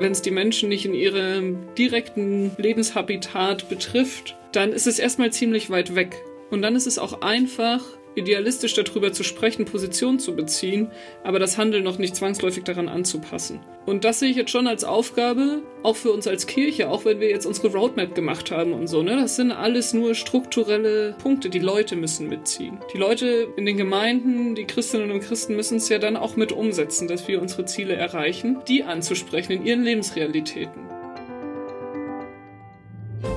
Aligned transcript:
Wenn 0.00 0.12
es 0.12 0.22
die 0.22 0.32
Menschen 0.32 0.68
nicht 0.68 0.86
in 0.86 0.94
ihrem 0.94 1.74
direkten 1.76 2.50
Lebenshabitat 2.56 3.68
betrifft, 3.68 4.36
dann 4.52 4.72
ist 4.72 4.86
es 4.86 4.98
erstmal 4.98 5.32
ziemlich 5.32 5.70
weit 5.70 5.94
weg. 5.94 6.16
Und 6.50 6.62
dann 6.62 6.74
ist 6.74 6.86
es 6.86 6.98
auch 6.98 7.22
einfach, 7.22 7.80
idealistisch 8.14 8.74
darüber 8.74 9.12
zu 9.12 9.22
sprechen, 9.22 9.64
Position 9.64 10.18
zu 10.18 10.34
beziehen, 10.34 10.90
aber 11.22 11.38
das 11.38 11.58
Handeln 11.58 11.84
noch 11.84 11.98
nicht 11.98 12.16
zwangsläufig 12.16 12.64
daran 12.64 12.88
anzupassen. 12.88 13.60
Und 13.86 14.04
das 14.04 14.20
sehe 14.20 14.30
ich 14.30 14.36
jetzt 14.36 14.50
schon 14.50 14.66
als 14.66 14.84
Aufgabe, 14.84 15.62
auch 15.82 15.96
für 15.96 16.12
uns 16.12 16.26
als 16.26 16.46
Kirche, 16.46 16.88
auch 16.88 17.04
wenn 17.04 17.20
wir 17.20 17.28
jetzt 17.28 17.46
unsere 17.46 17.68
Roadmap 17.68 18.14
gemacht 18.14 18.50
haben 18.50 18.72
und 18.72 18.86
so. 18.86 19.02
Ne? 19.02 19.16
Das 19.16 19.36
sind 19.36 19.52
alles 19.52 19.92
nur 19.92 20.14
strukturelle 20.14 21.14
Punkte. 21.22 21.50
Die 21.50 21.58
Leute 21.58 21.96
müssen 21.96 22.28
mitziehen. 22.28 22.78
Die 22.92 22.98
Leute 22.98 23.48
in 23.56 23.66
den 23.66 23.76
Gemeinden, 23.76 24.54
die 24.54 24.64
Christinnen 24.64 25.10
und 25.10 25.20
Christen 25.20 25.56
müssen 25.56 25.76
es 25.76 25.88
ja 25.88 25.98
dann 25.98 26.16
auch 26.16 26.36
mit 26.36 26.52
umsetzen, 26.52 27.08
dass 27.08 27.28
wir 27.28 27.42
unsere 27.42 27.66
Ziele 27.66 27.94
erreichen, 27.94 28.58
die 28.68 28.84
anzusprechen 28.84 29.52
in 29.52 29.66
ihren 29.66 29.84
Lebensrealitäten. 29.84 30.82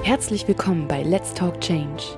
Herzlich 0.04 0.48
willkommen 0.48 0.88
bei 0.88 1.04
Let's 1.04 1.34
Talk 1.34 1.60
Change 1.60 2.18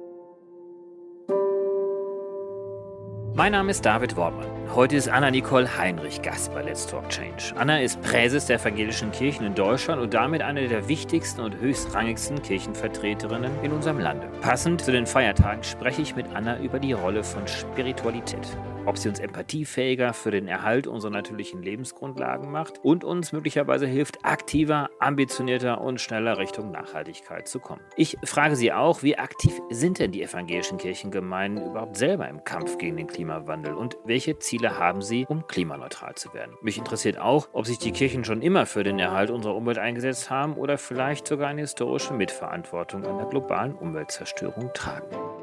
Mein 3.41 3.53
Name 3.53 3.71
ist 3.71 3.83
David 3.83 4.15
Wortmann. 4.17 4.45
Heute 4.75 4.95
ist 4.95 5.09
Anna-Nicole 5.09 5.75
Heinrich 5.75 6.21
Gast 6.21 6.53
bei 6.53 6.61
Let's 6.61 6.85
Talk 6.85 7.09
Change. 7.09 7.55
Anna 7.55 7.81
ist 7.81 7.99
Präses 8.03 8.45
der 8.45 8.61
evangelischen 8.61 9.11
Kirchen 9.11 9.47
in 9.47 9.55
Deutschland 9.55 9.99
und 9.99 10.13
damit 10.13 10.43
eine 10.43 10.67
der 10.67 10.87
wichtigsten 10.87 11.41
und 11.41 11.59
höchstrangigsten 11.59 12.39
Kirchenvertreterinnen 12.43 13.51
in 13.63 13.71
unserem 13.71 13.97
Lande. 13.97 14.27
Passend 14.41 14.81
zu 14.81 14.91
den 14.91 15.07
Feiertagen 15.07 15.63
spreche 15.63 16.03
ich 16.03 16.15
mit 16.15 16.27
Anna 16.35 16.59
über 16.59 16.77
die 16.77 16.93
Rolle 16.93 17.23
von 17.23 17.47
Spiritualität 17.47 18.47
ob 18.85 18.97
sie 18.97 19.09
uns 19.09 19.19
empathiefähiger 19.19 20.13
für 20.13 20.31
den 20.31 20.47
Erhalt 20.47 20.87
unserer 20.87 21.11
natürlichen 21.11 21.61
Lebensgrundlagen 21.61 22.51
macht 22.51 22.79
und 22.83 23.03
uns 23.03 23.31
möglicherweise 23.31 23.87
hilft, 23.87 24.23
aktiver, 24.23 24.89
ambitionierter 24.99 25.81
und 25.81 26.01
schneller 26.01 26.37
Richtung 26.37 26.71
Nachhaltigkeit 26.71 27.47
zu 27.47 27.59
kommen. 27.59 27.81
Ich 27.95 28.17
frage 28.23 28.55
sie 28.55 28.73
auch, 28.73 29.03
wie 29.03 29.17
aktiv 29.17 29.61
sind 29.69 29.99
denn 29.99 30.11
die 30.11 30.23
evangelischen 30.23 30.77
Kirchengemeinden 30.77 31.65
überhaupt 31.65 31.97
selber 31.97 32.27
im 32.27 32.43
Kampf 32.43 32.77
gegen 32.77 32.97
den 32.97 33.07
Klimawandel 33.07 33.73
und 33.73 33.97
welche 34.05 34.39
Ziele 34.39 34.77
haben 34.77 35.01
sie, 35.01 35.25
um 35.27 35.47
klimaneutral 35.47 36.15
zu 36.15 36.33
werden? 36.33 36.55
Mich 36.61 36.77
interessiert 36.77 37.19
auch, 37.19 37.49
ob 37.53 37.65
sich 37.65 37.79
die 37.79 37.91
Kirchen 37.91 38.23
schon 38.23 38.41
immer 38.41 38.65
für 38.65 38.83
den 38.83 38.99
Erhalt 38.99 39.31
unserer 39.31 39.55
Umwelt 39.55 39.77
eingesetzt 39.77 40.29
haben 40.29 40.55
oder 40.55 40.77
vielleicht 40.77 41.27
sogar 41.27 41.49
eine 41.49 41.61
historische 41.61 42.13
Mitverantwortung 42.13 43.05
an 43.05 43.17
der 43.17 43.27
globalen 43.27 43.75
Umweltzerstörung 43.75 44.71
tragen. 44.73 45.40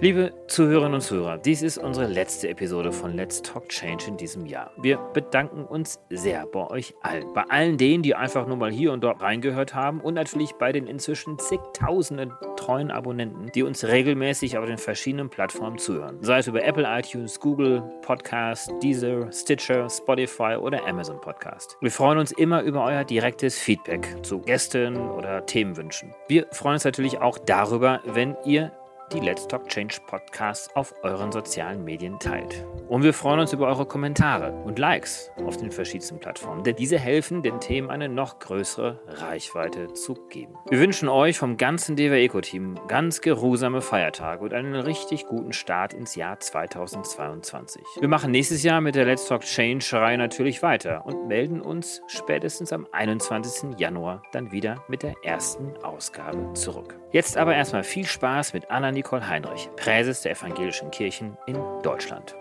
Liebe 0.00 0.34
Zuhörerinnen 0.48 0.94
und 0.94 1.00
Zuhörer, 1.00 1.38
dies 1.38 1.62
ist 1.62 1.78
unsere 1.78 2.06
letzte 2.06 2.50
Episode 2.50 2.92
von 2.92 3.14
Let's 3.14 3.40
Talk 3.40 3.70
Change 3.70 4.08
in 4.08 4.18
diesem 4.18 4.44
Jahr. 4.44 4.70
Wir 4.76 4.98
bedanken 4.98 5.64
uns 5.64 5.98
sehr 6.10 6.44
bei 6.44 6.68
euch 6.68 6.94
allen. 7.00 7.32
Bei 7.32 7.44
allen 7.48 7.78
denen, 7.78 8.02
die 8.02 8.14
einfach 8.14 8.46
nur 8.46 8.58
mal 8.58 8.70
hier 8.70 8.92
und 8.92 9.02
dort 9.02 9.22
reingehört 9.22 9.74
haben 9.74 10.00
und 10.00 10.12
natürlich 10.12 10.52
bei 10.54 10.72
den 10.72 10.86
inzwischen 10.86 11.38
zigtausenden 11.38 12.34
treuen 12.56 12.90
Abonnenten, 12.90 13.50
die 13.54 13.62
uns 13.62 13.84
regelmäßig 13.86 14.58
auf 14.58 14.66
den 14.66 14.76
verschiedenen 14.76 15.30
Plattformen 15.30 15.78
zuhören. 15.78 16.18
Sei 16.20 16.38
es 16.38 16.48
über 16.48 16.62
Apple 16.62 16.86
iTunes, 16.86 17.40
Google 17.40 17.82
Podcast, 18.02 18.70
Deezer, 18.82 19.32
Stitcher, 19.32 19.88
Spotify 19.88 20.56
oder 20.60 20.86
Amazon 20.86 21.18
Podcast. 21.18 21.78
Wir 21.80 21.90
freuen 21.90 22.18
uns 22.18 22.32
immer 22.32 22.60
über 22.60 22.84
euer 22.84 23.04
direktes 23.04 23.58
Feedback 23.58 24.14
zu 24.22 24.40
Gästen 24.40 24.98
oder 24.98 25.46
Themenwünschen. 25.46 26.12
Wir 26.28 26.46
freuen 26.52 26.74
uns 26.74 26.84
natürlich 26.84 27.22
auch 27.22 27.38
darüber, 27.38 28.02
wenn 28.04 28.36
ihr 28.44 28.70
die 29.12 29.20
Let's 29.20 29.46
Talk 29.46 29.68
Change 29.68 29.96
Podcasts 30.06 30.74
auf 30.74 30.94
euren 31.02 31.30
sozialen 31.30 31.84
Medien 31.84 32.18
teilt. 32.18 32.64
Und 32.88 33.02
wir 33.02 33.14
freuen 33.14 33.40
uns 33.40 33.52
über 33.52 33.66
eure 33.66 33.86
Kommentare 33.86 34.52
und 34.64 34.78
Likes 34.78 35.30
auf 35.44 35.56
den 35.56 35.70
verschiedensten 35.70 36.18
Plattformen, 36.18 36.64
denn 36.64 36.76
diese 36.76 36.98
helfen, 36.98 37.42
den 37.42 37.60
Themen 37.60 37.90
eine 37.90 38.08
noch 38.08 38.38
größere 38.38 39.00
Reichweite 39.06 39.92
zu 39.92 40.14
geben. 40.28 40.54
Wir 40.68 40.80
wünschen 40.80 41.08
euch 41.08 41.38
vom 41.38 41.56
ganzen 41.56 41.96
DW 41.96 42.24
Eco 42.24 42.40
Team 42.40 42.78
ganz 42.88 43.20
geruhsame 43.20 43.80
Feiertage 43.80 44.42
und 44.42 44.52
einen 44.52 44.74
richtig 44.74 45.26
guten 45.26 45.52
Start 45.52 45.94
ins 45.94 46.14
Jahr 46.14 46.40
2022. 46.40 47.82
Wir 48.00 48.08
machen 48.08 48.30
nächstes 48.30 48.62
Jahr 48.62 48.80
mit 48.80 48.94
der 48.94 49.04
Let's 49.04 49.26
Talk 49.26 49.42
Change 49.42 49.84
Reihe 49.92 50.18
natürlich 50.18 50.62
weiter 50.62 51.04
und 51.06 51.28
melden 51.28 51.60
uns 51.60 52.02
spätestens 52.06 52.72
am 52.72 52.86
21. 52.92 53.78
Januar 53.78 54.22
dann 54.32 54.52
wieder 54.52 54.84
mit 54.88 55.02
der 55.02 55.14
ersten 55.22 55.76
Ausgabe 55.82 56.52
zurück. 56.54 57.03
Jetzt 57.14 57.36
aber 57.36 57.54
erstmal 57.54 57.84
viel 57.84 58.06
Spaß 58.06 58.54
mit 58.54 58.72
Anna 58.72 58.90
Nicole 58.90 59.28
Heinrich, 59.28 59.70
Präses 59.76 60.22
der 60.22 60.32
evangelischen 60.32 60.90
Kirchen 60.90 61.38
in 61.46 61.54
Deutschland. 61.84 62.34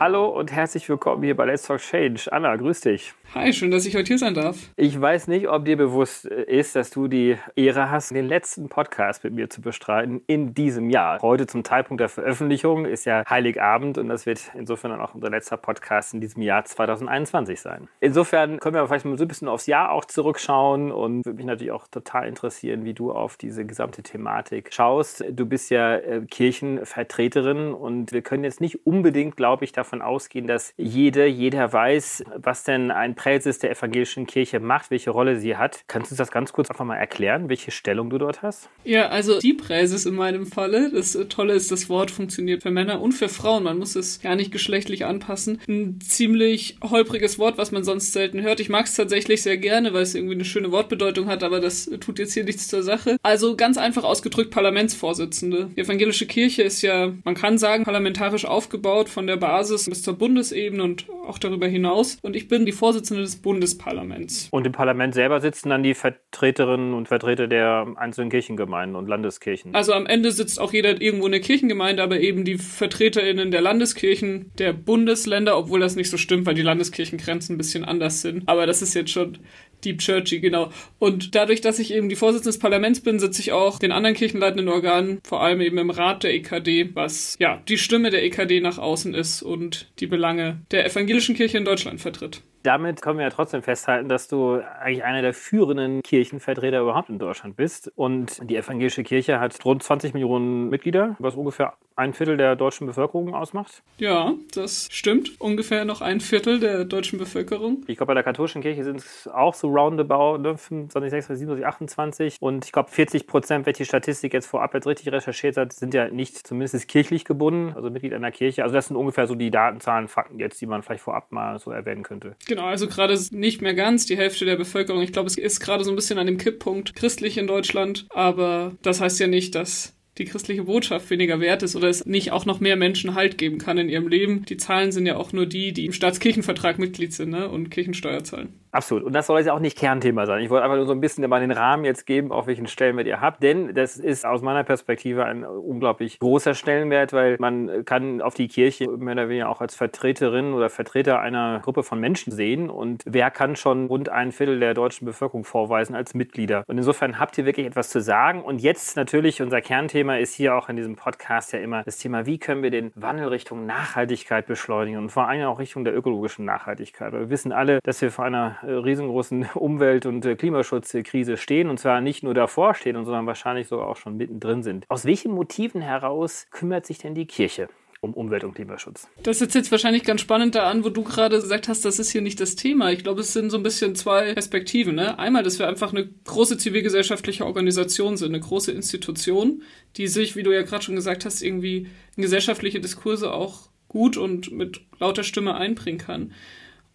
Hallo 0.00 0.28
und 0.28 0.50
herzlich 0.50 0.88
willkommen 0.88 1.22
hier 1.22 1.36
bei 1.36 1.44
Let's 1.44 1.64
Talk 1.64 1.78
Change. 1.78 2.32
Anna, 2.32 2.56
grüß 2.56 2.80
dich. 2.80 3.12
Hi, 3.34 3.52
schön, 3.52 3.70
dass 3.70 3.84
ich 3.84 3.94
heute 3.94 4.08
hier 4.08 4.18
sein 4.18 4.32
darf. 4.32 4.56
Ich 4.74 4.98
weiß 4.98 5.28
nicht, 5.28 5.46
ob 5.46 5.66
dir 5.66 5.76
bewusst 5.76 6.24
äh, 6.24 6.42
ist, 6.44 6.74
dass 6.74 6.88
du 6.88 7.06
die 7.06 7.36
Ehre 7.54 7.90
hast, 7.90 8.10
den 8.10 8.26
letzten 8.26 8.70
Podcast 8.70 9.22
mit 9.24 9.34
mir 9.34 9.50
zu 9.50 9.60
bestreiten 9.60 10.22
in 10.26 10.54
diesem 10.54 10.88
Jahr. 10.88 11.20
Heute 11.20 11.46
zum 11.46 11.62
Zeitpunkt 11.62 12.00
der 12.00 12.08
Veröffentlichung 12.08 12.86
ist 12.86 13.04
ja 13.04 13.28
Heiligabend 13.28 13.98
und 13.98 14.08
das 14.08 14.24
wird 14.24 14.50
insofern 14.54 14.92
dann 14.92 15.02
auch 15.02 15.14
unser 15.14 15.28
letzter 15.28 15.58
Podcast 15.58 16.14
in 16.14 16.22
diesem 16.22 16.40
Jahr 16.40 16.64
2021 16.64 17.60
sein. 17.60 17.88
Insofern 18.00 18.58
können 18.58 18.76
wir 18.76 18.86
vielleicht 18.88 19.04
mal 19.04 19.18
so 19.18 19.24
ein 19.24 19.28
bisschen 19.28 19.48
aufs 19.48 19.66
Jahr 19.66 19.92
auch 19.92 20.06
zurückschauen 20.06 20.92
und 20.92 21.26
würde 21.26 21.36
mich 21.36 21.46
natürlich 21.46 21.72
auch 21.72 21.86
total 21.88 22.26
interessieren, 22.26 22.86
wie 22.86 22.94
du 22.94 23.12
auf 23.12 23.36
diese 23.36 23.66
gesamte 23.66 24.02
Thematik 24.02 24.72
schaust. 24.72 25.22
Du 25.30 25.44
bist 25.44 25.70
ja 25.70 25.96
äh, 25.96 26.22
Kirchenvertreterin 26.24 27.74
und 27.74 28.12
wir 28.12 28.22
können 28.22 28.44
jetzt 28.44 28.62
nicht 28.62 28.86
unbedingt, 28.86 29.36
glaube 29.36 29.64
ich, 29.64 29.72
davon 29.72 29.89
ausgehen, 29.98 30.46
dass 30.46 30.72
jede, 30.76 31.26
jeder 31.26 31.72
weiß, 31.72 32.24
was 32.36 32.64
denn 32.64 32.90
ein 32.90 33.14
Präses 33.14 33.58
der 33.58 33.70
evangelischen 33.70 34.26
Kirche 34.26 34.60
macht, 34.60 34.90
welche 34.90 35.10
Rolle 35.10 35.38
sie 35.38 35.56
hat. 35.56 35.84
Kannst 35.88 36.12
du 36.12 36.16
das 36.16 36.30
ganz 36.30 36.52
kurz 36.52 36.70
einfach 36.70 36.84
mal 36.84 36.96
erklären, 36.96 37.48
welche 37.48 37.70
Stellung 37.70 38.10
du 38.10 38.18
dort 38.18 38.42
hast? 38.42 38.68
Ja, 38.84 39.08
also 39.08 39.40
die 39.40 39.54
Präses 39.54 40.06
in 40.06 40.14
meinem 40.14 40.46
Falle. 40.46 40.90
Das 40.92 41.18
Tolle 41.28 41.54
ist, 41.54 41.72
das 41.72 41.88
Wort 41.88 42.10
funktioniert 42.10 42.62
für 42.62 42.70
Männer 42.70 43.00
und 43.00 43.12
für 43.12 43.28
Frauen. 43.28 43.64
Man 43.64 43.78
muss 43.78 43.96
es 43.96 44.20
gar 44.20 44.36
nicht 44.36 44.52
geschlechtlich 44.52 45.04
anpassen. 45.04 45.60
Ein 45.68 46.00
ziemlich 46.00 46.76
holpriges 46.82 47.38
Wort, 47.38 47.58
was 47.58 47.72
man 47.72 47.84
sonst 47.84 48.12
selten 48.12 48.42
hört. 48.42 48.60
Ich 48.60 48.68
mag 48.68 48.86
es 48.86 48.94
tatsächlich 48.94 49.42
sehr 49.42 49.56
gerne, 49.56 49.92
weil 49.92 50.02
es 50.02 50.14
irgendwie 50.14 50.34
eine 50.34 50.44
schöne 50.44 50.70
Wortbedeutung 50.72 51.26
hat, 51.26 51.42
aber 51.42 51.60
das 51.60 51.90
tut 52.00 52.18
jetzt 52.18 52.34
hier 52.34 52.44
nichts 52.44 52.68
zur 52.68 52.82
Sache. 52.82 53.16
Also 53.22 53.56
ganz 53.56 53.78
einfach 53.78 54.04
ausgedrückt 54.04 54.50
Parlamentsvorsitzende. 54.50 55.70
Die 55.76 55.80
evangelische 55.80 56.26
Kirche 56.26 56.62
ist 56.62 56.82
ja, 56.82 57.12
man 57.24 57.34
kann 57.34 57.58
sagen, 57.58 57.84
parlamentarisch 57.84 58.44
aufgebaut 58.44 59.08
von 59.08 59.26
der 59.26 59.36
Basis 59.36 59.79
bis 59.86 60.02
zur 60.02 60.14
Bundesebene 60.14 60.82
und 60.82 61.06
auch 61.26 61.38
darüber 61.38 61.66
hinaus. 61.66 62.18
Und 62.22 62.36
ich 62.36 62.48
bin 62.48 62.66
die 62.66 62.72
Vorsitzende 62.72 62.90
Vorsitzende 62.90 63.22
des 63.22 63.36
Bundesparlaments. 63.36 64.48
Und 64.50 64.66
im 64.66 64.72
Parlament 64.72 65.14
selber 65.14 65.40
sitzen 65.40 65.70
dann 65.70 65.82
die 65.82 65.94
Vertreterinnen 65.94 66.92
und 66.92 67.08
Vertreter 67.08 67.46
der 67.46 67.86
einzelnen 67.96 68.30
Kirchengemeinden 68.30 68.96
und 68.96 69.08
Landeskirchen. 69.08 69.74
Also 69.74 69.92
am 69.92 70.06
Ende 70.06 70.32
sitzt 70.32 70.60
auch 70.60 70.72
jeder 70.72 71.00
irgendwo 71.00 71.26
in 71.26 71.32
der 71.32 71.40
Kirchengemeinde, 71.40 72.02
aber 72.02 72.20
eben 72.20 72.44
die 72.44 72.58
VertreterInnen 72.58 73.50
der 73.50 73.60
Landeskirchen, 73.60 74.52
der 74.58 74.72
Bundesländer, 74.72 75.56
obwohl 75.56 75.80
das 75.80 75.96
nicht 75.96 76.10
so 76.10 76.16
stimmt, 76.16 76.46
weil 76.46 76.54
die 76.54 76.62
Landeskirchengrenzen 76.62 77.54
ein 77.54 77.58
bisschen 77.58 77.84
anders 77.84 78.22
sind. 78.22 78.48
Aber 78.48 78.66
das 78.66 78.82
ist 78.82 78.94
jetzt 78.94 79.10
schon 79.10 79.38
Deep 79.84 79.98
Churchy, 79.98 80.40
genau. 80.40 80.70
Und 80.98 81.34
dadurch, 81.34 81.60
dass 81.60 81.78
ich 81.78 81.92
eben 81.92 82.08
die 82.08 82.16
Vorsitzende 82.16 82.50
des 82.50 82.58
Parlaments 82.58 83.00
bin, 83.00 83.18
sitze 83.18 83.40
ich 83.40 83.52
auch 83.52 83.78
den 83.78 83.92
anderen 83.92 84.16
kirchenleitenden 84.16 84.68
Organen, 84.68 85.20
vor 85.24 85.42
allem 85.42 85.60
eben 85.60 85.78
im 85.78 85.90
Rat 85.90 86.22
der 86.22 86.34
EKD, 86.34 86.94
was 86.94 87.36
ja 87.38 87.62
die 87.68 87.78
Stimme 87.78 88.10
der 88.10 88.24
EKD 88.24 88.60
nach 88.60 88.78
außen 88.78 89.14
ist 89.14 89.42
und 89.42 89.90
die 90.00 90.06
Belange 90.06 90.60
der 90.70 90.86
evangelischen 90.86 91.34
Kirche 91.34 91.58
in 91.58 91.64
Deutschland 91.64 92.00
vertritt 92.00 92.42
damit 92.62 93.00
können 93.00 93.18
wir 93.18 93.24
ja 93.24 93.30
trotzdem 93.30 93.62
festhalten, 93.62 94.08
dass 94.08 94.28
du 94.28 94.60
eigentlich 94.80 95.04
einer 95.04 95.22
der 95.22 95.32
führenden 95.32 96.02
Kirchenvertreter 96.02 96.80
überhaupt 96.80 97.08
in 97.08 97.18
Deutschland 97.18 97.56
bist. 97.56 97.90
Und 97.96 98.38
die 98.48 98.56
evangelische 98.56 99.02
Kirche 99.02 99.40
hat 99.40 99.64
rund 99.64 99.82
20 99.82 100.14
Millionen 100.14 100.68
Mitglieder, 100.68 101.16
was 101.18 101.34
ungefähr 101.34 101.74
ein 102.00 102.14
Viertel 102.14 102.36
der 102.36 102.56
deutschen 102.56 102.86
Bevölkerung 102.86 103.34
ausmacht. 103.34 103.82
Ja, 103.98 104.34
das 104.54 104.88
stimmt. 104.90 105.38
Ungefähr 105.38 105.84
noch 105.84 106.00
ein 106.00 106.20
Viertel 106.20 106.58
der 106.58 106.84
deutschen 106.84 107.18
Bevölkerung. 107.18 107.84
Ich 107.86 107.98
glaube, 107.98 108.08
bei 108.08 108.14
der 108.14 108.22
katholischen 108.22 108.62
Kirche 108.62 108.84
sind 108.84 108.96
es 108.96 109.28
auch 109.28 109.54
so 109.54 109.68
roundabout 109.68 110.38
ne, 110.38 110.56
25, 110.56 111.10
26, 111.10 111.38
27, 111.40 111.66
28. 111.66 112.36
Und 112.40 112.64
ich 112.64 112.72
glaube, 112.72 112.90
40 112.90 113.26
Prozent, 113.26 113.66
welche 113.66 113.84
Statistik 113.84 114.32
jetzt 114.32 114.46
vorab 114.46 114.72
jetzt 114.74 114.86
richtig 114.86 115.12
recherchiert 115.12 115.58
hat, 115.58 115.74
sind 115.74 115.92
ja 115.92 116.08
nicht 116.08 116.46
zumindest 116.46 116.88
kirchlich 116.88 117.24
gebunden, 117.24 117.74
also 117.76 117.90
Mitglied 117.90 118.14
einer 118.14 118.30
Kirche. 118.30 118.62
Also 118.62 118.74
das 118.74 118.88
sind 118.88 118.96
ungefähr 118.96 119.26
so 119.26 119.34
die 119.34 119.50
Datenzahlen, 119.50 120.08
Fakten 120.08 120.38
jetzt, 120.38 120.60
die 120.60 120.66
man 120.66 120.82
vielleicht 120.82 121.02
vorab 121.02 121.30
mal 121.30 121.58
so 121.58 121.70
erwähnen 121.70 122.02
könnte. 122.02 122.34
Genau, 122.48 122.64
also 122.64 122.88
gerade 122.88 123.18
nicht 123.32 123.60
mehr 123.60 123.74
ganz 123.74 124.06
die 124.06 124.16
Hälfte 124.16 124.46
der 124.46 124.56
Bevölkerung. 124.56 125.02
Ich 125.02 125.12
glaube, 125.12 125.26
es 125.26 125.36
ist 125.36 125.60
gerade 125.60 125.84
so 125.84 125.92
ein 125.92 125.96
bisschen 125.96 126.18
an 126.18 126.26
dem 126.26 126.38
Kipppunkt 126.38 126.96
christlich 126.96 127.36
in 127.36 127.46
Deutschland. 127.46 128.06
Aber 128.08 128.72
das 128.82 129.02
heißt 129.02 129.20
ja 129.20 129.26
nicht, 129.26 129.54
dass 129.54 129.94
die 130.20 130.26
christliche 130.26 130.64
Botschaft 130.64 131.10
weniger 131.10 131.40
wert 131.40 131.62
ist 131.62 131.74
oder 131.74 131.88
es 131.88 132.06
nicht 132.06 132.30
auch 132.30 132.44
noch 132.44 132.60
mehr 132.60 132.76
Menschen 132.76 133.14
Halt 133.14 133.38
geben 133.38 133.58
kann 133.58 133.78
in 133.78 133.88
ihrem 133.88 134.06
Leben. 134.06 134.44
Die 134.44 134.58
Zahlen 134.58 134.92
sind 134.92 135.06
ja 135.06 135.16
auch 135.16 135.32
nur 135.32 135.46
die, 135.46 135.72
die 135.72 135.86
im 135.86 135.92
Staatskirchenvertrag 135.92 136.78
Mitglied 136.78 137.12
sind 137.12 137.30
ne? 137.30 137.48
und 137.48 137.70
Kirchensteuer 137.70 138.22
zahlen. 138.22 138.59
Absolut. 138.72 139.04
Und 139.04 139.12
das 139.12 139.26
soll 139.26 139.38
jetzt 139.38 139.50
auch 139.50 139.58
nicht 139.58 139.76
Kernthema 139.76 140.26
sein. 140.26 140.42
Ich 140.42 140.50
wollte 140.50 140.64
einfach 140.64 140.76
nur 140.76 140.86
so 140.86 140.92
ein 140.92 141.00
bisschen 141.00 141.28
mal 141.28 141.40
den 141.40 141.50
Rahmen 141.50 141.84
jetzt 141.84 142.06
geben, 142.06 142.30
auf 142.30 142.46
welchen 142.46 142.66
Stellenwert 142.66 143.06
ihr 143.06 143.20
habt. 143.20 143.42
Denn 143.42 143.74
das 143.74 143.96
ist 143.96 144.24
aus 144.24 144.42
meiner 144.42 144.62
Perspektive 144.62 145.24
ein 145.24 145.44
unglaublich 145.44 146.18
großer 146.20 146.54
Stellenwert, 146.54 147.12
weil 147.12 147.36
man 147.40 147.84
kann 147.84 148.22
auf 148.22 148.34
die 148.34 148.48
Kirche 148.48 148.88
mehr 148.88 149.14
oder 149.14 149.28
weniger 149.28 149.48
auch 149.48 149.60
als 149.60 149.74
Vertreterin 149.74 150.52
oder 150.52 150.70
Vertreter 150.70 151.20
einer 151.20 151.60
Gruppe 151.60 151.82
von 151.82 151.98
Menschen 151.98 152.32
sehen. 152.32 152.70
Und 152.70 153.02
wer 153.06 153.30
kann 153.30 153.56
schon 153.56 153.86
rund 153.86 154.08
ein 154.08 154.30
Viertel 154.30 154.60
der 154.60 154.74
deutschen 154.74 155.04
Bevölkerung 155.04 155.44
vorweisen 155.44 155.96
als 155.96 156.14
Mitglieder? 156.14 156.62
Und 156.68 156.78
insofern 156.78 157.18
habt 157.18 157.36
ihr 157.38 157.46
wirklich 157.46 157.66
etwas 157.66 157.90
zu 157.90 158.00
sagen. 158.00 158.42
Und 158.42 158.60
jetzt 158.60 158.96
natürlich 158.96 159.42
unser 159.42 159.60
Kernthema 159.60 160.16
ist 160.16 160.34
hier 160.34 160.54
auch 160.54 160.68
in 160.68 160.76
diesem 160.76 160.94
Podcast 160.94 161.52
ja 161.52 161.58
immer 161.58 161.82
das 161.82 161.98
Thema, 161.98 162.26
wie 162.26 162.38
können 162.38 162.62
wir 162.62 162.70
den 162.70 162.92
Wandel 162.94 163.28
Richtung 163.28 163.66
Nachhaltigkeit 163.66 164.46
beschleunigen 164.46 164.98
und 164.98 165.10
vor 165.10 165.26
allem 165.26 165.46
auch 165.46 165.58
Richtung 165.58 165.84
der 165.84 165.96
ökologischen 165.96 166.44
Nachhaltigkeit. 166.44 167.12
Wir 167.12 167.30
wissen 167.30 167.52
alle, 167.52 167.80
dass 167.82 168.00
wir 168.00 168.10
vor 168.10 168.24
einer 168.24 168.59
riesengroßen 168.66 169.50
Umwelt- 169.54 170.06
und 170.06 170.24
äh, 170.24 170.36
Klimaschutzkrise 170.36 171.36
stehen 171.36 171.68
und 171.68 171.78
zwar 171.78 172.00
nicht 172.00 172.22
nur 172.22 172.34
davor 172.34 172.74
stehen, 172.74 173.04
sondern 173.04 173.26
wahrscheinlich 173.26 173.68
sogar 173.68 173.88
auch 173.88 173.96
schon 173.96 174.16
mittendrin 174.16 174.62
sind. 174.62 174.84
Aus 174.88 175.04
welchen 175.04 175.32
Motiven 175.32 175.80
heraus 175.80 176.46
kümmert 176.50 176.86
sich 176.86 176.98
denn 176.98 177.14
die 177.14 177.26
Kirche? 177.26 177.68
um 178.02 178.14
Umwelt- 178.14 178.44
und 178.44 178.54
Klimaschutz. 178.54 179.08
Das 179.22 179.42
ist 179.42 179.54
jetzt 179.54 179.70
wahrscheinlich 179.70 180.04
ganz 180.04 180.22
spannend 180.22 180.54
da 180.54 180.70
an, 180.70 180.84
wo 180.84 180.88
du 180.88 181.02
gerade 181.04 181.36
gesagt 181.36 181.68
hast, 181.68 181.84
das 181.84 181.98
ist 181.98 182.10
hier 182.10 182.22
nicht 182.22 182.40
das 182.40 182.56
Thema. 182.56 182.90
Ich 182.92 183.02
glaube, 183.02 183.20
es 183.20 183.34
sind 183.34 183.50
so 183.50 183.58
ein 183.58 183.62
bisschen 183.62 183.94
zwei 183.94 184.32
Perspektiven. 184.32 184.94
Ne? 184.94 185.18
Einmal, 185.18 185.42
dass 185.42 185.58
wir 185.58 185.68
einfach 185.68 185.92
eine 185.92 186.08
große 186.24 186.56
zivilgesellschaftliche 186.56 187.44
Organisation 187.44 188.16
sind, 188.16 188.30
eine 188.30 188.40
große 188.40 188.72
Institution, 188.72 189.62
die 189.96 190.08
sich, 190.08 190.34
wie 190.34 190.42
du 190.42 190.50
ja 190.50 190.62
gerade 190.62 190.82
schon 190.82 190.96
gesagt 190.96 191.26
hast, 191.26 191.42
irgendwie 191.42 191.88
in 192.16 192.22
gesellschaftliche 192.22 192.80
Diskurse 192.80 193.32
auch 193.32 193.68
gut 193.88 194.16
und 194.16 194.50
mit 194.50 194.80
lauter 194.98 195.22
Stimme 195.22 195.56
einbringen 195.56 195.98
kann. 195.98 196.32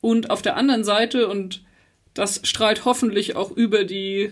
Und 0.01 0.29
auf 0.29 0.41
der 0.41 0.55
anderen 0.57 0.83
Seite, 0.83 1.27
und 1.27 1.63
das 2.13 2.41
strahlt 2.43 2.85
hoffentlich 2.85 3.35
auch 3.35 3.51
über 3.51 3.83
die 3.83 4.31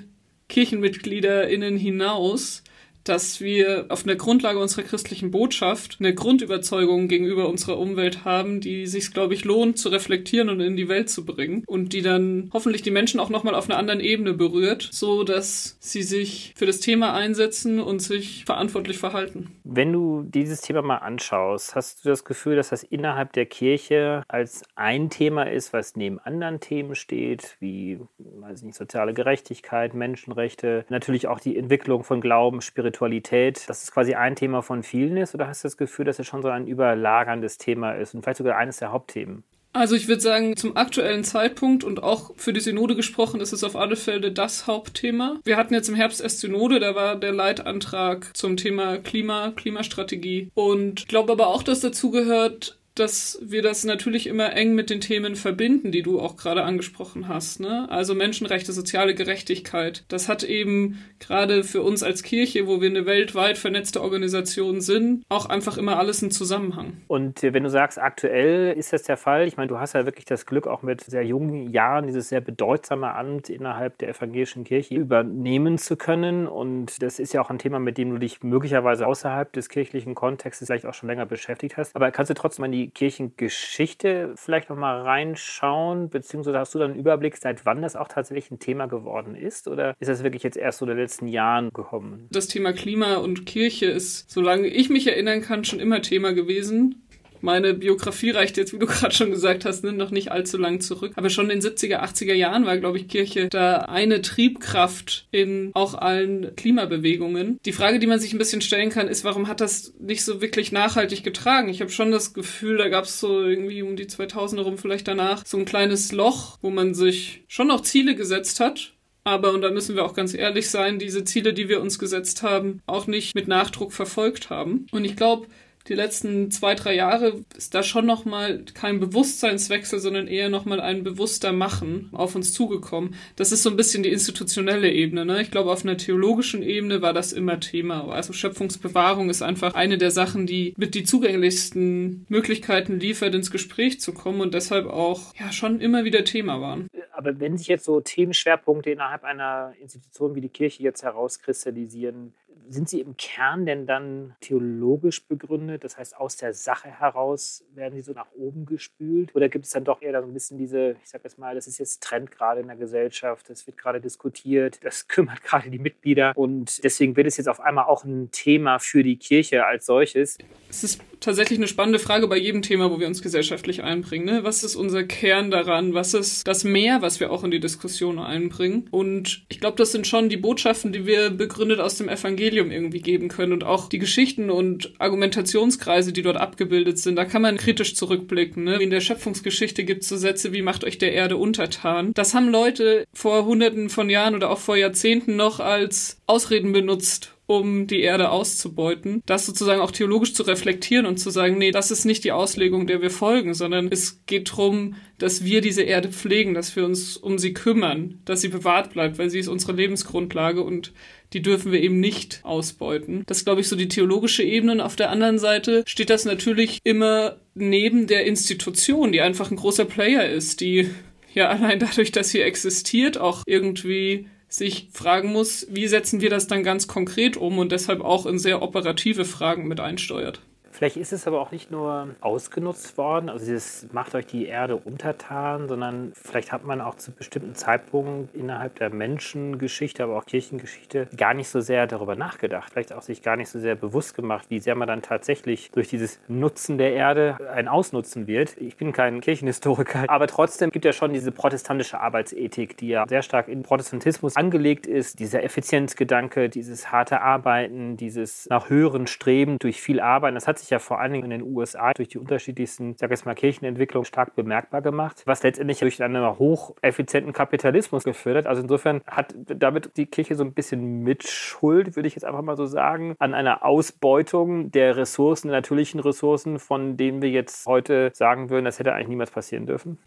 KirchenmitgliederInnen 0.50 1.78
hinaus, 1.78 2.64
dass 3.04 3.42
wir 3.42 3.86
auf 3.90 4.04
der 4.04 4.16
Grundlage 4.16 4.60
unserer 4.60 4.84
christlichen 4.84 5.32
Botschaft 5.32 5.98
eine 6.00 6.14
Grundüberzeugung 6.14 7.08
gegenüber 7.08 7.50
unserer 7.50 7.78
Umwelt 7.78 8.26
haben, 8.26 8.62
die 8.62 8.88
sich, 8.88 9.14
glaube 9.14 9.34
ich, 9.34 9.46
lohnt 9.46 9.78
zu 9.78 9.90
reflektieren 9.90 10.50
und 10.50 10.60
in 10.60 10.76
die 10.76 10.90
Welt 10.90 11.10
zu 11.10 11.26
bringen 11.26 11.64
und 11.68 11.94
die 11.94 12.02
dann 12.02 12.50
hoffentlich 12.54 12.82
die 12.82 12.92
Menschen 12.92 13.20
auch 13.20 13.30
nochmal 13.30 13.56
auf 13.56 13.70
einer 13.70 13.78
anderen 13.78 14.00
Ebene 14.00 14.34
berührt, 14.34 14.90
so 14.92 15.24
dass 15.24 15.78
sie 15.80 16.04
sich 16.04 16.54
für 16.56 16.66
das 16.66 16.80
Thema 16.80 17.14
einsetzen 17.14 17.80
und 17.80 18.02
sich 18.02 18.46
verantwortlich 18.46 18.98
verhalten. 18.98 19.52
Wenn 19.64 19.92
du 19.92 20.24
dieses 20.24 20.62
Thema 20.62 20.82
mal 20.82 20.98
anschaust, 20.98 21.76
hast 21.76 22.06
du 22.06 22.10
das 22.10 22.24
Gefühl, 22.24 22.56
dass 22.56 22.70
das 22.70 22.84
innerhalb 22.84 23.34
der 23.34 23.46
Kirche 23.46 24.24
als 24.28 24.64
ein 24.76 25.10
Thema 25.10 25.44
ist, 25.44 25.74
was 25.74 25.96
neben 25.96 26.20
anderen 26.20 26.60
Themen 26.60 26.96
steht, 26.96 27.58
wie 27.60 28.00
weiß 28.18 28.64
nicht, 28.64 28.76
soziale 28.76 29.14
Gerechtigkeit, 29.14 29.94
Menschenrechte, 29.94 30.86
natürlich 30.90 31.28
auch 31.28 31.40
die 31.40 31.58
Entwicklung 31.58 32.04
von 32.04 32.22
Glauben, 32.22 32.62
Spiritualität, 32.62 32.93
Spiritualität, 32.94 33.68
dass 33.68 33.84
es 33.84 33.92
quasi 33.92 34.14
ein 34.14 34.36
Thema 34.36 34.62
von 34.62 34.84
vielen 34.84 35.18
ist? 35.18 35.34
Oder 35.34 35.48
hast 35.48 35.64
du 35.64 35.68
das 35.68 35.78
Gefühl, 35.78 36.06
dass 36.06 36.20
es 36.20 36.28
schon 36.28 36.42
so 36.42 36.50
ein 36.50 36.68
überlagerndes 36.68 37.58
Thema 37.58 37.94
ist 37.94 38.14
und 38.14 38.22
vielleicht 38.22 38.38
sogar 38.38 38.58
eines 38.58 38.78
der 38.78 38.92
Hauptthemen? 38.92 39.44
Also 39.76 39.96
ich 39.96 40.08
würde 40.08 40.22
sagen, 40.22 40.56
zum 40.56 40.78
aktuellen 40.78 41.24
Zeitpunkt 41.24 41.84
und 41.84 42.04
auch 42.04 42.36
für 42.38 42.54
die 42.54 42.60
Synode 42.60 42.96
gesprochen, 42.96 43.42
ist 43.42 43.54
es 43.54 43.64
auf 43.64 43.76
alle 43.76 43.96
Fälle 43.96 44.32
das 44.32 44.68
Hauptthema. 44.68 45.40
Wir 45.46 45.58
hatten 45.58 45.74
jetzt 45.74 45.90
im 45.90 45.96
Herbst 45.96 46.22
erst 46.22 46.42
Synode, 46.42 46.80
da 46.80 46.94
war 46.94 47.16
der 47.16 47.32
Leitantrag 47.32 48.30
zum 48.38 48.56
Thema 48.56 49.00
Klima, 49.00 49.52
Klimastrategie. 49.56 50.52
Und 50.54 51.00
ich 51.02 51.08
glaube 51.08 51.32
aber 51.32 51.48
auch, 51.48 51.64
dass 51.64 51.80
dazu 51.80 52.12
gehört, 52.12 52.78
dass 52.96 53.40
wir 53.42 53.62
das 53.62 53.84
natürlich 53.84 54.28
immer 54.28 54.54
eng 54.54 54.76
mit 54.76 54.90
den 54.90 55.02
Themen 55.02 55.36
verbinden, 55.36 55.92
die 55.92 56.04
du 56.04 56.20
auch 56.20 56.36
gerade 56.36 56.64
angesprochen 56.64 57.28
hast. 57.28 57.60
Ne? 57.60 57.88
Also 57.90 58.14
Menschenrechte, 58.14 58.72
soziale 58.72 59.16
Gerechtigkeit. 59.16 60.04
Das 60.08 60.30
hat 60.30 60.44
eben 60.44 61.00
gerade 61.20 61.64
für 61.64 61.82
uns 61.82 62.04
als 62.04 62.24
Kirche, 62.24 62.68
wo 62.68 62.82
wir 62.82 62.90
eine 62.90 63.06
weltweit 63.06 63.58
vernetzte 63.58 64.02
Organisation 64.02 64.82
sind, 64.82 65.24
auch 65.30 65.48
einfach 65.48 65.78
immer 65.78 65.98
alles 65.98 66.22
einen 66.22 66.32
Zusammenhang. 66.32 66.98
Und 67.08 67.42
wenn 67.42 67.64
du 67.64 67.70
sagst, 67.70 68.00
aktuell 68.00 68.74
ist 68.78 68.94
das 68.94 69.04
der 69.04 69.18
Fall, 69.18 69.48
ich 69.48 69.58
meine, 69.58 69.68
du 69.68 69.80
hast 69.80 69.94
ja 69.94 70.06
wirklich 70.06 70.26
das 70.26 70.46
Glück, 70.46 70.68
auch 70.68 70.84
mit 70.84 71.02
sehr 71.02 71.24
jungen 71.24 71.72
Jahren 71.72 72.06
dieses 72.06 72.30
sehr 72.30 72.42
bedeutsame 72.42 73.14
Amt 73.16 73.50
innerhalb 73.50 73.98
der 73.98 74.10
evangelischen 74.10 74.64
Kirche 74.64 74.96
übernehmen 74.96 75.78
zu 75.78 75.96
können. 75.98 76.48
Und 76.48 77.02
das 77.02 77.20
ist 77.20 77.34
ja 77.34 77.42
auch 77.42 77.50
ein 77.50 77.60
Thema, 77.60 77.80
mit 77.80 77.98
dem 77.98 78.12
du 78.12 78.18
dich 78.18 78.44
möglicherweise 78.44 79.08
außerhalb 79.08 79.52
des 79.54 79.70
kirchlichen 79.70 80.14
Kontextes 80.14 80.68
vielleicht 80.68 80.86
auch 80.86 80.94
schon 80.94 81.10
länger 81.10 81.26
beschäftigt 81.26 81.78
hast. 81.78 81.96
Aber 81.96 82.12
kannst 82.12 82.30
du 82.30 82.34
trotzdem 82.34 82.64
mal 82.64 82.72
die 82.72 82.83
Kirchengeschichte 82.90 84.34
vielleicht 84.36 84.70
noch 84.70 84.78
mal 84.78 85.02
reinschauen? 85.02 86.10
Beziehungsweise 86.10 86.60
hast 86.60 86.74
du 86.76 86.80
dann 86.80 86.92
einen 86.92 87.00
Überblick, 87.00 87.38
seit 87.38 87.66
wann 87.66 87.82
das 87.82 87.96
auch 87.96 88.08
tatsächlich 88.08 88.52
ein 88.52 88.60
Thema 88.60 88.88
geworden 88.88 89.36
ist? 89.36 89.68
Oder 89.68 89.96
ist 90.00 90.08
das 90.08 90.24
wirklich 90.24 90.44
jetzt 90.44 90.58
erst 90.58 90.80
so 90.80 90.86
in 90.86 90.90
den 90.90 90.98
letzten 90.98 91.28
Jahren 91.28 91.70
gekommen? 91.72 92.28
Das 92.32 92.48
Thema 92.48 92.74
Klima 92.74 93.18
und 93.18 93.46
Kirche 93.46 93.88
ist, 93.88 94.30
solange 94.30 94.68
ich 94.68 94.90
mich 94.90 95.08
erinnern 95.08 95.42
kann, 95.42 95.64
schon 95.64 95.80
immer 95.80 96.02
Thema 96.02 96.34
gewesen. 96.34 97.04
Meine 97.44 97.74
Biografie 97.74 98.32
reicht 98.32 98.56
jetzt, 98.56 98.74
wie 98.74 98.80
du 98.80 98.86
gerade 98.88 99.14
schon 99.14 99.32
gesagt 99.32 99.66
hast, 99.66 99.84
ne, 99.84 99.92
noch 99.92 100.12
nicht 100.12 100.32
allzu 100.32 100.58
lang 100.58 100.80
zurück. 100.80 101.12
Aber 101.16 101.30
schon 101.30 101.50
in 101.50 101.60
den 101.60 101.72
70er, 101.72 102.02
80er 102.02 102.34
Jahren 102.34 102.66
war, 102.66 102.78
glaube 102.78 102.98
ich, 102.98 103.10
Kirche 103.10 103.50
da 103.50 103.80
eine 103.80 104.22
Triebkraft 104.22 105.28
in 105.32 105.72
auch 105.74 105.94
allen 105.94 106.56
Klimabewegungen. 106.56 107.60
Die 107.66 107.74
Frage, 107.74 108.00
die 108.00 108.08
man 108.08 108.20
sich 108.20 108.34
ein 108.34 108.38
bisschen 108.38 108.62
stellen 108.62 108.90
kann, 108.90 109.10
ist, 109.10 109.26
warum 109.26 109.50
hat 109.50 109.60
das 109.60 109.94
nicht 110.00 110.24
so 110.24 110.42
wirklich 110.42 110.72
nachhaltig 110.72 111.24
getragen? 111.24 111.68
Ich 111.68 111.82
habe 111.82 111.92
schon 111.92 112.12
das 112.12 112.34
Gefühl, 112.34 112.78
da 112.78 112.88
gab 112.88 113.04
es 113.04 113.20
so 113.20 113.42
irgendwie 113.42 113.82
um 113.82 113.98
die 113.98 114.06
2000er 114.06 114.62
rum 114.62 114.78
vielleicht 114.78 115.10
danach 115.10 115.46
so 115.46 115.58
ein 115.58 115.66
kleines 115.66 116.14
Loch, 116.14 116.58
wo 116.62 116.70
man 116.70 116.94
sich 116.94 117.44
schon 117.50 117.68
noch 117.68 117.82
Ziele 117.82 118.16
gesetzt 118.16 118.62
hat, 118.62 118.94
aber, 119.26 119.54
und 119.54 119.62
da 119.62 119.72
müssen 119.72 119.96
wir 119.96 120.04
auch 120.04 120.14
ganz 120.14 120.34
ehrlich 120.34 120.70
sein, 120.70 121.00
diese 121.00 121.24
Ziele, 121.24 121.54
die 121.54 121.70
wir 121.70 121.82
uns 121.82 121.98
gesetzt 121.98 122.44
haben, 122.44 122.82
auch 122.86 123.08
nicht 123.08 123.36
mit 123.36 123.48
Nachdruck 123.48 123.94
verfolgt 123.94 124.50
haben. 124.50 124.88
Und 124.92 125.06
ich 125.06 125.16
glaube, 125.16 125.48
die 125.88 125.96
letzten 125.96 126.50
zwei, 126.52 126.76
drei 126.76 126.96
Jahre 126.96 127.44
ist 127.58 127.76
da 127.76 127.84
schon 127.84 128.06
nochmal 128.06 128.64
kein 128.74 129.00
Bewusstseinswechsel, 129.00 130.00
sondern 130.00 130.28
eher 130.28 130.50
nochmal 130.50 130.80
ein 130.80 131.04
bewusster 131.04 131.52
Machen 131.52 132.10
auf 132.14 132.36
uns 132.36 132.54
zugekommen. 132.54 133.16
Das 133.36 133.52
ist 133.52 133.64
so 133.64 133.70
ein 133.70 133.76
bisschen 133.76 134.04
die 134.04 134.12
institutionelle 134.12 134.92
Ebene. 134.92 135.26
Ne? 135.26 135.42
Ich 135.42 135.52
glaube, 135.52 135.72
auf 135.72 135.84
einer 135.84 135.98
theologischen 135.98 136.64
Ebene 136.64 137.02
war 137.02 137.14
das 137.14 137.34
immer 137.34 137.60
Thema. 137.60 138.08
Also 138.08 138.32
Schöpfungsbewahrung 138.32 139.30
ist 139.30 139.42
einfach 139.42 139.76
eine 139.76 139.98
der 139.98 140.12
Sachen, 140.12 140.48
die 140.48 140.74
mit 140.78 140.96
die 140.96 141.04
zugänglichsten 141.04 142.26
Möglichkeiten 142.30 143.00
liefert, 143.00 143.36
ins 143.36 143.52
Gespräch 143.52 144.00
zu 144.00 144.14
kommen 144.14 144.42
und 144.42 144.54
deshalb 144.54 144.88
auch 144.88 145.34
ja 145.36 145.52
schon 145.52 145.82
immer 145.82 146.06
wieder 146.06 146.24
Thema 146.24 146.62
waren. 146.62 146.88
Aber 147.12 147.40
wenn 147.40 147.58
sich 147.58 147.68
jetzt 147.68 147.86
so 147.86 148.02
Themenschwerpunkte 148.02 148.90
innerhalb 148.90 149.24
einer 149.24 149.74
Institution 149.80 150.36
wie 150.36 150.42
die 150.42 150.50
Kirche 150.50 150.82
jetzt 150.82 151.04
herauskristallisieren, 151.04 152.34
sind 152.70 152.90
sie 152.90 153.02
im 153.02 153.18
Kern 153.18 153.66
denn 153.66 153.86
dann 153.86 154.36
theologisch 154.42 155.28
begründet? 155.28 155.84
Das 155.84 155.98
heißt, 155.98 156.18
aus 156.18 156.38
der 156.38 156.54
Sache 156.54 156.90
heraus 156.90 157.64
werden 157.74 157.96
sie 157.96 158.02
so 158.02 158.14
nach 158.14 158.32
oben 158.34 158.66
gespült? 158.66 159.36
Oder 159.36 159.50
gibt 159.50 159.66
es 159.66 159.72
dann 159.72 159.84
doch 159.84 160.02
eher 160.02 160.20
so 160.22 160.28
ein 160.28 160.34
bisschen 160.34 160.58
diese, 160.58 160.96
ich 161.04 161.10
sage 161.10 161.24
jetzt 161.26 161.38
mal, 161.38 161.56
das 161.56 161.68
ist 161.68 161.78
jetzt 161.78 162.04
Trend 162.04 162.32
gerade 162.32 162.62
in 162.62 162.68
der 162.68 162.76
Gesellschaft, 162.76 163.50
das 163.50 163.66
wird 163.68 163.78
gerade 163.78 164.02
diskutiert, 164.02 164.84
das 164.84 165.08
kümmert 165.08 165.44
gerade 165.44 165.70
die 165.70 165.80
Mitglieder 165.80 166.34
und 166.36 166.84
deswegen 166.84 167.16
wird 167.16 167.28
es 167.28 167.38
jetzt 167.38 167.48
auf 167.48 167.60
einmal 167.60 167.86
auch 167.86 168.04
ein 168.04 168.32
Thema 168.32 168.80
für 168.80 169.04
die 169.04 169.18
Kirche 169.18 169.66
als 169.66 169.86
solches? 169.86 170.38
Es 170.74 170.84
ist 170.84 171.02
tatsächlich 171.20 171.60
eine 171.60 171.68
spannende 171.68 172.00
Frage 172.00 172.28
bei 172.28 172.36
jedem 172.36 172.64
Thema, 172.64 172.90
wo 172.90 173.00
wir 173.00 173.06
uns 173.06 173.22
gesellschaftlich 173.22 173.84
einbringen. 173.84 174.26
Ne? 174.26 174.44
Was 174.44 174.64
ist 174.64 174.76
unser 174.76 175.04
Kern 175.04 175.52
daran? 175.52 175.94
Was 175.94 176.16
ist 176.16 176.48
das 176.48 176.64
Mehr, 176.64 177.04
was 177.04 177.20
wir 177.20 177.32
auch 177.32 177.44
in 177.44 177.52
die 177.52 177.60
Diskussion 177.60 178.18
einbringen? 178.18 178.88
Und 178.90 179.44
ich 179.50 179.60
glaube, 179.60 179.78
das 179.78 179.92
sind 179.92 180.08
schon 180.08 180.30
die 180.30 180.38
Botschaften, 180.38 180.92
die 180.92 181.06
wir 181.06 181.30
begründet 181.30 181.80
aus 181.80 181.98
dem 181.98 182.10
Evangelium 182.10 182.72
irgendwie 182.72 183.02
geben 183.02 183.28
können 183.28 183.54
und 183.54 183.64
auch 183.64 183.88
die 183.88 184.00
Geschichten 184.00 184.50
und 184.50 184.94
Argumentationskreise, 184.98 186.12
die 186.12 186.24
dort 186.24 186.38
abgebildet 186.38 186.98
sind. 186.98 187.18
Da 187.18 187.26
kann 187.26 187.44
man 187.44 187.58
kritisch 187.58 187.96
zurückblicken. 187.96 188.64
Ne? 188.64 188.82
In 188.82 188.90
der 188.90 189.02
Schöpfungsgeschichte 189.02 189.84
gibt 189.84 190.02
es 190.02 190.10
so 190.10 190.18
Sätze 190.18 190.54
wie 190.54 190.64
macht 190.64 190.84
euch 190.84 190.98
der 190.98 191.14
Erde 191.14 191.38
untertan. 191.38 192.14
Das 192.16 192.34
haben 192.34 192.50
Leute 192.50 193.06
vor 193.14 193.46
hunderten 193.46 193.90
von 193.90 194.10
Jahren 194.10 194.34
oder 194.34 194.50
auch 194.50 194.60
vor 194.60 194.76
Jahrzehnten 194.76 195.36
noch 195.36 195.60
als 195.60 196.18
Ausreden 196.26 196.74
benutzt 196.74 197.33
um 197.46 197.88
die 197.88 198.02
Erde 198.02 198.30
auszubeuten, 198.30 199.22
das 199.26 199.46
sozusagen 199.46 199.82
auch 199.82 199.92
theologisch 199.92 200.34
zu 200.34 200.44
reflektieren 200.44 201.06
und 201.06 201.18
zu 201.18 201.30
sagen, 201.30 201.58
nee, 201.58 201.72
das 201.72 201.92
ist 201.92 202.06
nicht 202.06 202.24
die 202.24 202.32
Auslegung, 202.32 202.88
der 202.88 203.02
wir 203.02 203.10
folgen, 203.10 203.54
sondern 203.54 203.90
es 203.92 204.26
geht 204.26 204.50
darum, 204.50 204.96
dass 205.18 205.44
wir 205.44 205.62
diese 205.62 205.84
Erde 205.84 206.10
pflegen, 206.10 206.54
dass 206.54 206.76
wir 206.76 206.86
uns 206.86 207.18
um 207.18 207.38
sie 207.38 207.54
kümmern, 207.54 208.20
dass 208.26 208.42
sie 208.42 208.48
bewahrt 208.48 208.94
bleibt, 208.94 209.18
weil 209.18 209.30
sie 209.30 209.40
ist 209.40 209.50
unsere 209.50 209.74
Lebensgrundlage 209.74 210.62
und 210.62 210.94
die 211.34 211.42
dürfen 211.42 211.72
wir 211.72 211.82
eben 211.82 212.00
nicht 212.00 212.42
ausbeuten. 212.44 213.24
Das 213.26 213.40
ist, 213.40 213.46
glaube 213.46 213.62
ich, 213.62 213.68
so 213.68 213.76
die 213.76 213.88
theologische 213.88 214.44
Ebene. 214.44 214.74
Und 214.74 214.82
auf 214.82 214.96
der 214.96 215.10
anderen 215.10 215.40
Seite 215.40 215.84
steht 215.88 216.12
das 216.12 216.26
natürlich 216.26 216.80
immer 216.84 217.38
neben 217.56 218.08
der 218.08 218.26
Institution, 218.26 219.12
die 219.12 219.22
einfach 219.22 219.50
ein 219.50 219.58
großer 219.58 219.86
Player 219.86 220.30
ist, 220.30 220.62
die 220.62 220.90
ja 221.34 221.50
allein 221.50 221.80
dadurch, 221.80 222.12
dass 222.12 222.30
sie 222.30 222.42
existiert, 222.42 223.18
auch 223.18 223.44
irgendwie 223.48 224.28
sich 224.54 224.90
fragen 224.92 225.32
muss, 225.32 225.66
wie 225.70 225.88
setzen 225.88 226.22
wir 226.22 226.30
das 226.30 226.46
dann 226.48 226.64
ganz 226.64 226.88
konkret 226.88 227.38
um 227.38 227.58
und 227.58 227.72
deshalb 227.72 228.02
auch 228.02 228.28
in 228.28 228.38
sehr 228.38 228.62
operative 228.62 229.26
Fragen 229.26 229.68
mit 229.68 229.80
einsteuert. 229.80 230.42
Vielleicht 230.74 230.98
ist 230.98 231.14
es 231.14 231.28
aber 231.28 231.40
auch 231.40 231.52
nicht 231.52 231.70
nur 231.70 232.08
ausgenutzt 232.20 232.98
worden, 232.98 233.30
also 233.30 233.46
dieses 233.46 233.88
macht 233.94 234.16
euch 234.16 234.26
die 234.26 234.48
Erde 234.48 234.76
untertan, 234.76 235.68
sondern 235.68 236.14
vielleicht 236.16 236.52
hat 236.52 236.66
man 236.66 236.82
auch 236.82 236.96
zu 236.96 237.12
bestimmten 237.12 237.54
Zeitpunkten 237.54 238.28
innerhalb 238.34 238.76
der 238.80 238.90
Menschengeschichte, 238.90 240.04
aber 240.04 240.18
auch 240.18 240.26
Kirchengeschichte 240.26 241.08
gar 241.16 241.36
nicht 241.36 241.48
so 241.48 241.62
sehr 241.62 241.86
darüber 241.86 242.16
nachgedacht, 242.16 242.72
vielleicht 242.72 242.92
auch 242.92 243.04
sich 243.04 243.22
gar 243.22 243.38
nicht 243.38 243.50
so 243.50 243.60
sehr 243.60 243.76
bewusst 243.76 244.16
gemacht, 244.16 244.48
wie 244.50 244.60
sehr 244.60 244.74
man 244.74 244.88
dann 244.88 245.04
tatsächlich 245.04 245.70
durch 245.72 245.90
dieses 245.90 246.20
Nutzen 246.28 246.80
der 246.80 246.94
Erde 246.94 247.38
ein 247.54 247.68
Ausnutzen 247.68 248.26
wird. 248.26 248.58
Ich 248.58 248.76
bin 248.76 248.94
kein 248.94 249.22
Kirchenhistoriker, 249.22 250.06
aber 250.08 250.26
trotzdem 250.26 250.72
gibt 250.72 250.86
ja 250.86 250.94
schon 250.94 251.14
diese 251.14 251.32
protestantische 251.32 252.00
Arbeitsethik, 252.00 252.78
die 252.78 252.88
ja 252.88 253.06
sehr 253.08 253.22
stark 253.22 253.48
in 253.48 253.62
Protestantismus 253.62 254.36
angelegt 254.36 254.88
ist, 254.88 255.20
dieser 255.20 255.44
Effizienzgedanke, 255.44 256.50
dieses 256.50 256.92
harte 256.92 257.22
Arbeiten, 257.22 257.96
dieses 257.96 258.48
nach 258.50 258.70
höheren 258.70 259.06
Streben 259.06 259.60
durch 259.60 259.80
viel 259.80 260.00
Arbeiten, 260.00 260.34
das 260.34 260.48
hat 260.48 260.58
sich 260.58 260.63
ja 260.70 260.80
vor 260.80 261.00
allen 261.00 261.14
Dingen 261.14 261.32
in 261.32 261.42
den 261.42 261.44
USA 261.44 261.94
durch 261.94 262.10
die 262.10 262.18
unterschiedlichsten, 262.18 262.96
sag 262.98 263.12
ich 263.12 263.26
mal, 263.26 263.36
Kirchenentwicklungen 263.36 264.06
stark 264.06 264.36
bemerkbar 264.36 264.82
gemacht, 264.82 265.24
was 265.26 265.44
letztendlich 265.44 265.80
durch 265.80 266.02
einen 266.02 266.40
hocheffizienten 266.40 267.34
Kapitalismus 267.34 268.04
gefördert. 268.04 268.48
Also 268.48 268.62
insofern 268.62 269.02
hat 269.08 269.34
damit 269.36 269.98
die 269.98 270.06
Kirche 270.06 270.36
so 270.36 270.44
ein 270.44 270.54
bisschen 270.54 271.04
Mitschuld, 271.04 271.96
würde 271.96 272.08
ich 272.08 272.16
jetzt 272.16 272.26
einfach 272.26 272.42
mal 272.42 272.58
so 272.58 272.66
sagen, 272.66 273.16
an 273.20 273.34
einer 273.34 273.66
Ausbeutung 273.66 274.72
der 274.72 274.98
Ressourcen, 274.98 275.50
der 275.50 275.58
natürlichen 275.58 276.00
Ressourcen, 276.00 276.60
von 276.60 276.98
denen 276.98 277.22
wir 277.22 277.30
jetzt 277.30 277.66
heute 277.66 278.12
sagen 278.14 278.50
würden, 278.50 278.66
das 278.66 278.80
hätte 278.80 278.94
eigentlich 278.94 279.10
niemals 279.10 279.32
passieren 279.32 279.66
dürfen. 279.66 279.98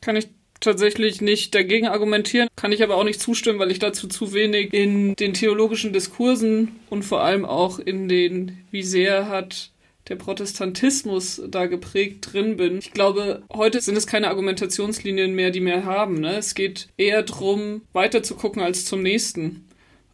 Kann 0.00 0.16
ich 0.16 0.28
tatsächlich 0.60 1.20
nicht 1.20 1.54
dagegen 1.54 1.86
argumentieren, 1.86 2.48
kann 2.56 2.72
ich 2.72 2.82
aber 2.82 2.96
auch 2.96 3.04
nicht 3.04 3.20
zustimmen, 3.20 3.58
weil 3.58 3.70
ich 3.70 3.78
dazu 3.78 4.08
zu 4.08 4.32
wenig 4.32 4.72
in 4.72 5.14
den 5.14 5.34
theologischen 5.34 5.92
Diskursen 5.92 6.80
und 6.90 7.04
vor 7.04 7.20
allem 7.20 7.44
auch 7.44 7.78
in 7.78 8.08
den, 8.08 8.58
wie 8.70 8.82
sehr 8.82 9.28
hat 9.28 9.70
der 10.08 10.16
Protestantismus 10.16 11.42
da 11.48 11.66
geprägt 11.66 12.32
drin 12.32 12.56
bin. 12.56 12.78
Ich 12.78 12.92
glaube, 12.92 13.42
heute 13.52 13.80
sind 13.80 13.96
es 13.96 14.06
keine 14.06 14.28
Argumentationslinien 14.28 15.34
mehr, 15.34 15.50
die 15.50 15.64
wir 15.64 15.84
haben. 15.84 16.20
Ne? 16.20 16.36
Es 16.36 16.54
geht 16.54 16.88
eher 16.96 17.22
darum, 17.22 17.82
weiter 17.92 18.22
zu 18.22 18.36
gucken 18.36 18.62
als 18.62 18.84
zum 18.84 19.02
nächsten. 19.02 19.62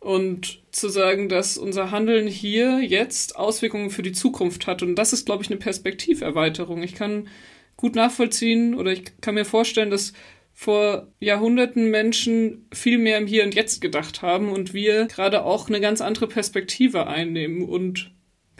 Und 0.00 0.62
zu 0.72 0.88
sagen, 0.88 1.28
dass 1.28 1.56
unser 1.56 1.92
Handeln 1.92 2.26
hier 2.26 2.80
jetzt 2.80 3.36
Auswirkungen 3.36 3.90
für 3.90 4.02
die 4.02 4.12
Zukunft 4.12 4.66
hat. 4.66 4.82
Und 4.82 4.96
das 4.96 5.12
ist, 5.12 5.26
glaube 5.26 5.44
ich, 5.44 5.50
eine 5.50 5.60
Perspektiverweiterung. 5.60 6.82
Ich 6.82 6.94
kann 6.94 7.28
gut 7.76 7.94
nachvollziehen 7.94 8.74
oder 8.74 8.90
ich 8.90 9.04
kann 9.20 9.34
mir 9.34 9.44
vorstellen, 9.44 9.90
dass 9.90 10.12
vor 10.54 11.08
Jahrhunderten 11.20 11.90
Menschen 11.90 12.66
viel 12.72 12.98
mehr 12.98 13.18
im 13.18 13.26
Hier 13.26 13.44
und 13.44 13.54
Jetzt 13.54 13.80
gedacht 13.80 14.22
haben 14.22 14.50
und 14.50 14.74
wir 14.74 15.06
gerade 15.06 15.44
auch 15.44 15.68
eine 15.68 15.80
ganz 15.80 16.00
andere 16.00 16.26
Perspektive 16.26 17.06
einnehmen 17.06 17.62
und 17.62 18.10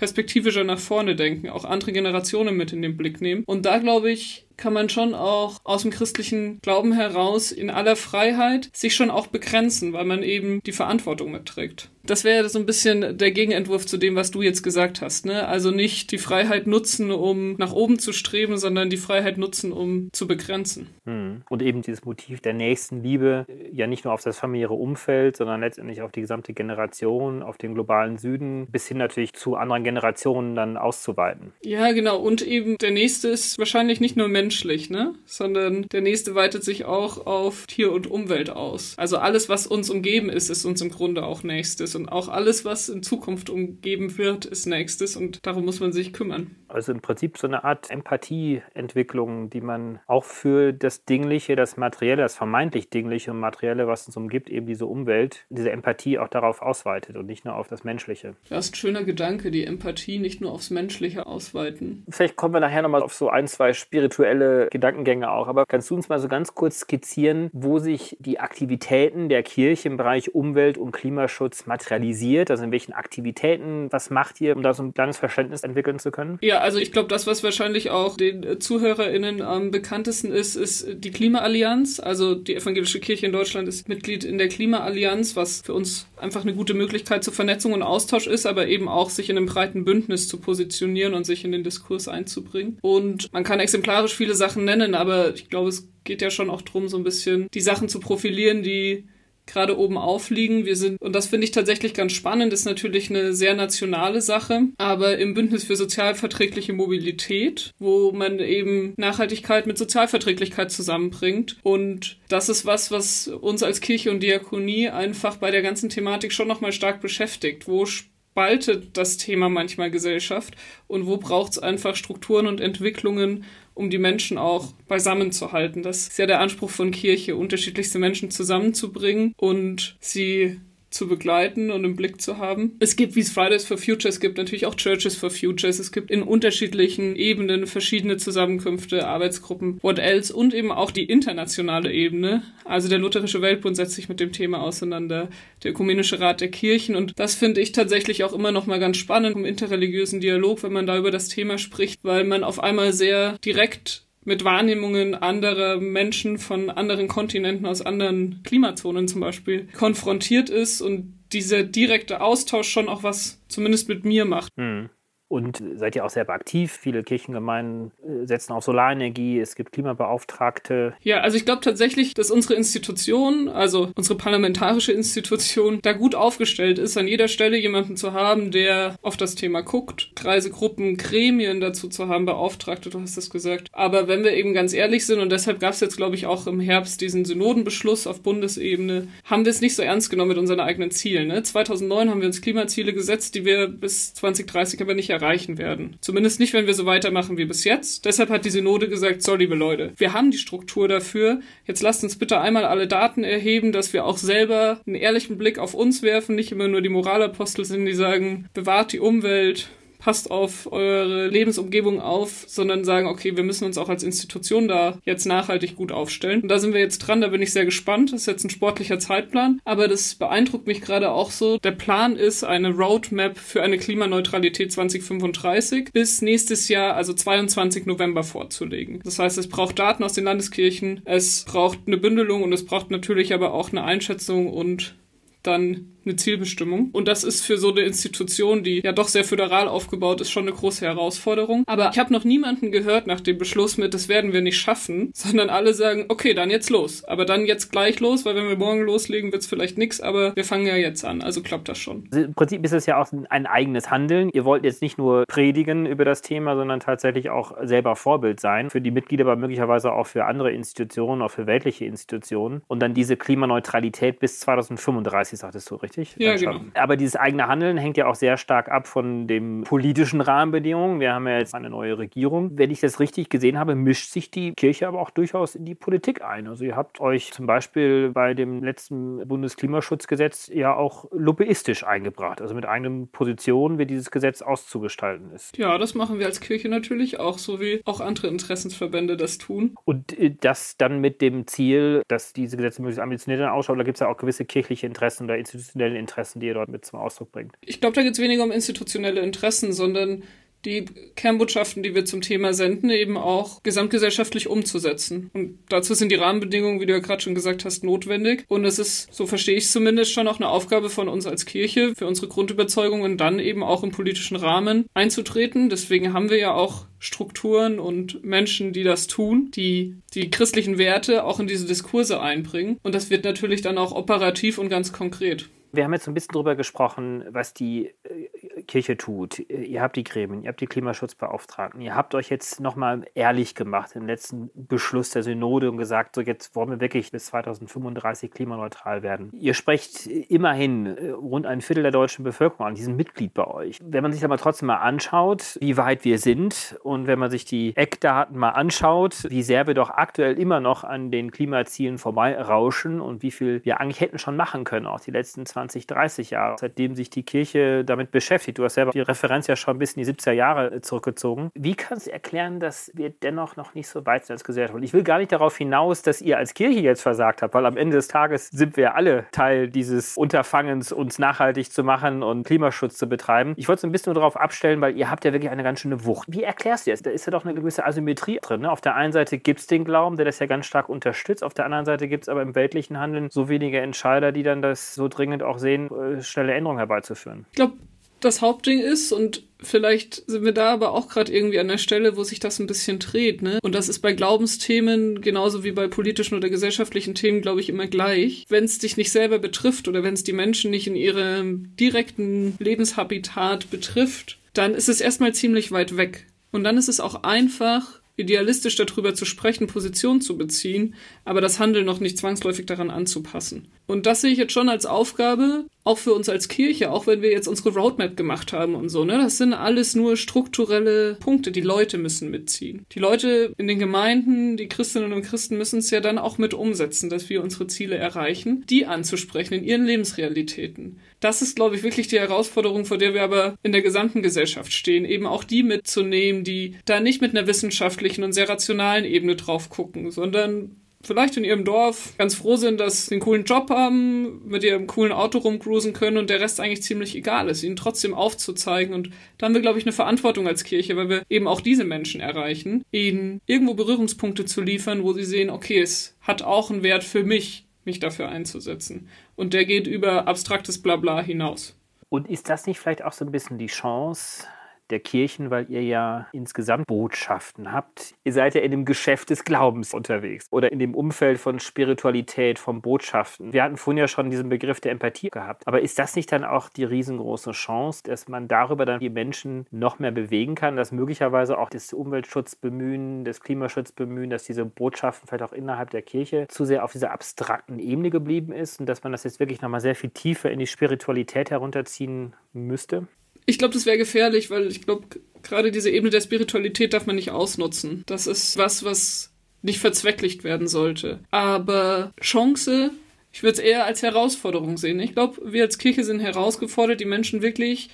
perspektivischer 0.03 0.65
nach 0.65 0.81
vorne 0.81 1.15
denken, 1.15 1.49
auch 1.49 1.65
andere 1.65 1.93
Generationen 1.93 2.57
mit 2.57 2.73
in 2.73 2.83
den 2.83 2.97
Blick 2.97 3.21
nehmen. 3.21 3.45
Und 3.47 3.67
da 3.67 3.79
glaube 3.79 4.11
ich, 4.11 4.47
kann 4.57 4.73
man 4.73 4.89
schon 4.89 5.15
auch 5.15 5.61
aus 5.65 5.83
dem 5.83 5.91
christlichen 5.91 6.61
Glauben 6.61 6.93
heraus 6.93 7.53
in 7.53 7.71
aller 7.71 7.97
Freiheit 7.97 8.71
sich 8.73 8.95
schon 8.95 9.11
auch 9.11 9.27
begrenzen, 9.27 9.93
weil 9.93 10.05
man 10.05 10.23
eben 10.23 10.63
die 10.63 10.73
Verantwortung 10.73 11.33
mitträgt. 11.33 11.91
Das 12.05 12.25
wäre 12.25 12.49
so 12.49 12.59
ein 12.59 12.67
bisschen 12.67 13.17
der 13.17 13.31
Gegenentwurf 13.31 13.87
zu 13.87 13.97
dem, 13.97 14.17
was 14.17 14.31
du 14.33 14.43
jetzt 14.43 14.63
gesagt 14.63 15.03
hast. 15.03 15.25
Ne? 15.25 15.47
Also 15.47 15.71
nicht 15.71 16.11
die 16.11 16.19
Freiheit 16.19 16.67
nutzen, 16.67 17.13
um 17.13 17.55
nach 17.59 17.73
oben 17.73 17.99
zu 17.99 18.13
streben, 18.13 18.59
sondern 18.59 18.91
die 18.91 18.97
Freiheit 18.97 19.39
nutzen, 19.39 19.73
um 19.73 20.09
zu 20.13 20.27
begrenzen. 20.27 20.89
Hm. 21.05 21.43
Und 21.49 21.63
eben 21.63 21.83
dieses 21.83 22.05
Motiv 22.05 22.41
der 22.41 22.55
Nächstenliebe 22.55 23.47
ja 23.73 23.87
nicht 23.87 24.05
nur 24.05 24.15
auf 24.15 24.23
das 24.23 24.39
familiäre 24.39 24.75
Umfeld, 24.75 25.37
sondern 25.37 25.61
letztendlich 25.61 26.03
auf 26.03 26.11
die 26.11 26.23
gesamte 26.23 26.53
Generation, 26.53 27.43
auf 27.43 27.57
den 27.57 27.75
globalen 27.75 28.19
Süden, 28.19 28.67
bis 28.67 28.89
hin 28.89 28.99
natürlich 28.99 29.33
zu 29.35 29.55
anderen 29.55 29.85
Generationen 29.85 30.57
dann 30.57 30.77
auszuweiten. 30.77 31.53
Ja, 31.63 31.93
genau. 31.93 32.19
Und 32.19 32.43
eben 32.43 32.79
der 32.79 32.91
nächste 32.91 33.29
ist 33.29 33.59
wahrscheinlich 33.59 34.01
nicht 34.01 34.17
nur 34.17 34.29
Mensch 34.29 34.42
menschlich, 34.43 34.91
ne? 34.91 35.15
Sondern 35.25 35.87
der 35.93 36.01
nächste 36.01 36.35
weitet 36.35 36.65
sich 36.65 36.85
auch 36.85 37.27
auf 37.27 37.67
Tier 37.67 37.93
und 37.93 38.09
Umwelt 38.09 38.51
aus. 38.51 38.95
Also 38.99 39.19
alles, 39.19 39.49
was 39.49 39.67
uns 39.67 39.89
umgeben 39.89 40.29
ist, 40.29 40.51
ist 40.51 40.65
uns 40.65 40.81
im 40.81 40.91
Grunde 40.91 41.25
auch 41.25 41.45
nächstes. 41.45 41.95
Und 41.95 42.09
auch 42.09 42.29
alles, 42.29 42.65
was 42.65 42.89
in 42.89 43.03
Zukunft 43.03 43.51
umgeben 43.51 44.19
wird, 44.19 44.45
ist 44.45 44.67
nächstes. 44.67 45.17
Und 45.17 45.39
darum 45.47 45.65
muss 45.65 45.79
man 45.79 45.93
sich 45.93 46.13
kümmern. 46.13 46.57
Also 46.69 46.91
im 46.93 47.01
Prinzip 47.01 47.39
so 47.39 47.47
eine 47.47 47.65
Art 47.65 47.91
Empathieentwicklung, 47.91 49.51
die 49.51 49.61
man 49.61 50.01
auch 50.07 50.25
für 50.25 50.73
das 50.73 51.05
Dingliche, 51.05 51.55
das 51.55 51.77
Materielle, 51.77 52.23
das 52.23 52.35
vermeintlich 52.35 52.89
Dingliche 52.89 53.31
und 53.31 53.41
Materielle, 53.41 53.87
was 53.87 54.07
uns 54.07 54.17
umgibt, 54.17 54.49
eben 54.49 54.67
diese 54.67 54.87
Umwelt, 54.87 55.45
diese 55.51 55.71
Empathie 55.71 56.19
auch 56.19 56.29
darauf 56.29 56.63
ausweitet 56.63 57.17
und 57.17 57.27
nicht 57.27 57.45
nur 57.45 57.55
auf 57.55 57.69
das 57.69 57.85
Menschliche. 57.85 58.35
Das 58.49 58.67
ist 58.67 58.73
ein 58.73 58.77
schöner 58.77 59.05
Gedanke, 59.05 59.51
die 59.51 59.65
Empathie 59.65 60.19
nicht 60.19 60.41
nur 60.41 60.53
aufs 60.53 60.71
Menschliche 60.71 61.27
ausweiten. 61.27 62.05
Vielleicht 62.09 62.37
kommen 62.37 62.55
wir 62.55 62.61
nachher 62.61 62.83
nochmal 62.83 63.03
auf 63.03 63.13
so 63.13 63.29
ein, 63.29 63.47
zwei 63.47 63.75
spirituelle 63.75 64.32
spirituelle 64.33 64.69
Gedankengänge 64.71 65.31
auch. 65.31 65.49
Aber 65.49 65.67
kannst 65.67 65.91
du 65.91 65.95
uns 65.95 66.09
mal 66.09 66.19
so 66.19 66.29
ganz 66.29 66.55
kurz 66.55 66.81
skizzieren, 66.81 67.51
wo 67.53 67.79
sich 67.79 68.17
die 68.21 68.41
Aktivitäten 68.41 69.29
der 69.29 69.43
Kirche 69.43 69.89
im 69.89 69.97
Bereich 69.97 70.35
Umwelt- 70.35 70.79
und 70.79 70.93
Klimaschutz 70.93 71.67
materialisiert? 71.67 72.51
Also 72.51 72.65
in 72.65 72.73
welchen 72.73 72.93
Aktivitäten, 72.93 73.89
was 73.91 74.11
macht 74.11 74.41
ihr, 74.41 74.57
um 74.57 74.63
da 74.63 74.75
so 74.75 74.83
ein 74.83 74.95
kleines 74.95 75.19
Verständnis 75.19 75.63
entwickeln 75.63 75.99
zu 75.99 76.11
können? 76.11 76.39
Ja, 76.43 76.59
also 76.59 76.79
ich 76.79 76.93
glaube, 76.93 77.09
das, 77.09 77.27
was 77.27 77.45
wahrscheinlich 77.45 77.91
auch 77.91 78.17
den 78.17 78.61
ZuhörerInnen 78.61 79.43
am 79.43 79.71
bekanntesten 79.71 80.33
ist, 80.33 80.57
ist 80.57 80.87
die 80.93 81.11
Klimaallianz. 81.11 82.01
Also 82.01 82.35
die 82.35 82.57
evangelische 82.57 83.01
Kirche 83.01 83.27
in 83.27 83.33
Deutschland 83.33 83.69
ist 83.69 83.89
Mitglied 83.89 84.25
in 84.25 84.39
der 84.39 84.49
Klimaallianz, 84.49 85.37
was 85.37 85.63
für 85.63 85.75
uns 85.75 86.07
einfach 86.17 86.43
eine 86.43 86.55
gute 86.55 86.75
Möglichkeit 86.75 87.25
zur 87.25 87.33
Vernetzung 87.33 87.73
und 87.73 87.83
Austausch 87.83 88.27
ist, 88.27 88.47
aber 88.47 88.69
eben 88.69 88.89
auch 88.89 89.11
sich 89.11 89.29
in 89.29 89.37
einem 89.37 89.47
breiten 89.47 89.85
Bündnis 89.85 90.29
zu 90.29 90.39
positionieren 90.39 91.15
und 91.15 91.27
sich 91.27 91.45
in 91.45 91.53
den 91.53 91.65
Diskurs 91.65 92.09
einzubringen. 92.09 92.79
Und 92.81 93.33
man 93.33 93.45
kann 93.45 93.61
exemplarisch 93.61 94.15
viele 94.23 94.37
Sachen 94.37 94.65
nennen, 94.65 94.95
aber 94.95 95.35
ich 95.35 95.51
glaube, 95.51 95.69
es 95.69 95.89
geht 96.05 96.23
ja 96.23 96.31
schon 96.31 96.49
auch 96.49 96.63
darum, 96.63 96.89
so 96.89 96.97
ein 96.97 97.03
bisschen 97.03 97.49
die 97.53 97.61
Sachen 97.61 97.89
zu 97.89 97.99
profilieren, 97.99 98.63
die 98.63 99.09
gerade 99.47 99.77
oben 99.77 99.99
aufliegen. 99.99 100.65
Wir 100.65 100.77
sind, 100.77 101.03
und 101.03 101.17
das 101.17 101.27
finde 101.27 101.45
ich 101.45 101.51
tatsächlich 101.51 101.93
ganz 101.93 102.13
spannend, 102.13 102.53
ist 102.53 102.65
natürlich 102.65 103.11
eine 103.11 103.35
sehr 103.35 103.55
nationale 103.55 104.21
Sache, 104.21 104.69
aber 104.79 105.19
im 105.19 105.35
Bündnis 105.35 105.65
für 105.65 105.75
sozialverträgliche 105.75 106.73
Mobilität, 106.73 107.73
wo 107.81 108.13
man 108.13 108.39
eben 108.39 108.95
Nachhaltigkeit 108.97 109.67
mit 109.67 109.77
Sozialverträglichkeit 109.77 110.71
zusammenbringt. 110.71 111.57
Und 111.65 112.19
das 112.29 112.49
ist 112.49 112.65
was, 112.65 112.93
was 112.93 113.27
uns 113.27 113.65
als 113.65 113.81
Kirche 113.81 114.13
und 114.13 114.23
Diakonie 114.23 114.89
einfach 114.89 115.39
bei 115.39 115.51
der 115.51 115.63
ganzen 115.63 115.89
Thematik 115.89 116.33
schon 116.33 116.47
nochmal 116.47 116.71
stark 116.71 117.01
beschäftigt. 117.01 117.67
Wo 117.67 117.85
spaltet 118.33 118.97
das 118.97 119.19
Thema 119.19 119.51
manchmal 119.51 119.91
Gesellschaft 119.91 120.55
und 120.87 121.07
wo 121.07 121.19
braucht 121.19 121.53
es 121.53 121.59
einfach 121.59 121.97
Strukturen 121.97 122.47
und 122.47 122.61
Entwicklungen, 122.63 123.45
um 123.75 123.91
die 123.91 123.99
Menschen 123.99 124.39
auch 124.39 124.73
beisammen 124.89 125.33
zu 125.33 125.53
halten. 125.53 125.83
Das 125.83 126.09
ist 126.09 126.19
ja 126.19 126.27
der 126.27 126.41
Anspruch 126.41 126.71
von 126.71 126.91
Kirche, 126.91 127.37
unterschiedlichste 127.37 127.99
Menschen 127.99 128.31
zusammenzubringen 128.31 129.35
und 129.37 129.97
sie 130.01 130.61
zu 130.93 131.09
begleiten 131.09 131.71
und 131.71 131.85
im 131.85 131.97
Blick 131.97 132.21
zu 132.21 132.39
haben. 132.39 132.77
Es 132.79 132.97
gibt, 132.97 133.17
wie 133.17 133.21
es 133.21 133.33
Fridays 133.33 133.65
for 133.65 133.79
Future, 133.79 134.09
es 134.09 134.21
gibt 134.21 134.39
natürlich 134.39 134.67
auch 134.67 134.75
Churches 134.75 135.17
for 135.17 135.31
Futures, 135.31 135.79
es 135.79 135.93
gibt 135.93 136.11
in 136.11 136.23
unterschiedlichen 136.23 137.17
Ebenen 137.17 137.67
verschiedene 137.67 138.17
Zusammenkünfte, 138.17 139.07
Arbeitsgruppen, 139.07 139.79
what 139.83 139.99
else 139.99 140.35
und 140.35 140.55
eben 140.55 140.71
auch 140.71 140.91
die 140.91 141.05
internationale 141.05 141.93
Ebene. 141.93 142.43
Also 142.65 142.89
der 142.89 142.99
Lutherische 142.99 143.43
Weltbund 143.43 143.77
setzt 143.77 143.95
sich 143.95 144.09
mit 144.09 144.21
dem 144.21 144.33
Thema 144.33 144.63
auseinander, 144.63 145.29
der 145.63 145.73
Ökumenische 145.73 146.21
Rat 146.21 146.41
der 146.41 146.51
Kirchen 146.51 146.97
und 146.97 147.19
das 147.19 147.35
finde 147.35 147.61
ich 147.61 147.73
tatsächlich 147.73 148.25
auch 148.25 148.33
immer 148.33 148.53
noch 148.53 148.67
mal 148.67 148.79
ganz 148.79 148.97
spannend 148.97 149.37
im 149.37 149.45
interreligiösen 149.45 150.21
Dialog, 150.21 150.63
wenn 150.63 150.73
man 150.73 150.87
da 150.87 150.97
über 150.97 151.11
das 151.11 151.29
Thema 151.29 151.59
spricht, 151.59 152.01
weil 152.03 152.25
man 152.25 152.45
auf 152.45 152.63
einmal 152.63 152.93
sehr 152.93 153.39
direkt 153.39 154.05
mit 154.25 154.45
Wahrnehmungen 154.45 155.15
anderer 155.15 155.79
Menschen 155.81 156.39
von 156.39 156.71
anderen 156.71 157.09
Kontinenten 157.09 157.67
aus 157.67 157.83
anderen 157.83 158.43
Klimazonen 158.45 159.09
zum 159.09 159.21
Beispiel 159.21 159.69
konfrontiert 159.77 160.51
ist 160.51 160.81
und 160.81 161.19
dieser 161.33 161.63
direkte 161.65 162.21
Austausch 162.21 162.69
schon 162.69 162.89
auch 162.89 163.03
was 163.03 163.43
zumindest 163.49 163.89
mit 163.89 164.05
mir 164.05 164.25
macht. 164.25 164.51
Hm 164.57 164.91
und 165.33 165.63
seid 165.77 165.97
ihr 165.97 166.05
auch 166.05 166.11
selber 166.11 166.35
aktiv. 166.35 166.79
Viele 166.79 167.03
Kirchengemeinden 167.03 167.91
äh, 168.07 168.27
setzen 168.27 168.53
auf 168.53 168.65
Solarenergie, 168.65 169.41
es 169.41 169.57
gibt 169.57 169.73
Klimabeauftragte. 169.73 170.93
Ja, 171.03 171.21
also 171.21 171.39
ich 171.39 171.47
glaube 171.47 171.63
tatsächlich, 171.63 172.13
dass 172.13 172.31
unsere 172.31 172.53
Institution, 172.53 173.49
also 173.49 173.91
unsere 173.97 174.19
parlamentarische 174.19 174.93
Institution, 174.93 175.79
da 175.81 175.95
gut 175.95 176.15
aufgestellt 176.15 176.79
ist, 176.79 176.99
an 176.99 177.09
jeder 177.09 177.29
Stelle 177.29 177.57
jemanden 177.57 177.97
zu 177.97 178.13
haben, 178.13 178.51
der 178.51 178.97
auf 179.01 179.17
das 179.17 179.35
Thema 179.35 179.63
guckt, 179.63 180.11
Kreisegruppen, 180.17 180.99
Gremien 180.99 181.63
dazu 181.63 181.89
zu 181.89 182.09
haben, 182.09 182.27
Beauftragte, 182.27 182.91
du 182.91 183.01
hast 183.01 183.17
das 183.17 183.31
gesagt. 183.31 183.69
Aber 183.73 184.09
wenn 184.09 184.25
wir 184.25 184.35
eben 184.35 184.53
ganz 184.53 184.75
ehrlich 184.75 185.07
sind, 185.07 185.19
und 185.19 185.33
deshalb 185.33 185.61
gab 185.61 185.73
es 185.73 185.81
jetzt, 185.81 185.97
glaube 185.97 186.15
ich, 186.15 186.27
auch 186.27 186.47
im 186.47 186.61
Herbst 186.61 187.01
diesen 187.01 187.25
Synodenbeschluss 187.25 188.07
auf 188.07 188.21
Bundesebene, 188.21 189.09
haben 189.25 189.47
wir 189.47 189.51
es 189.51 189.63
nicht 189.63 189.77
so 189.77 189.83
ernst 189.83 190.11
genommen 190.11 190.29
mit 190.29 190.39
unseren 190.39 190.61
eigenen 190.61 190.91
Zielen. 190.91 191.29
Ne? 191.29 191.43
2009 191.43 192.11
haben 192.11 192.21
wir 192.21 192.27
uns 192.27 192.43
Klimaziele 192.43 192.93
gesetzt, 192.93 193.35
die 193.35 193.47
wir 193.47 193.69
bis 193.69 194.13
2030 194.13 194.83
aber 194.83 194.93
nicht 194.93 195.09
erreichen 195.09 195.22
erreichen 195.23 195.59
werden. 195.59 195.97
Zumindest 196.01 196.41
nicht, 196.41 196.53
wenn 196.53 196.67
wir 196.67 196.75
so 196.75 196.87
weitermachen 196.87 197.39
wie 197.39 197.45
bis 197.45 197.65
jetzt. 197.65 198.05
Deshalb 198.05 198.31
hat 198.31 198.45
die 198.45 198.51
Synode 198.51 198.89
gesagt, 198.89 199.23
so 199.23 199.35
liebe 199.35 199.55
Leute, 199.55 199.93
wir 199.97 200.13
haben 200.13 200.31
die 200.31 200.39
Struktur 200.39 200.89
dafür. 200.89 201.41
Jetzt 201.67 201.83
lasst 201.83 202.03
uns 202.03 202.17
bitte 202.17 202.41
einmal 202.41 202.65
alle 202.65 202.89
Daten 202.89 203.25
erheben, 203.25 203.73
dass 203.73 203.93
wir 203.93 204.05
auch 204.05 204.19
selber 204.19 204.81
einen 204.87 204.97
ehrlichen 204.97 205.39
Blick 205.39 205.59
auf 205.59 205.75
uns 205.75 206.03
werfen, 206.03 206.35
nicht 206.35 206.53
immer 206.53 206.69
nur 206.69 206.83
die 206.83 206.89
Moralapostel 206.89 207.65
sind, 207.65 207.87
die 207.87 207.95
sagen, 207.95 208.49
bewahrt 208.55 208.93
die 208.93 209.01
Umwelt, 209.01 209.69
passt 210.03 210.33
auf 210.33 210.71
eure 210.73 211.29
Lebensumgebung 211.29 212.01
auf, 212.01 212.45
sondern 212.49 212.85
sagen, 212.85 213.07
okay, 213.07 213.37
wir 213.37 213.45
müssen 213.45 213.65
uns 213.65 213.79
auch 213.79 213.89
als 213.89 214.03
Institution 214.03 214.67
da 214.67 214.99
jetzt 215.05 215.27
nachhaltig 215.27 215.77
gut 215.77 215.93
aufstellen. 215.93 216.43
Und 216.43 216.49
da 216.49 216.59
sind 216.59 216.75
wir 216.75 216.81
jetzt 216.81 216.99
dran, 216.99 217.21
da 217.21 217.29
bin 217.29 217.41
ich 217.41 217.53
sehr 217.53 217.65
gespannt. 217.65 218.13
Das 218.13 218.23
ist 218.23 218.27
jetzt 218.27 218.45
ein 218.45 218.51
sportlicher 218.51 218.99
Zeitplan, 218.99 219.61
aber 219.65 219.87
das 219.87 220.17
beeindruckt 220.17 220.67
mich 220.67 220.81
gerade 220.81 221.13
auch 221.13 221.31
so. 221.31 221.57
Der 221.59 221.71
Plan 221.71 222.17
ist 222.17 222.43
eine 222.43 222.71
Roadmap 222.71 223.39
für 223.39 223.63
eine 223.63 223.79
Klimaneutralität 223.79 224.73
2035 224.73 225.93
bis 225.93 226.21
nächstes 226.21 226.69
Jahr, 226.69 226.97
also 226.97 227.15
22 227.15 227.87
November 227.87 228.25
vorzulegen. 228.25 229.01
Das 229.05 229.21
heißt, 229.21 229.39
es 229.39 229.49
braucht 229.49 229.79
Daten 229.79 230.03
aus 230.03 230.15
den 230.15 230.25
Landeskirchen, 230.25 231.03
es 231.05 231.45
braucht 231.45 231.79
eine 231.87 231.97
Bündelung 231.97 232.43
und 232.43 232.53
es 232.53 232.67
braucht 232.67 232.91
natürlich 232.91 233.33
aber 233.33 233.55
auch 233.55 233.71
eine 233.71 233.85
Einschätzung 233.85 234.53
und 234.53 234.97
dann 235.43 235.93
eine 236.05 236.17
Zielbestimmung. 236.17 236.91
Und 236.93 237.09
das 237.09 237.25
ist 237.25 237.45
für 237.45 237.57
so 237.57 237.71
eine 237.71 237.81
Institution, 237.83 238.63
die 238.63 238.81
ja 238.85 238.93
doch 238.93 239.09
sehr 239.09 239.25
föderal 239.25 239.69
aufgebaut 239.69 240.21
ist, 240.21 240.31
schon 240.31 240.45
eine 240.45 240.53
große 240.53 240.85
Herausforderung. 240.85 241.65
Aber 241.67 241.91
ich 241.93 241.99
habe 241.99 242.13
noch 242.13 242.25
niemanden 242.25 242.73
gehört 242.73 243.07
nach 243.07 243.21
dem 243.21 243.39
Beschluss 243.39 243.77
mit, 243.79 243.95
das 243.95 244.09
werden 244.09 244.33
wir 244.33 244.43
nicht 244.43 244.59
schaffen, 244.59 245.11
sondern 245.15 245.51
alle 245.51 245.75
sagen, 245.75 246.07
okay, 246.09 246.35
dann 246.35 246.51
jetzt 246.51 246.71
los. 246.71 247.05
Aber 247.05 247.25
dann 247.25 247.47
jetzt 247.47 247.71
gleich 247.71 248.01
los, 248.01 248.25
weil 248.25 248.35
wenn 248.35 248.49
wir 248.49 248.57
morgen 248.57 248.83
loslegen, 248.83 249.33
wird 249.33 249.43
es 249.43 249.49
vielleicht 249.49 249.79
nichts, 249.79 250.01
aber 250.01 250.35
wir 250.35 250.45
fangen 250.45 250.67
ja 250.67 250.77
jetzt 250.77 251.05
an. 251.05 251.23
Also 251.23 251.43
klappt 251.43 251.69
das 251.69 251.79
schon. 251.79 252.05
Also 252.11 252.25
Im 252.25 252.35
Prinzip 252.35 252.65
ist 252.65 252.73
es 252.73 252.87
ja 252.87 253.01
auch 253.01 253.09
ein 253.29 253.47
eigenes 253.47 253.91
Handeln. 253.91 254.31
Ihr 254.33 254.45
wollt 254.45 254.65
jetzt 254.65 254.83
nicht 254.83 254.99
nur 254.99 255.25
predigen 255.27 255.87
über 255.87 256.05
das 256.05 256.23
Thema, 256.23 256.57
sondern 256.57 256.81
tatsächlich 256.81 257.31
auch 257.31 257.57
selber 257.63 257.97
Vorbild 257.97 258.41
sein 258.41 258.71
für 258.71 258.81
die 258.81 258.91
Mitglieder, 258.91 259.25
aber 259.25 259.37
möglicherweise 259.37 259.93
auch 259.93 260.07
für 260.07 260.25
andere 260.25 260.53
Institutionen, 260.53 261.23
auch 261.23 261.31
für 261.31 261.47
weltliche 261.47 261.85
Institutionen. 261.85 262.63
Und 262.69 262.81
dann 262.81 262.95
diese 262.95 263.17
Klimaneutralität 263.17 264.19
bis 264.19 264.41
2035, 264.41 265.39
sagtest 265.39 265.71
du 265.71 265.77
richtig 265.77 265.92
richtig? 265.97 266.25
Ja, 266.25 266.37
genau. 266.37 266.61
Aber 266.75 266.97
dieses 266.97 267.17
eigene 267.17 267.49
Handeln 267.49 267.77
hängt 267.77 267.97
ja 267.97 268.07
auch 268.07 268.15
sehr 268.15 268.37
stark 268.37 268.71
ab 268.71 268.87
von 268.87 269.27
den 269.27 269.63
politischen 269.65 270.21
Rahmenbedingungen. 270.21 271.01
Wir 271.01 271.15
haben 271.15 271.27
ja 271.27 271.39
jetzt 271.39 271.55
eine 271.55 271.71
neue 271.71 271.99
Regierung. 271.99 272.59
Wenn 272.59 272.71
ich 272.71 272.81
das 272.81 273.01
richtig 273.01 273.29
gesehen 273.29 273.59
habe, 273.59 273.75
mischt 273.75 274.11
sich 274.11 274.31
die 274.31 274.53
Kirche 274.53 274.89
aber 274.89 275.01
auch 275.01 275.11
durchaus 275.11 275.55
in 275.55 275.65
die 275.65 275.75
Politik 275.75 276.23
ein. 276.23 276.47
Also 276.47 276.65
ihr 276.65 276.77
habt 276.77 277.01
euch 277.01 277.33
zum 277.33 277.47
Beispiel 277.47 278.11
bei 278.11 278.35
dem 278.35 278.63
letzten 278.63 279.27
Bundesklimaschutzgesetz 279.27 280.51
ja 280.53 280.75
auch 280.75 281.07
lobbyistisch 281.13 281.85
eingebracht, 281.85 282.41
also 282.41 282.55
mit 282.55 282.67
eigenen 282.67 283.09
Positionen, 283.09 283.79
wie 283.79 283.87
dieses 283.87 284.11
Gesetz 284.11 284.43
auszugestalten 284.43 285.33
ist. 285.33 285.57
Ja, 285.57 285.79
das 285.79 285.95
machen 285.95 286.19
wir 286.19 286.27
als 286.27 286.41
Kirche 286.41 286.69
natürlich 286.69 287.19
auch, 287.19 287.39
so 287.39 287.61
wie 287.61 287.81
auch 287.85 288.01
andere 288.01 288.29
Interessensverbände 288.29 289.17
das 289.17 289.39
tun. 289.39 289.77
Und 289.85 290.19
äh, 290.19 290.35
das 290.41 290.77
dann 290.77 291.01
mit 291.01 291.21
dem 291.21 291.47
Ziel, 291.47 292.03
dass 292.09 292.33
diese 292.33 292.57
Gesetze 292.57 292.83
möglichst 292.83 293.01
ambitioniert 293.01 293.49
ausschauen, 293.49 293.79
da 293.79 293.85
gibt 293.85 293.97
es 293.97 294.01
ja 294.01 294.09
auch 294.09 294.17
gewisse 294.17 294.45
kirchliche 294.45 294.87
Interessen 294.87 295.25
oder 295.25 295.37
institutionelle 295.39 295.82
institutionellen 295.83 295.97
Interessen, 295.97 296.41
die 296.41 296.47
ihr 296.47 296.55
dort 296.55 296.69
mit 296.69 296.85
zum 296.85 296.99
Ausdruck 296.99 297.33
bringt? 297.33 297.55
Ich 297.61 297.81
glaube, 297.81 297.95
da 297.95 298.03
geht 298.03 298.13
es 298.13 298.19
weniger 298.19 298.45
um 298.45 298.53
institutionelle 298.53 299.21
Interessen, 299.21 299.73
sondern 299.73 300.23
die 300.65 300.85
Kernbotschaften, 301.17 301.83
die 301.83 301.95
wir 301.95 302.05
zum 302.05 302.21
Thema 302.21 302.55
senden, 302.55 302.89
eben 302.91 303.17
auch 303.17 303.65
gesamtgesellschaftlich 303.65 304.47
umzusetzen. 304.47 305.29
Und 305.33 305.59
dazu 305.69 305.95
sind 305.95 306.13
die 306.13 306.17
Rahmenbedingungen, 306.17 306.81
wie 306.81 306.87
du 306.87 306.93
ja 306.93 307.01
gerade 307.01 307.21
schon 307.21 307.35
gesagt 307.35 307.65
hast, 307.65 307.83
notwendig. 307.83 308.45
Und 308.47 308.65
es 308.65 308.79
ist, 308.79 309.13
so 309.13 309.27
verstehe 309.27 309.57
ich 309.57 309.65
es 309.65 309.73
zumindest, 309.73 310.13
schon 310.13 310.29
auch 310.29 310.39
eine 310.39 310.49
Aufgabe 310.49 310.89
von 310.89 311.09
uns 311.09 311.27
als 311.27 311.47
Kirche, 311.47 311.95
für 311.97 312.07
unsere 312.07 312.29
Grundüberzeugungen 312.29 313.19
dann 313.19 313.41
eben 313.41 313.65
auch 313.65 313.83
im 313.83 313.91
politischen 313.91 314.37
Rahmen 314.37 314.87
einzutreten. 314.95 315.69
Deswegen 315.69 316.13
haben 316.13 316.31
wir 316.31 316.39
ja 316.39 316.55
auch 316.55 316.87
Strukturen 317.01 317.81
und 317.81 318.23
Menschen, 318.23 318.73
die 318.73 318.85
das 318.85 319.09
tun, 319.09 319.51
die 319.51 319.97
die 320.15 320.31
christlichen 320.31 320.79
Werte 320.79 321.25
auch 321.25 321.41
in 321.41 321.49
diese 321.49 321.67
Diskurse 321.67 322.21
einbringen. 322.21 322.79
Und 322.85 322.95
das 322.95 323.11
wird 323.11 323.25
natürlich 323.25 323.63
dann 323.63 323.79
auch 323.79 323.91
operativ 323.91 324.59
und 324.59 324.69
ganz 324.69 324.93
konkret. 324.93 325.49
Wir 325.73 325.85
haben 325.85 325.93
jetzt 325.95 326.07
ein 326.07 326.15
bisschen 326.15 326.33
darüber 326.33 326.55
gesprochen, 326.55 327.25
was 327.31 327.55
die 327.55 327.95
äh, 328.05 328.29
Kirche 328.73 328.97
tut. 328.97 329.39
Ihr 329.39 329.83
habt 329.83 329.97
die 329.97 330.05
Gremien, 330.05 330.43
ihr 330.43 330.49
habt 330.49 330.61
die 330.61 330.67
Klimaschutzbeauftragten. 330.67 331.81
Ihr 331.81 331.95
habt 331.95 332.15
euch 332.15 332.31
jetzt 332.31 332.61
nochmal 332.61 333.05
ehrlich 333.15 333.55
gemacht 333.55 333.95
im 333.95 334.07
letzten 334.07 334.51
Beschluss 334.55 335.11
der 335.11 335.23
Synode 335.23 335.71
und 335.71 335.77
gesagt, 335.77 336.15
so 336.15 336.21
jetzt 336.21 336.55
wollen 336.57 336.71
wir 336.71 336.81
wirklich 336.81 337.11
bis 337.11 337.27
2035 337.27 338.31
klimaneutral 338.31 339.03
werden. 339.03 339.31
Ihr 339.33 339.55
sprecht 339.55 340.07
immerhin 340.07 340.87
äh, 340.87 341.11
rund 341.11 341.47
ein 341.47 341.61
Viertel 341.61 341.83
der 341.83 341.93
deutschen 341.93 342.25
Bevölkerung 342.25 342.67
an, 342.67 342.75
die 342.75 342.83
sind 342.83 342.97
Mitglied 342.97 343.35
bei 343.35 343.47
euch. 343.47 343.79
Wenn 343.83 344.03
man 344.03 344.13
sich 344.13 344.25
aber 344.25 344.39
trotzdem 344.39 344.69
mal 344.69 344.77
anschaut, 344.77 345.59
wie 345.61 345.77
weit 345.77 346.05
wir 346.05 346.19
sind 346.19 346.79
und 346.83 347.07
wenn 347.07 347.19
man 347.19 347.31
sich 347.31 347.45
die 347.45 347.77
Eckdaten 347.77 348.39
mal 348.39 348.51
anschaut, 348.51 349.27
wie 349.29 349.43
sehr 349.43 349.67
wir 349.67 349.75
doch 349.75 349.91
aktuell 349.91 350.39
immer 350.39 350.61
noch 350.61 350.85
an 350.85 351.11
den 351.11 351.31
Klimazielen 351.31 351.99
vorbeirauschen 351.99 353.01
und 353.01 353.23
wie 353.23 353.31
viel 353.31 353.65
wir 353.65 353.81
eigentlich 353.81 354.01
hätten 354.01 354.19
schon 354.19 354.37
machen 354.37 354.65
können, 354.65 354.87
auch 354.87 355.01
die 355.01 355.11
letzten 355.11 355.45
20 355.45 355.63
20, 355.63 355.87
30 355.87 356.31
Jahre, 356.31 356.57
seitdem 356.59 356.95
sich 356.95 357.11
die 357.11 357.23
Kirche 357.23 357.85
damit 357.85 358.11
beschäftigt. 358.11 358.59
Du 358.63 358.67
hast 358.67 358.75
selber 358.75 358.93
die 358.93 359.01
Referenz 359.01 359.47
ja 359.47 359.57
schon 359.57 359.79
bis 359.79 359.95
in 359.95 360.05
die 360.05 360.13
70er 360.13 360.33
Jahre 360.33 360.81
zurückgezogen. 360.81 361.51
Wie 361.55 361.75
kannst 361.75 362.07
du 362.09 362.13
erklären, 362.13 362.61
dass 362.61 362.91
wir 362.95 363.11
dennoch 363.11 363.57
noch 363.57 363.75
nicht 363.75 363.89
so 363.89 364.05
weit 364.07 364.27
sind 364.27 364.35
als 364.35 364.45
Gesellschaft? 364.45 364.75
Und 364.75 364.83
ich 364.83 364.93
will 364.93 365.05
gar 365.05 365.19
nicht 365.19 365.33
darauf 365.33 365.57
hinaus, 365.57 366.03
dass 366.03 366.21
ihr 366.21 366.37
als 366.39 366.55
Kirche 366.55 366.81
jetzt 366.81 367.03
versagt 367.03 367.43
habt, 367.43 367.55
weil 367.55 367.65
am 367.67 367.77
Ende 367.77 367.97
des 367.97 368.09
Tages 368.09 368.49
sind 368.49 368.77
wir 368.77 368.95
alle 368.97 369.27
Teil 369.31 369.69
dieses 369.69 370.17
Unterfangens, 370.17 370.91
uns 370.91 371.19
nachhaltig 371.21 371.71
zu 371.71 371.85
machen 371.85 372.25
und 372.25 372.45
Klimaschutz 372.45 372.97
zu 372.97 373.07
betreiben. 373.07 373.55
Ich 373.57 373.69
wollte 373.69 373.81
es 373.81 373.85
ein 373.85 373.93
bisschen 373.93 374.13
nur 374.13 374.21
darauf 374.21 374.37
abstellen, 374.37 374.81
weil 374.81 374.97
ihr 374.97 375.11
habt 375.11 375.25
ja 375.25 375.33
wirklich 375.33 375.51
eine 375.51 375.63
ganz 375.63 375.81
schöne 375.81 376.05
Wucht. 376.05 376.27
Wie 376.29 376.43
erklärst 376.43 376.87
du 376.87 376.91
das? 376.91 377.03
Da 377.03 377.11
ist 377.11 377.27
ja 377.27 377.31
doch 377.31 377.45
eine 377.45 377.55
gewisse 377.55 377.87
Asymmetrie 377.87 378.41
drin. 378.43 378.63
Ne? 378.63 378.71
Auf 378.71 378.81
der 378.81 378.97
einen 378.97 379.13
Seite 379.13 379.39
gibt 379.39 379.61
es 379.61 379.67
den 379.69 379.85
Glauben, 379.85 380.17
der 380.17 380.25
das 380.25 380.41
ja 380.41 380.47
ganz 380.47 380.67
stark 380.67 380.89
unterstützt. 380.89 381.45
Auf 381.45 381.55
der 381.55 381.65
anderen 381.67 381.85
Seite 381.85 382.09
gibt 382.09 382.25
es 382.25 382.29
aber 382.29 382.43
im 382.43 382.55
weltlichen 382.55 382.99
Handeln 382.99 383.29
so 383.31 383.49
wenige 383.49 383.81
Entscheider, 383.81 384.33
die 384.33 384.43
dann 384.43 384.61
das 384.63 384.95
so 384.95 385.09
dringend 385.09 385.43
auch 385.43 385.53
auch 385.53 385.59
sehen, 385.59 385.91
äh, 385.91 386.23
schnelle 386.23 386.55
Änderungen 386.55 386.79
herbeizuführen. 386.79 387.47
Ich 387.51 387.57
glaube, 387.57 387.75
das 388.25 388.41
Hauptding 388.41 388.81
ist, 388.81 389.13
und 389.13 389.43
vielleicht 389.61 390.23
sind 390.27 390.45
wir 390.45 390.53
da 390.53 390.73
aber 390.73 390.93
auch 390.93 391.09
gerade 391.09 391.33
irgendwie 391.33 391.59
an 391.59 391.69
der 391.69 391.79
Stelle, 391.79 392.17
wo 392.17 392.25
sich 392.25 392.41
das 392.41 392.59
ein 392.59 392.67
bisschen 392.67 392.99
dreht, 392.99 393.43
ne? 393.43 393.59
Und 393.63 393.75
das 393.75 393.89
ist 393.89 394.01
bei 394.01 394.13
Glaubensthemen 394.13 395.21
genauso 395.21 395.65
wie 395.65 395.73
bei 395.73 395.89
politischen 395.89 396.37
oder 396.37 396.51
gesellschaftlichen 396.51 397.15
Themen, 397.15 397.43
glaube 397.43 397.61
ich, 397.61 397.69
immer 397.69 397.87
gleich. 397.87 398.45
Wenn 398.49 398.65
es 398.65 398.79
dich 398.79 398.97
nicht 398.97 399.13
selber 399.13 399.39
betrifft 399.39 399.89
oder 399.89 400.03
wenn 400.03 400.15
es 400.15 400.25
die 400.25 400.33
Menschen 400.33 400.71
nicht 400.71 400.87
in 400.87 400.97
ihrem 400.97 401.77
direkten 401.77 402.57
Lebenshabitat 402.59 403.71
betrifft, 403.71 404.39
dann 404.53 404.75
ist 404.75 404.89
es 404.89 405.01
erstmal 405.01 405.33
ziemlich 405.35 405.73
weit 405.73 405.97
weg. 405.97 406.27
Und 406.51 406.65
dann 406.65 406.77
ist 406.77 406.89
es 406.89 407.01
auch 407.01 407.23
einfach, 407.23 408.02
idealistisch 408.17 408.77
darüber 408.77 409.15
zu 409.15 409.25
sprechen, 409.25 409.67
Position 409.67 410.21
zu 410.21 410.37
beziehen, 410.37 410.95
aber 411.25 411.41
das 411.41 411.59
Handeln 411.59 411.87
noch 411.87 412.01
nicht 412.01 412.19
zwangsläufig 412.19 412.67
daran 412.67 412.91
anzupassen. 412.91 413.69
Und 413.87 414.07
das 414.07 414.21
sehe 414.21 414.33
ich 414.33 414.39
jetzt 414.39 414.53
schon 414.53 414.69
als 414.69 414.87
Aufgabe, 414.87 415.65
auch 415.85 415.99
für 415.99 416.15
uns 416.15 416.29
als 416.29 416.49
Kirche, 416.49 416.91
auch 416.91 417.07
wenn 417.07 417.23
wir 417.23 417.31
jetzt 417.31 417.49
unsere 417.49 417.71
Roadmap 417.71 418.17
gemacht 418.17 418.53
haben 418.53 418.75
und 418.75 418.89
so, 418.89 419.05
ne? 419.05 419.19
Das 419.19 419.39
sind 419.39 419.53
alles 419.53 419.95
nur 419.95 420.17
strukturelle 420.17 421.17
Punkte. 421.21 421.51
Die 421.51 421.61
Leute 421.61 421.99
müssen 421.99 422.31
mitziehen. 422.31 422.87
Die 422.93 423.01
Leute 423.01 423.53
in 423.59 423.67
den 423.67 423.79
Gemeinden, 423.79 424.57
die 424.57 424.69
Christinnen 424.69 425.13
und 425.13 425.23
Christen 425.23 425.59
müssen 425.59 425.81
es 425.81 425.91
ja 425.91 426.01
dann 426.01 426.19
auch 426.19 426.39
mit 426.39 426.55
umsetzen, 426.55 427.11
dass 427.11 427.29
wir 427.31 427.43
unsere 427.43 427.67
Ziele 427.67 427.97
erreichen, 427.97 428.65
die 428.69 428.87
anzusprechen 428.87 429.55
in 429.55 429.65
ihren 429.65 429.85
Lebensrealitäten. 429.85 431.01
Das 431.23 431.41
ist, 431.41 431.55
glaube 431.55 431.77
ich, 431.77 431.85
wirklich 431.85 432.09
die 432.09 432.19
Herausforderung, 432.19 432.85
vor 432.85 432.99
der 432.99 433.15
wir 433.15 433.23
aber 433.23 433.55
in 433.63 433.71
der 433.71 433.81
gesamten 433.81 434.23
Gesellschaft 434.23 434.73
stehen, 434.73 435.05
eben 435.05 435.25
auch 435.25 435.45
die 435.45 435.63
mitzunehmen, 435.63 436.43
die 436.43 436.75
da 436.85 436.99
nicht 436.99 437.23
mit 437.23 437.31
einer 437.31 437.47
wissenschaftlichen 437.47 438.25
und 438.25 438.33
sehr 438.33 438.49
rationalen 438.49 439.05
Ebene 439.05 439.37
drauf 439.37 439.71
gucken, 439.71 440.11
sondern 440.11 440.77
vielleicht 441.05 441.37
in 441.37 441.45
ihrem 441.45 441.65
Dorf 441.65 442.15
ganz 442.19 442.35
froh 442.35 442.57
sind, 442.57 442.81
dass 442.81 443.07
sie 443.07 443.15
einen 443.15 443.21
coolen 443.21 443.45
Job 443.45 443.71
haben, 443.71 444.49
mit 444.49 444.65
ihrem 444.65 444.89
coolen 444.89 445.13
Auto 445.13 445.39
rumcruisen 445.39 445.93
können 445.93 446.17
und 446.17 446.29
der 446.29 446.41
Rest 446.41 446.59
eigentlich 446.59 446.83
ziemlich 446.83 447.15
egal 447.15 447.49
ist, 447.49 447.63
ihnen 447.63 447.77
trotzdem 447.77 448.15
aufzuzeigen. 448.15 448.93
Und 448.93 449.11
da 449.39 449.47
haben 449.47 449.55
wir, 449.55 449.63
glaube 449.63 449.79
ich, 449.79 449.85
eine 449.85 449.93
Verantwortung 449.93 450.49
als 450.49 450.65
Kirche, 450.65 450.97
weil 450.97 451.09
wir 451.09 451.23
eben 451.31 451.47
auch 451.47 451.61
diese 451.61 451.85
Menschen 451.85 452.21
erreichen, 452.21 452.83
ihnen 452.91 453.41
irgendwo 453.47 453.75
Berührungspunkte 453.75 454.45
zu 454.45 454.61
liefern, 454.61 455.05
wo 455.05 455.13
sie 455.13 455.25
sehen, 455.25 455.51
okay, 455.51 455.81
es 455.81 456.17
hat 456.21 456.43
auch 456.43 456.73
einen 456.73 456.83
Wert 456.83 457.05
für 457.05 457.23
mich, 457.23 457.65
mich 457.85 458.01
dafür 458.01 458.29
einzusetzen. 458.29 459.09
Und 459.37 459.55
der 459.55 459.65
geht 459.65 459.87
über 459.87 460.27
abstraktes 460.29 460.81
Blabla 460.81 461.21
hinaus. 461.23 461.77
Und 462.09 462.29
ist 462.29 462.49
das 462.49 462.67
nicht 462.67 462.79
vielleicht 462.79 463.03
auch 463.03 463.13
so 463.13 463.25
ein 463.25 463.33
bisschen 463.33 463.59
die 463.59 463.67
Chance, 463.67 464.47
der 464.93 465.01
Kirchen, 465.01 465.51
weil 465.51 465.69
ihr 465.71 465.83
ja 465.83 466.29
insgesamt 466.33 466.87
Botschaften 466.87 467.73
habt. 467.73 468.15
Ihr 468.25 468.33
seid 468.33 468.55
ja 468.55 468.61
in 468.61 468.71
dem 468.71 468.85
Geschäft 468.85 469.31
des 469.31 469.45
Glaubens 469.45 469.95
unterwegs 469.95 470.47
oder 470.51 470.71
in 470.71 470.79
dem 470.79 470.95
Umfeld 470.95 471.39
von 471.39 471.59
Spiritualität, 471.59 472.59
von 472.59 472.81
Botschaften. 472.81 473.53
Wir 473.53 473.65
hatten 473.65 473.77
vorhin 473.77 473.99
ja 473.99 474.09
schon 474.09 474.31
diesen 474.31 474.49
Begriff 474.49 474.81
der 474.81 474.93
Empathie 474.93 475.31
gehabt. 475.31 475.67
Aber 475.67 475.81
ist 475.81 475.99
das 475.99 476.15
nicht 476.15 476.31
dann 476.31 476.45
auch 476.45 476.69
die 476.69 476.85
riesengroße 476.85 477.53
Chance, 477.53 478.03
dass 478.05 478.29
man 478.29 478.47
darüber 478.47 478.87
dann 478.87 479.01
die 479.01 479.11
Menschen 479.11 479.67
noch 479.71 479.99
mehr 479.99 480.13
bewegen 480.13 480.55
kann, 480.55 480.77
dass 480.77 480.93
möglicherweise 480.93 481.59
auch 481.59 481.71
das 481.71 481.93
Umweltschutzbemühen, 481.93 483.25
das 483.25 483.41
Klimaschutzbemühen, 483.41 484.31
dass 484.31 484.45
diese 484.45 484.65
Botschaften 484.65 485.27
vielleicht 485.27 485.43
auch 485.43 485.53
innerhalb 485.53 485.91
der 485.91 486.03
Kirche 486.03 486.47
zu 486.49 486.65
sehr 486.65 486.85
auf 486.85 486.93
dieser 486.93 487.11
abstrakten 487.11 487.79
Ebene 487.79 488.11
geblieben 488.11 488.53
ist 488.53 488.79
und 488.79 488.87
dass 488.87 489.03
man 489.03 489.13
das 489.13 489.25
jetzt 489.25 489.41
wirklich 489.41 489.63
nochmal 489.63 489.81
sehr 489.81 489.95
viel 489.95 490.11
tiefer 490.11 490.51
in 490.51 490.59
die 490.59 490.67
Spiritualität 490.67 491.51
herunterziehen 491.51 492.35
müsste? 492.53 493.07
Ich 493.47 493.59
glaube, 493.59 493.75
das 493.75 493.87
wäre 493.87 493.99
gefährlich, 493.99 494.51
weil 494.51 494.69
ich 494.69 494.83
glaube, 494.83 495.07
gerade 495.43 495.73
diese 495.73 495.91
Ebene 495.91 496.11
der 496.11 496.21
Spiritualität 496.21 496.93
darf 496.93 497.07
man 497.07 497.17
nicht 497.17 497.31
ausnutzen. 497.31 498.03
Das 498.07 498.27
ist 498.27 498.57
was, 498.57 498.85
was 498.85 499.33
nicht 499.63 499.79
verzwecklicht 499.79 500.45
werden 500.45 500.69
sollte. 500.69 501.21
Aber 501.31 502.13
Chance, 502.21 502.91
ich 503.33 503.43
würde 503.43 503.55
es 503.55 503.65
eher 503.65 503.87
als 503.87 504.03
Herausforderung 504.03 504.77
sehen. 504.77 505.01
Ich 505.01 505.15
glaube, 505.15 505.41
wir 505.53 505.63
als 505.63 505.79
Kirche 505.79 506.05
sind 506.05 506.21
herausgefordert, 506.21 507.01
die 507.01 507.07
Menschen 507.07 507.43
wirklich 507.43 507.91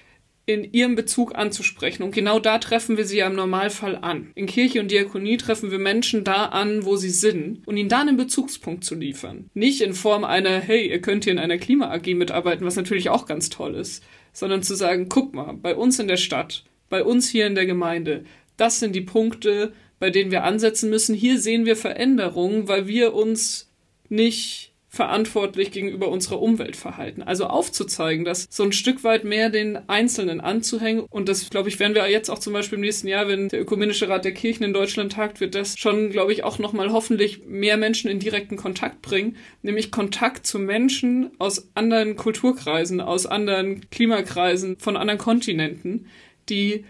in 0.48 0.72
ihrem 0.72 0.94
Bezug 0.94 1.34
anzusprechen. 1.36 2.02
Und 2.02 2.14
genau 2.14 2.40
da 2.40 2.56
treffen 2.56 2.96
wir 2.96 3.04
sie 3.04 3.18
ja 3.18 3.26
im 3.26 3.34
Normalfall 3.34 3.96
an. 3.96 4.30
In 4.34 4.46
Kirche 4.46 4.80
und 4.80 4.90
Diakonie 4.90 5.36
treffen 5.36 5.70
wir 5.70 5.78
Menschen 5.78 6.24
da 6.24 6.46
an, 6.46 6.86
wo 6.86 6.96
sie 6.96 7.10
sind 7.10 7.68
und 7.68 7.76
ihnen 7.76 7.90
da 7.90 8.00
einen 8.00 8.16
Bezugspunkt 8.16 8.82
zu 8.82 8.94
liefern. 8.94 9.50
Nicht 9.52 9.82
in 9.82 9.92
Form 9.92 10.24
einer, 10.24 10.58
hey, 10.58 10.88
ihr 10.88 11.02
könnt 11.02 11.24
hier 11.24 11.34
in 11.34 11.38
einer 11.38 11.58
Klima-AG 11.58 12.14
mitarbeiten, 12.14 12.64
was 12.64 12.76
natürlich 12.76 13.10
auch 13.10 13.26
ganz 13.26 13.50
toll 13.50 13.74
ist, 13.74 14.02
sondern 14.32 14.62
zu 14.62 14.74
sagen, 14.74 15.10
guck 15.10 15.34
mal, 15.34 15.52
bei 15.52 15.76
uns 15.76 15.98
in 15.98 16.08
der 16.08 16.16
Stadt, 16.16 16.64
bei 16.88 17.04
uns 17.04 17.28
hier 17.28 17.46
in 17.46 17.54
der 17.54 17.66
Gemeinde, 17.66 18.24
das 18.56 18.80
sind 18.80 18.94
die 18.94 19.02
Punkte, 19.02 19.74
bei 19.98 20.08
denen 20.08 20.30
wir 20.30 20.44
ansetzen 20.44 20.88
müssen. 20.88 21.14
Hier 21.14 21.38
sehen 21.38 21.66
wir 21.66 21.76
Veränderungen, 21.76 22.68
weil 22.68 22.86
wir 22.86 23.12
uns 23.12 23.70
nicht 24.08 24.72
verantwortlich 24.98 25.70
gegenüber 25.70 26.08
unserer 26.08 26.42
Umwelt 26.42 26.74
verhalten. 26.74 27.22
Also 27.22 27.46
aufzuzeigen, 27.46 28.24
dass 28.24 28.48
so 28.50 28.64
ein 28.64 28.72
Stück 28.72 29.04
weit 29.04 29.22
mehr 29.22 29.48
den 29.48 29.88
Einzelnen 29.88 30.40
anzuhängen. 30.40 31.04
Und 31.08 31.28
das, 31.28 31.48
glaube 31.50 31.68
ich, 31.68 31.78
werden 31.78 31.94
wir 31.94 32.10
jetzt 32.10 32.30
auch 32.30 32.40
zum 32.40 32.52
Beispiel 32.52 32.78
im 32.78 32.80
nächsten 32.80 33.06
Jahr, 33.06 33.28
wenn 33.28 33.48
der 33.48 33.60
Ökumenische 33.60 34.08
Rat 34.08 34.24
der 34.24 34.34
Kirchen 34.34 34.64
in 34.64 34.72
Deutschland 34.72 35.12
tagt, 35.12 35.40
wird 35.40 35.54
das 35.54 35.78
schon, 35.78 36.10
glaube 36.10 36.32
ich, 36.32 36.42
auch 36.42 36.58
nochmal 36.58 36.90
hoffentlich 36.90 37.46
mehr 37.46 37.76
Menschen 37.76 38.10
in 38.10 38.18
direkten 38.18 38.56
Kontakt 38.56 39.00
bringen. 39.00 39.36
Nämlich 39.62 39.92
Kontakt 39.92 40.48
zu 40.48 40.58
Menschen 40.58 41.30
aus 41.38 41.70
anderen 41.76 42.16
Kulturkreisen, 42.16 43.00
aus 43.00 43.26
anderen 43.26 43.88
Klimakreisen, 43.90 44.78
von 44.80 44.96
anderen 44.96 45.20
Kontinenten, 45.20 46.06
die 46.48 46.84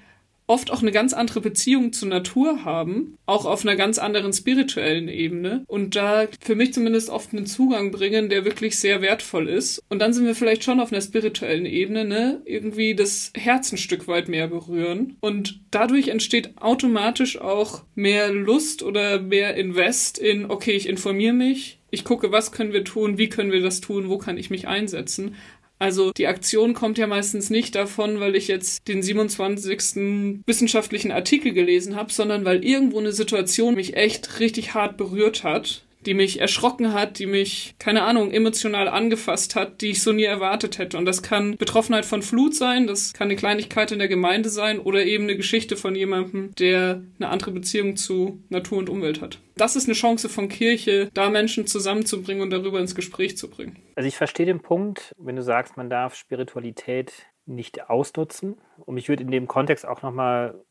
oft 0.49 0.73
auch 0.73 0.83
eine 0.83 0.91
ganz 0.91 1.13
andere 1.13 1.41
Beziehung 1.41 1.93
zur 1.93 2.09
Natur 2.09 2.65
haben, 2.65 3.17
auch 3.27 3.45
auf 3.45 3.65
einer 3.65 3.77
ganz 3.77 3.99
anderen 3.99 4.33
spirituellen 4.33 5.09
Ebene 5.09 5.63
und 5.69 5.95
da 5.95 6.27
für 6.41 6.57
mich 6.57 6.73
zumindest 6.73 7.11
oft 7.11 7.33
einen 7.33 7.47
Zugang 7.47 7.93
bringen, 7.93 8.29
der 8.29 8.45
wirklich 8.45 8.79
sehr 8.79 9.01
wertvoll 9.03 9.49
ist. 9.49 9.83
Und 9.89 10.01
dann 10.01 10.13
sind 10.13 10.25
wir 10.25 10.35
vielleicht 10.35 10.65
schon 10.65 10.81
auf 10.81 10.91
einer 10.91 11.03
spirituellen 11.03 11.67
Ebene, 11.67 12.05
ne, 12.05 12.41
irgendwie 12.45 12.95
das 12.95 13.31
Herz 13.37 13.71
ein 13.71 13.79
Stück 13.79 14.09
weit 14.09 14.29
mehr 14.29 14.49
berühren 14.49 15.17
und 15.21 15.61
dadurch 15.71 16.09
entsteht 16.09 16.57
automatisch 16.57 17.41
auch 17.41 17.85
mehr 17.95 18.33
Lust 18.33 18.83
oder 18.83 19.21
mehr 19.21 19.55
Invest 19.55 20.19
in, 20.19 20.51
okay, 20.51 20.73
ich 20.73 20.89
informiere 20.89 21.35
mich, 21.35 21.79
ich 21.91 22.05
gucke, 22.05 22.33
was 22.33 22.53
können 22.53 22.73
wir 22.73 22.85
tun, 22.85 23.19
wie 23.19 23.29
können 23.29 23.53
wir 23.53 23.63
das 23.63 23.81
tun, 23.81 24.09
wo 24.09 24.19
kann 24.19 24.37
ich 24.37 24.51
mich 24.51 24.69
einsetzen, 24.69 25.37
also 25.79 26.13
die 26.13 26.27
Aktion 26.27 26.75
kommt 26.75 26.99
ja 26.99 27.07
meistens 27.07 27.51
nicht 27.51 27.75
davon, 27.75 28.21
weil 28.21 28.35
ich 28.35 28.49
jetzt 28.49 28.89
den 28.89 29.03
27. 29.03 30.43
wissenschaftlichen 30.47 31.13
Artikel 31.13 31.53
gelesen 31.53 31.97
habe, 31.97 32.13
sondern 32.13 32.45
weil 32.45 32.65
irgendwo 32.65 32.99
eine 32.99 33.13
Situation 33.13 33.75
mich 33.75 33.97
echt 33.97 34.41
richtig 34.41 34.75
hart 34.75 34.97
berührt 34.97 35.45
hat 35.45 35.85
die 36.07 36.15
mich 36.15 36.41
erschrocken 36.41 36.93
hat, 36.93 37.19
die 37.19 37.27
mich, 37.27 37.75
keine 37.79 38.03
Ahnung, 38.03 38.31
emotional 38.31 38.89
angefasst 38.89 39.55
hat, 39.57 39.81
die 39.81 39.91
ich 39.91 40.03
so 40.03 40.13
nie 40.13 40.25
erwartet 40.25 40.79
hätte. 40.79 40.97
Und 40.99 41.05
das 41.05 41.23
kann 41.23 41.57
Betroffenheit 41.57 42.05
von 42.05 42.23
Flut 42.23 42.55
sein, 42.55 42.87
das 42.87 43.13
kann 43.13 43.29
eine 43.29 43.37
Kleinigkeit 43.37 43.93
in 43.93 43.99
der 43.99 44.09
Gemeinde 44.09 44.49
sein 44.49 44.79
oder 44.79 45.05
eben 45.05 45.25
eine 45.25 45.37
Geschichte 45.37 45.77
von 45.77 45.95
jemandem, 45.95 46.55
der 46.59 47.03
eine 47.19 47.29
andere 47.29 47.51
Beziehung 47.51 47.97
zu 47.97 48.43
Natur 48.49 48.79
und 48.79 48.91
Umwelt 48.91 49.21
hat. 49.21 49.39
Das 49.57 49.75
ist 49.75 49.87
eine 49.87 49.95
Chance 49.95 50.29
von 50.29 50.49
Kirche, 50.49 51.11
da 51.15 51.31
Menschen 51.31 51.67
zusammenzubringen 51.67 52.43
und 52.43 52.51
darüber 52.51 52.79
ins 52.79 52.95
Gespräch 52.95 53.37
zu 53.37 53.51
bringen. 53.51 53.77
Also 53.97 54.07
ich 54.07 54.17
verstehe 54.17 54.47
den 54.47 54.61
Punkt, 54.61 55.13
wenn 55.19 55.37
du 55.37 55.43
sagst, 55.43 55.77
man 55.77 55.91
darf 55.91 56.15
Spiritualität 56.15 57.13
nicht 57.49 57.89
ausnutzen. 57.91 58.57
Und 58.85 58.95
mich 58.95 59.09
würde 59.09 59.25
in 59.25 59.31
dem 59.31 59.49
Kontext 59.49 59.87
auch 59.87 60.03
nochmal 60.03 60.63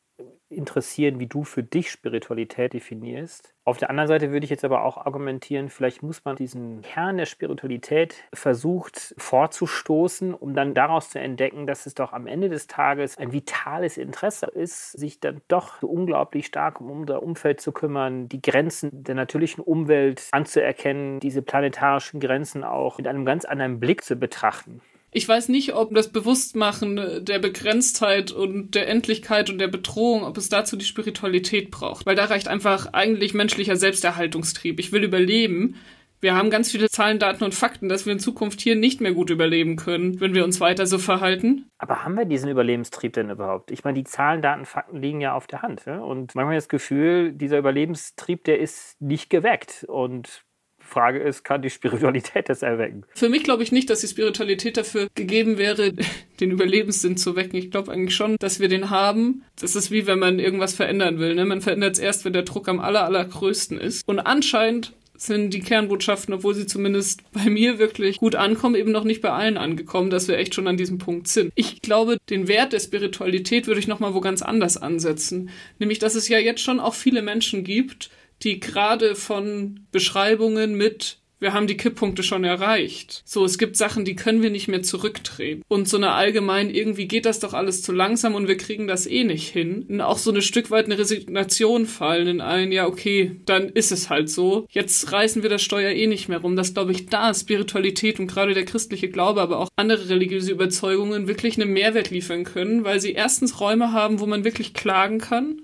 interessieren, 0.50 1.20
wie 1.20 1.28
du 1.28 1.44
für 1.44 1.64
dich 1.64 1.92
Spiritualität 1.92 2.74
definierst. 2.74 3.54
Auf 3.66 3.78
der 3.78 3.90
anderen 3.90 4.08
Seite 4.08 4.32
würde 4.32 4.46
ich 4.46 4.50
jetzt 4.50 4.64
aber 4.64 4.84
auch 4.84 4.98
argumentieren, 4.98 5.70
vielleicht 5.70 6.02
muss 6.02 6.24
man 6.24 6.38
diesen 6.38 6.82
Kern 6.84 7.18
der 7.18 7.26
Spiritualität 7.26 8.16
versucht 8.34 9.14
vorzustoßen, 9.18 10.34
um 10.34 10.54
dann 10.54 10.74
daraus 10.74 11.10
zu 11.10 11.20
entdecken, 11.20 11.68
dass 11.68 11.86
es 11.86 11.96
doch 11.96 12.14
am 12.14 12.28
Ende 12.28 12.48
des 12.48 12.68
Tages 12.68 13.18
ein 13.18 13.34
vitales 13.34 13.98
Interesse 13.98 14.46
ist, 14.46 14.94
sich 14.94 15.20
dann 15.20 15.42
doch 15.50 15.82
so 15.82 15.88
unglaublich 15.88 16.46
stark 16.46 16.80
um 16.80 16.90
unser 16.92 17.22
Umfeld 17.22 17.60
zu 17.60 17.74
kümmern, 17.74 18.30
die 18.30 18.42
Grenzen 18.42 19.04
der 19.04 19.16
natürlichen 19.16 19.64
Umwelt 19.64 20.30
anzuerkennen, 20.32 21.20
diese 21.20 21.42
planetarischen 21.42 22.22
Grenzen 22.22 22.64
auch 22.64 22.98
mit 22.98 23.08
einem 23.08 23.26
ganz 23.26 23.44
anderen 23.44 23.82
Blick 23.82 24.04
zu 24.04 24.16
betrachten. 24.16 24.82
Ich 25.12 25.28
weiß 25.28 25.50
nicht, 25.50 25.74
ob 25.74 25.94
das 25.94 26.12
Bewusstmachen 26.12 27.24
der 27.24 27.40
Begrenztheit 27.40 28.32
und 28.32 28.76
der 28.76 28.90
Endlichkeit 28.90 29.50
und 29.50 29.58
der 29.58 29.70
Bedrohung, 29.70 30.24
ob 30.24 30.38
es 30.38 30.50
dazu 30.50 30.76
die 30.76 30.86
Spiritualität 30.86 31.72
braucht. 31.72 32.06
Weil 32.06 32.16
da 32.16 32.26
reicht 32.26 32.48
einfach 32.48 32.94
eigentlich 32.94 33.34
menschlicher 33.34 33.78
Selbsterhaltungstrieb. 33.78 34.80
Ich 34.80 34.92
will 34.92 35.04
überleben. 35.04 35.76
Wir 36.20 36.36
haben 36.36 36.50
ganz 36.50 36.72
viele 36.72 36.90
Zahlen, 36.90 37.20
Daten 37.20 37.44
und 37.44 37.54
Fakten, 37.54 37.90
dass 37.90 38.08
wir 38.08 38.14
in 38.14 38.20
Zukunft 38.20 38.60
hier 38.60 38.76
nicht 38.76 39.02
mehr 39.02 39.14
gut 39.14 39.30
überleben 39.30 39.76
können, 39.76 40.20
wenn 40.20 40.34
wir 40.34 40.44
uns 40.44 40.60
weiter 40.60 40.88
so 40.88 40.98
verhalten. 40.98 41.70
Aber 41.78 42.04
haben 42.04 42.16
wir 42.16 42.26
diesen 42.26 42.50
Überlebenstrieb 42.50 43.14
denn 43.14 43.30
überhaupt? 43.30 43.70
Ich 43.70 43.84
meine, 43.84 44.00
die 44.00 44.04
Zahlen, 44.04 44.42
Daten, 44.42 44.66
Fakten 44.66 45.00
liegen 45.00 45.22
ja 45.22 45.36
auf 45.36 45.46
der 45.46 45.62
Hand. 45.62 45.86
Ja? 45.86 46.00
Und 46.00 46.34
manchmal 46.34 46.56
das 46.56 46.70
Gefühl, 46.70 47.34
dieser 47.34 47.60
Überlebenstrieb, 47.60 48.44
der 48.46 48.60
ist 48.60 49.00
nicht 49.00 49.30
geweckt. 49.30 49.86
Und 49.88 50.44
Frage 50.88 51.20
ist, 51.20 51.44
kann 51.44 51.62
die 51.62 51.70
Spiritualität 51.70 52.50
das 52.50 52.62
erwecken? 52.62 53.04
Für 53.14 53.30
mich 53.30 53.44
glaube 53.44 53.64
ich 53.64 53.72
nicht, 53.72 53.90
dass 53.90 54.02
die 54.02 54.08
Spiritualität 54.08 54.78
dafür 54.78 55.08
gegeben 55.16 55.58
wäre, 55.58 55.94
den 56.40 56.52
Überlebenssinn 56.52 57.18
zu 57.18 57.36
wecken. 57.36 57.58
Ich 57.58 57.72
glaube 57.72 57.92
eigentlich 57.92 58.16
schon, 58.16 58.38
dass 58.40 58.60
wir 58.60 58.70
den 58.70 58.90
haben. 58.90 59.44
Das 59.60 59.76
ist 59.76 59.92
wie 59.92 60.08
wenn 60.08 60.20
man 60.20 60.40
irgendwas 60.40 60.74
verändern 60.74 61.20
will. 61.20 61.36
Ne? 61.36 61.46
Man 61.46 61.62
verändert 61.62 61.94
es 61.94 62.00
erst, 62.00 62.26
wenn 62.26 62.34
der 62.34 62.44
Druck 62.44 62.68
am 62.68 62.80
aller, 62.80 63.06
allergrößten 63.06 63.80
ist. 63.80 64.08
Und 64.08 64.20
anscheinend 64.20 64.94
sind 65.18 65.54
die 65.54 65.60
Kernbotschaften, 65.60 66.34
obwohl 66.34 66.54
sie 66.54 66.68
zumindest 66.68 67.22
bei 67.32 67.50
mir 67.50 67.80
wirklich 67.80 68.18
gut 68.18 68.36
ankommen, 68.36 68.76
eben 68.76 68.92
noch 68.92 69.04
nicht 69.04 69.22
bei 69.22 69.32
allen 69.32 69.58
angekommen, 69.58 70.10
dass 70.10 70.28
wir 70.28 70.38
echt 70.38 70.56
schon 70.56 70.68
an 70.68 70.78
diesem 70.78 71.00
Punkt 71.00 71.28
sind. 71.28 71.52
Ich 71.56 71.82
glaube, 71.82 72.18
den 72.30 72.48
Wert 72.48 72.74
der 72.74 72.80
Spiritualität 72.80 73.68
würde 73.68 73.80
ich 73.80 73.88
nochmal 73.88 74.14
wo 74.14 74.22
ganz 74.22 74.42
anders 74.42 74.78
ansetzen. 74.78 75.50
Nämlich, 75.80 76.00
dass 76.00 76.16
es 76.16 76.30
ja 76.30 76.38
jetzt 76.38 76.62
schon 76.62 76.80
auch 76.80 76.94
viele 76.94 77.22
Menschen 77.22 77.64
gibt, 77.64 78.10
die 78.44 78.60
gerade 78.60 79.16
von 79.16 79.88
Beschreibungen 79.92 80.76
mit 80.76 81.20
wir 81.40 81.54
haben 81.54 81.68
die 81.68 81.78
Kipppunkte 81.78 82.24
schon 82.24 82.44
erreicht. 82.44 83.22
So, 83.26 83.46
es 83.46 83.58
gibt 83.58 83.78
Sachen, 83.78 84.06
die 84.06 84.16
können 84.16 84.42
wir 84.42 84.50
nicht 84.50 84.68
mehr 84.68 84.82
zurückdrehen. 84.82 85.64
Und 85.68 85.88
so 85.88 85.98
eine 85.98 86.12
allgemein, 86.12 86.70
irgendwie 86.70 87.08
geht 87.08 87.26
das 87.26 87.40
doch 87.40 87.54
alles 87.54 87.84
zu 87.84 87.92
langsam 87.92 88.34
und 88.34 88.48
wir 88.48 88.58
kriegen 88.58 88.88
das 88.88 89.06
eh 89.06 89.24
nicht 89.24 89.50
hin. 89.50 89.86
Und 89.88 90.02
auch 90.02 90.18
so 90.18 90.32
ein 90.32 90.42
Stück 90.42 90.72
weit 90.72 90.86
eine 90.86 90.98
Resignation 90.98 91.86
fallen 91.86 92.28
in 92.28 92.42
ein, 92.42 92.72
ja, 92.72 92.88
okay, 92.88 93.40
dann 93.46 93.70
ist 93.70 93.92
es 93.92 94.10
halt 94.10 94.30
so. 94.30 94.66
Jetzt 94.72 95.12
reißen 95.12 95.44
wir 95.44 95.50
das 95.50 95.62
Steuer 95.62 95.92
eh 95.92 96.08
nicht 96.08 96.28
mehr 96.28 96.40
rum. 96.40 96.56
Das 96.56 96.74
glaube 96.74 96.92
ich, 96.92 97.06
da 97.06 97.34
Spiritualität 97.34 98.20
und 98.20 98.28
gerade 98.28 98.54
der 98.54 98.66
christliche 98.66 99.10
Glaube, 99.10 99.42
aber 99.42 99.60
auch 99.60 99.70
andere 99.76 100.10
religiöse 100.10 100.52
Überzeugungen 100.52 101.28
wirklich 101.28 101.62
einen 101.62 101.72
Mehrwert 101.72 102.10
liefern 102.10 102.46
können, 102.46 102.84
weil 102.84 103.00
sie 103.00 103.12
erstens 103.12 103.60
Räume 103.60 103.92
haben, 103.92 104.20
wo 104.20 104.26
man 104.26 104.44
wirklich 104.44 104.74
klagen 104.74 105.20
kann 105.20 105.62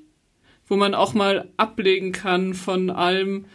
wo 0.68 0.76
man 0.76 0.96
auch 0.96 1.14
mal 1.14 1.50
ablegen 1.58 2.12
kann 2.12 2.54
von 2.54 2.90
allem, 2.90 3.46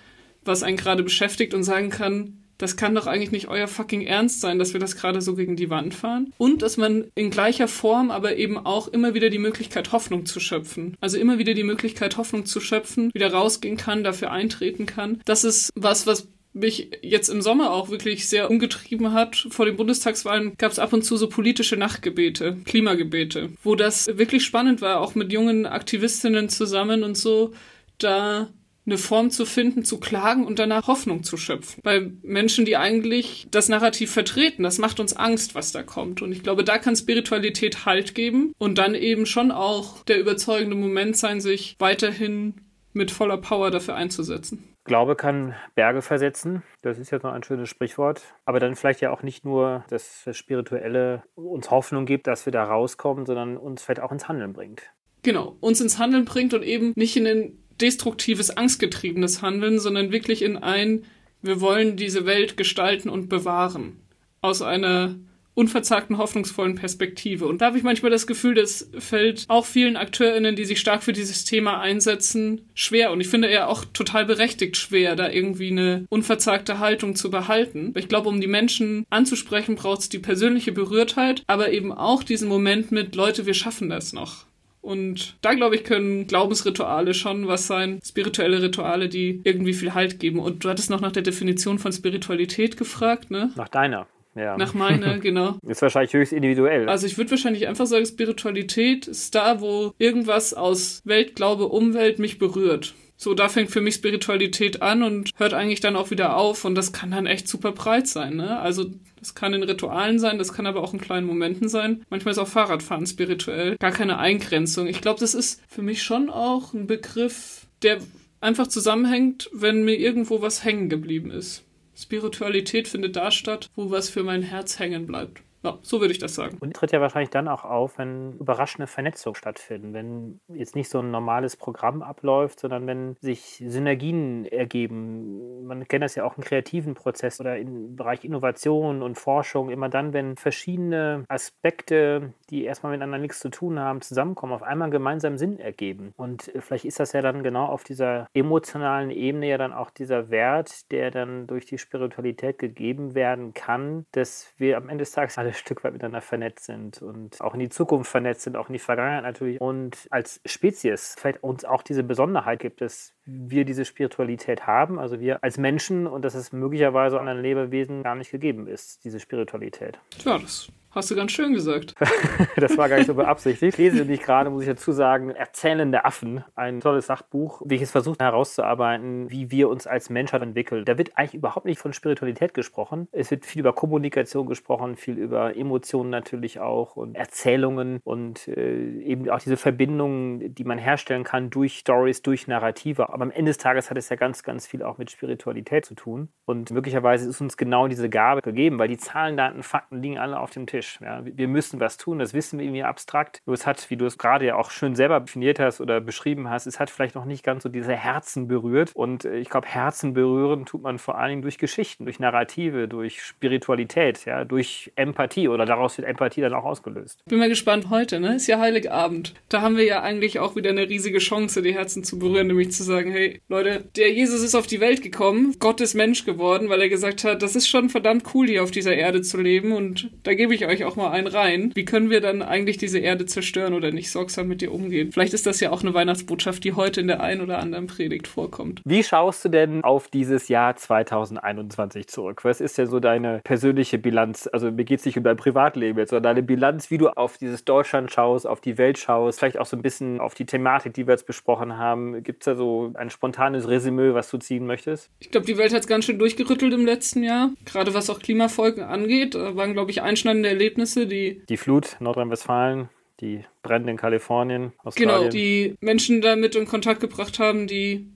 was 0.45 0.63
einen 0.63 0.77
gerade 0.77 1.03
beschäftigt 1.03 1.55
und 1.55 1.63
sagen 1.63 1.91
kann, 1.91 2.39
das 2.59 2.77
kann 2.77 2.95
doch 2.95 3.07
eigentlich 3.07 3.31
nicht 3.31 3.49
euer 3.49 3.69
fucking 3.69 4.03
Ernst 4.03 4.41
sein, 4.41 4.59
dass 4.59 4.73
wir 4.73 4.81
das 4.81 4.97
gerade 4.97 5.23
so 5.23 5.37
gegen 5.37 5.55
die 5.55 5.71
Wand 5.71 5.95
fahren. 5.95 6.35
Und 6.39 6.63
dass 6.63 6.77
man 6.77 7.05
in 7.15 7.31
gleicher 7.31 7.69
Form 7.69 8.11
aber 8.11 8.37
eben 8.37 8.59
auch 8.59 8.89
immer 8.89 9.15
wieder 9.15 9.31
die 9.31 9.39
Möglichkeit, 9.39 9.93
Hoffnung 9.93 10.27
zu 10.27 10.41
schöpfen. 10.41 10.97
Also 11.01 11.19
immer 11.19 11.39
wieder 11.39 11.55
die 11.55 11.63
Möglichkeit, 11.63 12.17
Hoffnung 12.17 12.47
zu 12.47 12.61
schöpfen, 12.61 13.15
wieder 13.15 13.33
rausgehen 13.33 13.77
kann, 13.77 14.03
dafür 14.03 14.33
eintreten 14.33 14.87
kann. 14.87 15.21
Das 15.25 15.45
ist 15.45 15.71
was, 15.77 16.07
was 16.09 16.27
mich 16.53 16.91
jetzt 17.03 17.29
im 17.29 17.43
Sommer 17.43 17.71
auch 17.71 17.91
wirklich 17.91 18.29
sehr 18.29 18.51
umgetrieben 18.51 19.13
hat. 19.13 19.47
Vor 19.51 19.67
den 19.67 19.77
Bundestagswahlen 19.77 20.55
gab 20.57 20.73
es 20.73 20.79
ab 20.79 20.93
und 20.93 21.03
zu 21.03 21.17
so 21.17 21.29
politische 21.29 21.77
Nachtgebete, 21.77 22.57
Klimagebete, 22.65 23.51
wo 23.63 23.75
das 23.75 24.07
wirklich 24.07 24.45
spannend 24.45 24.81
war, 24.81 25.01
auch 25.01 25.15
mit 25.15 25.33
jungen 25.33 25.67
Aktivistinnen 25.67 26.49
zusammen 26.49 27.05
und 27.05 27.17
so, 27.17 27.53
da 27.99 28.49
eine 28.89 28.99
Form 28.99 29.31
zu 29.31 29.45
finden, 29.45 29.85
zu 29.85 30.01
klagen 30.01 30.47
und 30.47 30.59
danach 30.59 30.87
Hoffnung 30.87 31.23
zu 31.23 31.37
schöpfen. 31.37 31.81
Bei 31.83 32.11
Menschen, 32.23 32.65
die 32.65 32.77
eigentlich 32.77 33.47
das 33.51 33.69
Narrativ 33.69 34.11
vertreten, 34.11 34.63
das 34.63 34.79
macht 34.79 34.99
uns 34.99 35.15
Angst, 35.15 35.55
was 35.55 35.73
da 35.73 35.83
kommt. 35.83 36.23
Und 36.23 36.33
ich 36.33 36.43
glaube, 36.43 36.65
da 36.65 36.79
kann 36.79 36.97
Spiritualität 36.97 37.85
Halt 37.85 38.15
geben 38.15 38.53
und 38.57 38.79
dann 38.79 38.95
eben 38.95 39.27
schon 39.27 39.51
auch 39.51 40.03
der 40.05 40.19
überzeugende 40.19 40.75
Moment 40.75 41.19
sein, 41.19 41.41
sich 41.41 41.77
weiterhin 41.79 42.55
mit 42.95 43.11
voller 43.11 43.37
Power 43.37 43.71
dafür 43.71 43.95
einzusetzen. 43.95 44.65
Glaube 44.89 45.17
kann 45.17 45.55
Berge 45.75 46.03
versetzen. 46.03 46.63
Das 46.83 46.99
ist 46.99 47.11
ja 47.11 47.19
noch 47.23 47.33
ein 47.33 47.43
schönes 47.43 47.69
Sprichwort. 47.69 48.23
Aber 48.47 48.59
dann 48.59 48.75
vielleicht 48.75 49.01
ja 49.01 49.11
auch 49.11 49.23
nicht 49.23 49.45
nur, 49.45 49.85
dass 49.91 50.23
das 50.25 50.37
Spirituelle 50.37 51.23
uns 51.35 51.71
Hoffnung 51.71 52.07
gibt, 52.07 52.27
dass 52.27 52.47
wir 52.47 52.53
da 52.53 52.65
rauskommen, 52.65 53.27
sondern 53.27 53.57
uns 53.57 53.83
vielleicht 53.83 54.01
auch 54.01 54.11
ins 54.11 54.29
Handeln 54.29 54.55
bringt. 54.55 54.83
Genau, 55.23 55.57
uns 55.61 55.81
ins 55.81 55.99
Handeln 55.99 56.25
bringt 56.25 56.55
und 56.55 56.63
eben 56.63 56.93
nicht 56.97 57.17
in 57.17 57.27
ein 57.27 57.59
destruktives, 57.81 58.57
angstgetriebenes 58.57 59.43
Handeln, 59.43 59.79
sondern 59.79 60.11
wirklich 60.11 60.43
in 60.43 60.57
ein, 60.57 61.05
wir 61.43 61.61
wollen 61.61 61.97
diese 61.97 62.25
Welt 62.25 62.57
gestalten 62.57 63.11
und 63.11 63.29
bewahren. 63.29 64.01
Aus 64.41 64.63
einer 64.63 65.17
unverzagten, 65.59 66.19
hoffnungsvollen 66.19 66.77
Perspektive. 66.77 67.47
Und 67.47 67.61
da 67.61 67.67
habe 67.67 67.79
ich 67.79 67.83
manchmal 67.83 68.13
das 68.13 68.29
Gefühl, 68.29 68.55
das 68.55 68.89
fällt 68.97 69.45
auch 69.49 69.67
vielen 69.67 69.97
AkteurInnen, 69.97 70.55
die 70.55 70.65
sich 70.65 70.79
stark 70.79 71.03
für 71.03 71.13
dieses 71.13 71.45
Thema 71.45 71.81
einsetzen, 71.81 72.61
schwer. 72.75 73.11
Und 73.11 73.21
ich 73.21 73.27
finde 73.27 73.49
eher 73.49 73.69
auch 73.69 73.85
total 73.85 74.25
berechtigt 74.25 74.77
schwer, 74.77 75.17
da 75.17 75.29
irgendwie 75.29 75.73
eine 75.73 76.07
unverzagte 76.11 76.79
Haltung 76.79 77.17
zu 77.17 77.29
behalten. 77.29 77.93
Ich 77.97 78.07
glaube, 78.07 78.29
um 78.29 78.41
die 78.41 78.47
Menschen 78.47 79.05
anzusprechen, 79.11 79.75
braucht 79.75 80.03
es 80.03 80.09
die 80.09 80.21
persönliche 80.21 80.71
Berührtheit, 80.71 81.43
aber 81.49 81.73
eben 81.73 81.93
auch 81.93 82.23
diesen 82.23 82.49
Moment 82.49 82.93
mit, 82.93 83.17
Leute, 83.17 83.45
wir 83.45 83.55
schaffen 83.55 83.89
das 83.89 84.13
noch. 84.13 84.47
Und 84.81 85.37
da, 85.41 85.55
glaube 85.55 85.75
ich, 85.75 85.83
können 85.83 86.29
Glaubensrituale 86.29 87.15
schon 87.15 87.49
was 87.49 87.67
sein, 87.67 87.99
spirituelle 88.07 88.63
Rituale, 88.63 89.09
die 89.09 89.41
irgendwie 89.43 89.75
viel 89.75 89.95
Halt 89.95 90.21
geben. 90.21 90.39
Und 90.39 90.65
du 90.65 90.69
hattest 90.69 90.89
noch 90.89 91.01
nach 91.01 91.11
der 91.11 91.25
Definition 91.25 91.81
von 91.81 91.93
Spiritualität 91.93 92.77
gefragt, 92.77 93.33
ne? 93.33 93.51
Nach 93.57 93.69
deiner. 93.69 94.07
Ja. 94.39 94.57
Nach 94.57 94.75
meiner, 94.75 95.19
genau. 95.21 95.59
Ist 95.67 95.83
wahrscheinlich 95.83 96.13
höchst 96.13 96.33
individuell. 96.33 96.89
Also 96.89 97.07
ich 97.07 97.19
würde 97.19 97.31
wahrscheinlich 97.33 97.67
einfach 97.67 97.87
sagen, 97.87 98.07
Spiritualität 98.07 99.07
ist 99.09 99.35
da, 99.35 99.61
wo 99.61 99.93
irgendwas 99.99 100.55
aus 100.55 101.03
Welt, 101.05 101.35
Glaube, 101.35 101.67
Umwelt 101.67 102.19
mich 102.19 102.39
berührt. 102.39 102.95
So, 103.21 103.35
da 103.35 103.49
fängt 103.49 103.73
für 103.73 103.81
mich 103.81 103.97
Spiritualität 103.97 104.81
an 104.81 105.03
und 105.03 105.33
hört 105.37 105.53
eigentlich 105.53 105.81
dann 105.81 105.97
auch 105.97 106.13
wieder 106.13 106.37
auf 106.37 106.65
und 106.65 106.77
das 106.77 106.93
kann 106.93 107.11
dann 107.11 107.27
echt 107.27 107.49
super 107.49 107.73
breit 107.73 108.07
sein, 108.07 108.37
ne? 108.37 108.61
Also, 108.61 108.93
das 109.19 109.35
kann 109.35 109.55
in 109.55 109.65
Ritualen 109.65 110.21
sein, 110.21 110.39
das 110.39 110.53
kann 110.53 110.67
aber 110.67 110.85
auch 110.85 110.93
in 110.93 111.01
kleinen 111.01 111.27
Momenten 111.27 111.69
sein. 111.69 112.05
Manchmal 112.11 112.31
ist 112.31 112.39
auch 112.39 112.47
Fahrradfahren 112.47 113.07
spirituell. 113.09 113.77
Gar 113.79 113.91
keine 113.91 114.19
Eingrenzung. 114.19 114.87
Ich 114.87 115.01
glaube, 115.01 115.19
das 115.19 115.35
ist 115.35 115.61
für 115.69 115.83
mich 115.83 116.05
schon 116.05 116.31
auch 116.31 116.73
ein 116.73 116.87
Begriff, 116.87 117.67
der 117.83 117.99
einfach 118.41 118.69
zusammenhängt, 118.69 119.51
wenn 119.53 119.85
mir 119.85 119.99
irgendwo 119.99 120.41
was 120.41 120.63
hängen 120.63 120.89
geblieben 120.89 121.33
ist. 121.33 121.65
Spiritualität 122.01 122.87
findet 122.87 123.17
da 123.17 123.33
statt, 123.33 123.69
wo 123.75 123.91
was 123.91 124.09
für 124.09 124.23
mein 124.23 124.43
Herz 124.43 124.79
hängen 124.79 125.07
bleibt. 125.07 125.43
Ja, 125.69 125.79
so 125.83 126.01
würde 126.01 126.13
ich 126.13 126.19
das 126.19 126.35
sagen. 126.35 126.57
Und 126.61 126.75
tritt 126.75 126.93
ja 126.93 127.01
wahrscheinlich 127.01 127.31
dann 127.31 127.47
auch 127.49 127.65
auf, 127.65 127.99
wenn 127.99 128.33
überraschende 128.39 128.87
Vernetzungen 128.87 129.35
stattfinden, 129.35 129.93
wenn 129.93 130.41
jetzt 130.49 130.75
nicht 130.75 130.89
so 130.89 131.01
ein 131.01 131.11
normales 131.11 131.57
Programm 131.57 132.03
abläuft, 132.03 132.61
sondern 132.61 132.87
wenn 132.87 133.17
sich 133.21 133.63
Synergien 133.67 134.47
ergeben. 134.47 135.67
Man 135.67 135.87
kennt 135.87 136.05
das 136.05 136.15
ja 136.15 136.25
auch 136.25 136.37
im 136.39 136.45
kreativen 136.45 136.95
Prozess 136.95 137.41
oder 137.41 137.59
im 137.59 137.97
Bereich 137.97 138.25
Innovation 138.25 139.03
und 139.03 139.19
Forschung. 139.19 139.69
Immer 139.69 139.89
dann, 139.89 140.13
wenn 140.13 140.37
verschiedene 140.37 141.25
Aspekte, 141.29 142.33
die 142.49 142.65
erstmal 142.65 142.93
miteinander 142.93 143.19
nichts 143.19 143.41
zu 143.41 143.51
tun 143.51 143.79
haben, 143.79 144.01
zusammenkommen, 144.01 144.55
auf 144.55 144.63
einmal 144.63 144.89
gemeinsam 144.91 145.37
Sinn 145.37 145.59
ergeben. 145.59 146.13
Und 146.17 146.51
vielleicht 146.61 146.87
ist 146.87 147.01
das 147.01 147.13
ja 147.13 147.21
dann 147.21 147.43
genau 147.43 147.67
auf 147.67 147.85
dieser 147.85 148.27
emotionalen 148.33 149.11
Ebene 149.11 149.49
ja 149.49 149.59
dann 149.59 149.73
auch 149.73 149.91
dieser 149.91 150.31
Wert, 150.31 150.91
der 150.91 151.11
dann 151.11 151.47
durch 151.47 151.67
die 151.67 151.79
Spiritualität 151.79 152.59
gegeben 152.59 153.15
werden 153.15 153.53
kann, 153.53 154.07
dass 154.13 154.55
wir 154.57 154.79
am 154.79 154.89
Ende 154.89 155.03
des 155.03 155.13
Tages 155.13 155.37
alle 155.37 155.53
Stück 155.59 155.85
weit 155.85 155.93
miteinander 155.93 156.21
vernetzt 156.21 156.65
sind 156.65 157.03
und 157.03 157.41
auch 157.41 157.55
in 157.55 157.61
die 157.61 157.69
Zukunft 157.69 158.11
vernetzt 158.11 158.43
sind, 158.43 158.57
auch 158.57 158.69
in 158.69 158.73
die 158.73 158.79
Vergangenheit 158.79 159.23
natürlich. 159.23 159.61
Und 159.61 160.07
als 160.11 160.41
Spezies 160.47 161.17
vielleicht 161.19 161.43
uns 161.43 161.65
auch 161.65 161.83
diese 161.83 162.03
Besonderheit 162.03 162.61
gibt, 162.61 162.81
dass 162.81 163.15
wir 163.25 163.65
diese 163.65 163.85
Spiritualität 163.85 164.67
haben, 164.67 164.99
also 164.99 165.21
wir 165.21 165.43
als 165.43 165.59
Menschen 165.59 166.07
und 166.07 166.25
dass 166.25 166.35
es 166.35 166.53
möglicherweise 166.53 167.19
anderen 167.19 167.43
Lebewesen 167.43 168.03
gar 168.03 168.15
nicht 168.15 168.31
gegeben 168.31 168.67
ist, 168.67 169.05
diese 169.05 169.21
Spiritualität. 169.21 169.99
Tja, 170.19 170.39
das 170.39 170.71
Hast 170.91 171.11
du 171.11 171.15
ganz 171.15 171.33
schön 171.33 171.53
gesagt. 171.53 171.95
das 172.57 172.79
war 172.79 172.89
gar 172.89 172.97
nicht 172.97 173.09
so 173.09 173.15
beabsichtigt. 173.15 173.75
Ich 173.75 173.79
lese 173.79 173.99
nämlich 173.99 174.23
gerade, 174.23 174.49
muss 174.49 174.63
ich 174.63 174.69
dazu 174.69 174.91
sagen, 174.93 175.31
Erzählende 175.31 176.07
Affen, 176.07 176.45
ein 176.55 176.81
tolles 176.81 177.07
Sachbuch, 177.07 177.61
welches 177.67 177.91
versucht 177.91 178.21
herauszuarbeiten, 178.21 179.31
wie 179.31 179.51
wir 179.51 179.69
uns 179.69 179.87
als 179.87 180.09
Menschheit 180.09 180.41
entwickeln. 180.41 180.87
Da 180.87 180.97
wird 180.97 181.19
eigentlich 181.19 181.35
überhaupt 181.35 181.67
nicht 181.67 181.79
von 181.79 181.93
Spiritualität 181.93 182.55
gesprochen. 182.55 183.07
Es 183.13 183.31
wird 183.31 183.45
viel 183.45 183.61
über 183.61 183.75
Kommunikation 183.75 184.47
gesprochen, 184.47 184.97
viel 184.97 185.19
über 185.19 185.55
Emotionen 185.55 186.09
natürlich 186.09 186.59
auch 186.59 186.97
und 186.97 187.17
Erzählungen 187.17 188.01
und 188.03 188.49
äh, 188.49 189.01
eben 189.03 189.29
auch 189.29 189.41
diese 189.41 189.59
Verbindungen, 189.59 190.55
die 190.55 190.65
man 190.65 190.79
herstellen 190.79 191.23
kann 191.23 191.51
durch 191.51 191.79
Stories, 191.81 192.23
durch 192.23 192.49
Narrative. 192.49 193.13
Aber 193.13 193.25
am 193.25 193.31
Ende 193.31 193.51
des 193.51 193.59
Tages 193.59 193.91
hat 193.91 193.99
es 193.99 194.09
ja 194.09 194.17
ganz, 194.17 194.43
ganz 194.43 194.67
viel 194.67 194.83
auch 194.83 194.97
mit 194.97 195.11
Spiritualität 195.11 195.85
zu 195.85 195.95
tun. 195.95 196.31
Und 196.47 196.71
möglicherweise 196.71 197.29
ist 197.29 197.43
uns 197.43 197.59
genau 197.59 197.89
diese 197.89 198.09
Gabe 198.09 198.41
gegeben, 198.41 198.79
weil 198.79 198.89
die 198.89 198.97
Zahlen, 198.97 199.37
Daten, 199.37 199.63
Fakten 199.63 200.01
liegen 200.01 200.17
alle 200.17 200.41
auf 200.41 200.51
dem 200.51 200.67
Tisch. 200.67 200.78
Tisch. 200.79 200.99
Ja. 201.03 201.23
Wir 201.25 201.49
müssen 201.49 201.81
was 201.81 201.97
tun, 201.97 202.19
das 202.19 202.35
wissen 202.35 202.59
wir 202.59 202.67
irgendwie 202.67 202.85
abstrakt. 202.85 203.43
Nur 203.47 203.55
es 203.55 203.67
hat, 203.67 203.91
wie 203.91 203.97
du 203.97 204.07
es 204.07 204.17
gerade 204.17 204.47
ja 204.47 204.57
auch 204.57 204.71
schön 204.71 204.95
selber 204.95 205.21
definiert 205.21 205.59
hast 205.59 205.81
oder 205.81 206.01
beschrieben 206.01 206.49
hast, 206.49 206.67
es 206.67 206.79
hat 206.79 206.91
vielleicht 206.91 207.15
noch 207.15 207.25
nicht 207.25 207.43
ganz 207.43 207.65
so 207.65 207.69
diese 207.69 207.95
Herzen 207.95 208.47
berührt. 208.47 208.93
Und 208.95 209.25
äh, 209.25 209.39
ich 209.39 209.51
glaube, 209.51 209.67
Herzen 209.67 210.15
berühren 210.15 210.67
tut 210.67 210.83
man 210.83 210.99
vor 210.99 211.19
allen 211.19 211.31
Dingen 211.31 211.43
durch 211.43 211.59
Geschichten, 211.59 212.05
durch 212.05 212.21
Narrative, 212.21 212.87
durch 212.87 213.23
Spiritualität, 213.23 214.25
ja, 214.25 214.45
durch 214.45 214.93
Empathie 214.95 215.49
oder 215.49 215.67
daraus 215.67 215.99
wird 215.99 216.07
Empathie 216.07 216.41
dann 216.41 216.55
auch 216.55 216.65
ausgelöst. 216.65 217.25
Bin 217.27 217.39
mal 217.39 217.49
gespannt 217.49 217.91
heute, 217.91 218.21
ne? 218.21 218.37
Ist 218.37 218.47
ja 218.47 218.61
Heiligabend. 218.61 219.35
Da 219.49 219.63
haben 219.63 219.77
wir 219.77 219.85
ja 219.85 220.03
eigentlich 220.03 220.39
auch 220.39 220.55
wieder 220.55 220.71
eine 220.71 220.89
riesige 220.89 221.19
Chance, 221.19 221.63
die 221.63 221.75
Herzen 221.75 222.05
zu 222.05 222.19
berühren, 222.19 222.47
nämlich 222.47 222.71
zu 222.71 222.85
sagen, 222.85 223.11
hey, 223.11 223.41
Leute, 223.49 223.85
der 223.97 224.13
Jesus 224.13 224.43
ist 224.43 224.55
auf 224.55 224.67
die 224.67 224.81
Welt 224.81 225.03
gekommen, 225.03 225.57
Gott 225.59 225.81
ist 225.81 225.95
Mensch 225.95 226.25
geworden, 226.25 226.69
weil 226.69 226.81
er 226.81 226.89
gesagt 226.89 227.25
hat, 227.25 227.43
das 227.43 227.57
ist 227.57 227.69
schon 227.69 227.89
verdammt 227.89 228.25
cool, 228.35 228.47
hier 228.47 228.63
auf 228.63 228.71
dieser 228.71 228.95
Erde 228.95 229.23
zu 229.23 229.41
leben 229.41 229.73
und 229.73 230.11
da 230.23 230.35
gebe 230.35 230.55
ich 230.55 230.68
euch 230.69 230.85
auch 230.85 230.97
mal 230.97 231.11
einen 231.11 231.27
rein. 231.27 231.73
Wie 231.75 231.85
können 231.85 232.11
wir 232.11 232.21
dann 232.21 232.43
eigentlich 232.43 232.77
diese 232.77 232.99
Erde 232.99 233.27
zerstören 233.27 233.75
oder 233.75 233.91
nicht 233.91 234.11
sorgsam 234.11 234.49
mit 234.49 234.63
ihr 234.63 234.73
umgehen? 234.73 235.13
Vielleicht 235.13 235.35
ist 235.35 235.47
das 235.47 235.61
ja 235.61 235.71
auch 235.71 235.83
eine 235.83 235.95
Weihnachtsbotschaft, 235.95 236.63
die 236.65 236.75
heute 236.75 237.01
in 237.01 237.09
der 237.09 237.21
einen 237.21 237.41
oder 237.41 237.59
anderen 237.59 237.87
Predigt 237.87 238.29
vorkommt. 238.29 238.83
Wie 238.85 239.03
schaust 239.03 239.45
du 239.45 239.49
denn 239.49 239.83
auf 239.83 240.09
dieses 240.09 240.49
Jahr 240.49 240.77
2021 240.77 242.07
zurück? 242.07 242.45
Was 242.45 242.61
ist 242.61 242.79
denn 242.79 242.87
so 242.87 243.01
deine 243.01 243.41
persönliche 243.45 243.99
Bilanz? 243.99 244.49
Also 244.53 244.71
mir 244.71 244.85
geht 244.85 245.01
es 245.01 245.07
nicht 245.07 245.17
um 245.17 245.25
dein 245.25 245.37
Privatleben 245.37 245.99
jetzt, 245.99 246.11
sondern 246.11 246.35
deine 246.35 246.43
Bilanz, 246.43 246.91
wie 246.91 246.99
du 246.99 247.09
auf 247.09 247.39
dieses 247.39 247.65
Deutschland 247.65 248.13
schaust, 248.13 248.47
auf 248.47 248.61
die 248.61 248.79
Welt 248.79 248.99
schaust, 248.99 249.39
vielleicht 249.39 249.59
auch 249.59 249.67
so 249.67 249.77
ein 249.77 249.83
bisschen 249.83 250.21
auf 250.21 250.35
die 250.35 250.47
Thematik, 250.47 250.95
die 250.95 251.07
wir 251.07 251.15
jetzt 251.15 251.27
besprochen 251.27 251.79
haben. 251.79 252.23
Gibt 252.23 252.43
es 252.43 252.45
da 252.45 252.55
so 252.55 252.93
ein 252.95 253.11
spontanes 253.11 253.69
Resümee, 253.69 254.15
was 254.15 254.31
du 254.31 254.39
ziehen 254.39 254.67
möchtest? 254.67 255.11
Ich 255.21 255.31
glaube, 255.31 255.47
die 255.47 255.57
Welt 255.57 255.73
hat 255.73 255.81
es 255.81 255.87
ganz 255.87 256.05
schön 256.05 256.19
durchgerüttelt 256.19 256.73
im 256.73 256.85
letzten 256.85 257.23
Jahr. 257.23 257.51
Gerade 257.65 257.95
was 257.95 258.11
auch 258.11 258.19
Klimafolgen 258.21 258.85
angeht, 258.85 259.35
da 259.35 259.57
waren, 259.57 259.73
glaube 259.73 259.91
ich, 259.91 260.03
einschneidende 260.03 260.58
Erlebnisse, 260.59 261.07
die. 261.07 261.43
Die 261.49 261.57
Flut 261.57 261.97
Nordrhein-Westfalen, 262.01 262.89
die 263.21 263.45
Brände 263.63 263.93
in 263.93 263.97
Kalifornien, 263.97 264.73
Australien. 264.83 265.19
Genau, 265.21 265.31
die 265.31 265.75
Menschen 265.81 266.21
damit 266.21 266.57
in 266.57 266.67
Kontakt 266.67 267.01
gebracht 267.01 267.39
haben, 267.39 267.69
die 267.69 268.09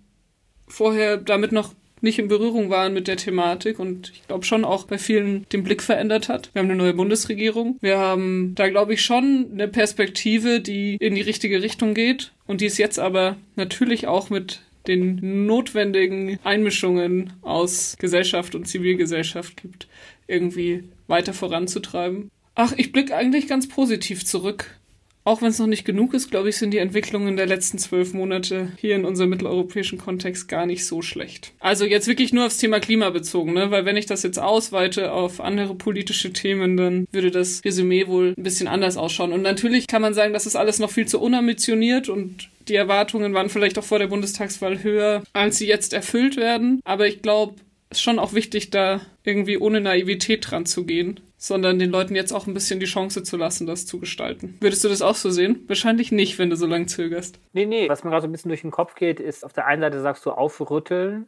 vorher 0.67 1.19
damit 1.19 1.53
noch 1.53 1.73
nicht 2.01 2.19
in 2.19 2.27
Berührung 2.27 2.69
waren 2.69 2.93
mit 2.93 3.07
der 3.07 3.17
Thematik 3.17 3.79
und 3.79 4.11
ich 4.11 4.27
glaube 4.27 4.45
schon 4.45 4.65
auch 4.65 4.87
bei 4.87 4.99
vielen 4.99 5.47
den 5.51 5.63
Blick 5.63 5.83
verändert 5.83 6.29
hat. 6.29 6.51
Wir 6.53 6.61
haben 6.61 6.69
eine 6.69 6.77
neue 6.77 6.95
Bundesregierung. 6.95 7.79
Wir 7.81 7.99
haben 7.99 8.57
da, 8.57 8.69
glaube 8.69 8.95
ich, 8.95 9.05
schon 9.05 9.51
eine 9.53 9.69
Perspektive, 9.69 10.61
die 10.61 10.97
in 10.97 11.15
die 11.15 11.21
richtige 11.21 11.63
Richtung 11.63 11.95
geht 11.95 12.33
und 12.49 12.61
die 12.61 12.67
es 12.67 12.77
jetzt 12.77 12.99
aber 12.99 13.37
natürlich 13.55 14.09
auch 14.09 14.31
mit 14.31 14.63
den 14.89 15.47
notwendigen 15.47 16.41
Einmischungen 16.43 17.35
aus 17.43 17.97
Gesellschaft 17.99 18.57
und 18.57 18.67
Zivilgesellschaft 18.67 19.63
gibt, 19.63 19.87
irgendwie 20.27 20.85
weiter 21.07 21.35
voranzutreiben. 21.35 22.31
Ach, 22.55 22.73
ich 22.77 22.93
blicke 22.93 23.17
eigentlich 23.17 23.49
ganz 23.49 23.69
positiv 23.69 24.25
zurück. 24.25 24.79
Auch 25.25 25.41
wenn 25.41 25.49
es 25.49 25.59
noch 25.61 25.69
nicht 25.69 25.85
genug 25.85 26.15
ist, 26.15 26.31
glaube 26.31 26.49
ich, 26.49 26.57
sind 26.57 26.73
die 26.73 26.79
Entwicklungen 26.79 27.37
der 27.37 27.47
letzten 27.47 27.79
zwölf 27.79 28.13
Monate 28.13 28.73
hier 28.77 28.97
in 28.97 29.05
unserem 29.05 29.31
mitteleuropäischen 29.31 29.99
Kontext 29.99 30.49
gar 30.49 30.67
nicht 30.67 30.85
so 30.85 31.01
schlecht. 31.01 31.53
Also 31.61 31.85
jetzt 31.85 32.09
wirklich 32.09 32.33
nur 32.33 32.47
aufs 32.47 32.57
Thema 32.57 32.81
Klima 32.81 33.11
bezogen, 33.11 33.53
ne? 33.53 33.71
weil 33.71 33.85
wenn 33.85 33.97
ich 33.97 34.07
das 34.07 34.25
jetzt 34.25 34.39
ausweite 34.39 35.13
auf 35.13 35.41
andere 35.41 35.77
politische 35.77 36.33
Themen, 36.33 36.77
dann 36.77 37.07
würde 37.13 37.31
das 37.31 37.65
Resümee 37.65 38.09
wohl 38.09 38.35
ein 38.37 38.43
bisschen 38.43 38.67
anders 38.67 38.97
ausschauen. 38.97 39.33
Und 39.33 39.43
natürlich 39.43 39.87
kann 39.87 40.03
man 40.03 40.13
sagen, 40.13 40.33
das 40.33 40.47
ist 40.47 40.57
alles 40.57 40.81
noch 40.81 40.91
viel 40.91 41.07
zu 41.07 41.21
unambitioniert 41.21 42.09
und 42.09 42.49
die 42.67 42.75
Erwartungen 42.75 43.33
waren 43.33 43.49
vielleicht 43.49 43.79
auch 43.79 43.85
vor 43.85 44.01
der 44.01 44.09
Bundestagswahl 44.09 44.83
höher, 44.83 45.23
als 45.33 45.59
sie 45.59 45.67
jetzt 45.67 45.93
erfüllt 45.93 46.37
werden. 46.37 46.81
Aber 46.85 47.07
ich 47.07 47.23
glaube, 47.23 47.55
ist 47.93 48.03
schon 48.03 48.19
auch 48.19 48.33
wichtig, 48.33 48.71
da 48.71 49.01
irgendwie 49.25 49.59
ohne 49.59 49.81
Naivität 49.81 50.51
dran 50.51 50.67
zu 50.67 50.85
gehen 50.85 51.21
sondern 51.43 51.81
den 51.81 51.91
Leuten 51.91 52.15
jetzt 52.15 52.31
auch 52.33 52.47
ein 52.47 52.55
bisschen 52.55 52.79
die 52.79 52.87
Chance 52.87 53.25
zu 53.25 53.37
lassen, 53.37 53.67
das 53.67 53.85
zu 53.85 53.99
gestalten. 53.99 54.57
Würdest 54.61 54.85
du 54.85 54.89
das 54.89 55.03
auch 55.03 55.17
so 55.17 55.29
sehen? 55.31 55.65
Wahrscheinlich 55.67 56.13
nicht, 56.13 56.39
wenn 56.39 56.51
du 56.51 56.57
so 56.57 56.67
lange 56.67 56.87
zögerst. 56.87 57.41
Nee, 57.53 57.67
nee. 57.67 57.89
Was 57.89 58.05
mir 58.05 58.11
gerade 58.11 58.23
so 58.23 58.29
ein 58.29 58.33
bisschen 58.33 58.51
durch 58.51 58.61
den 58.61 58.71
Kopf 58.71 58.95
geht, 58.95 59.19
ist 59.19 59.45
auf 59.45 59.53
der 59.53 59.67
einen 59.67 59.83
Seite 59.83 60.01
sagst 60.01 60.25
du 60.25 60.31
aufrütteln 60.31 61.27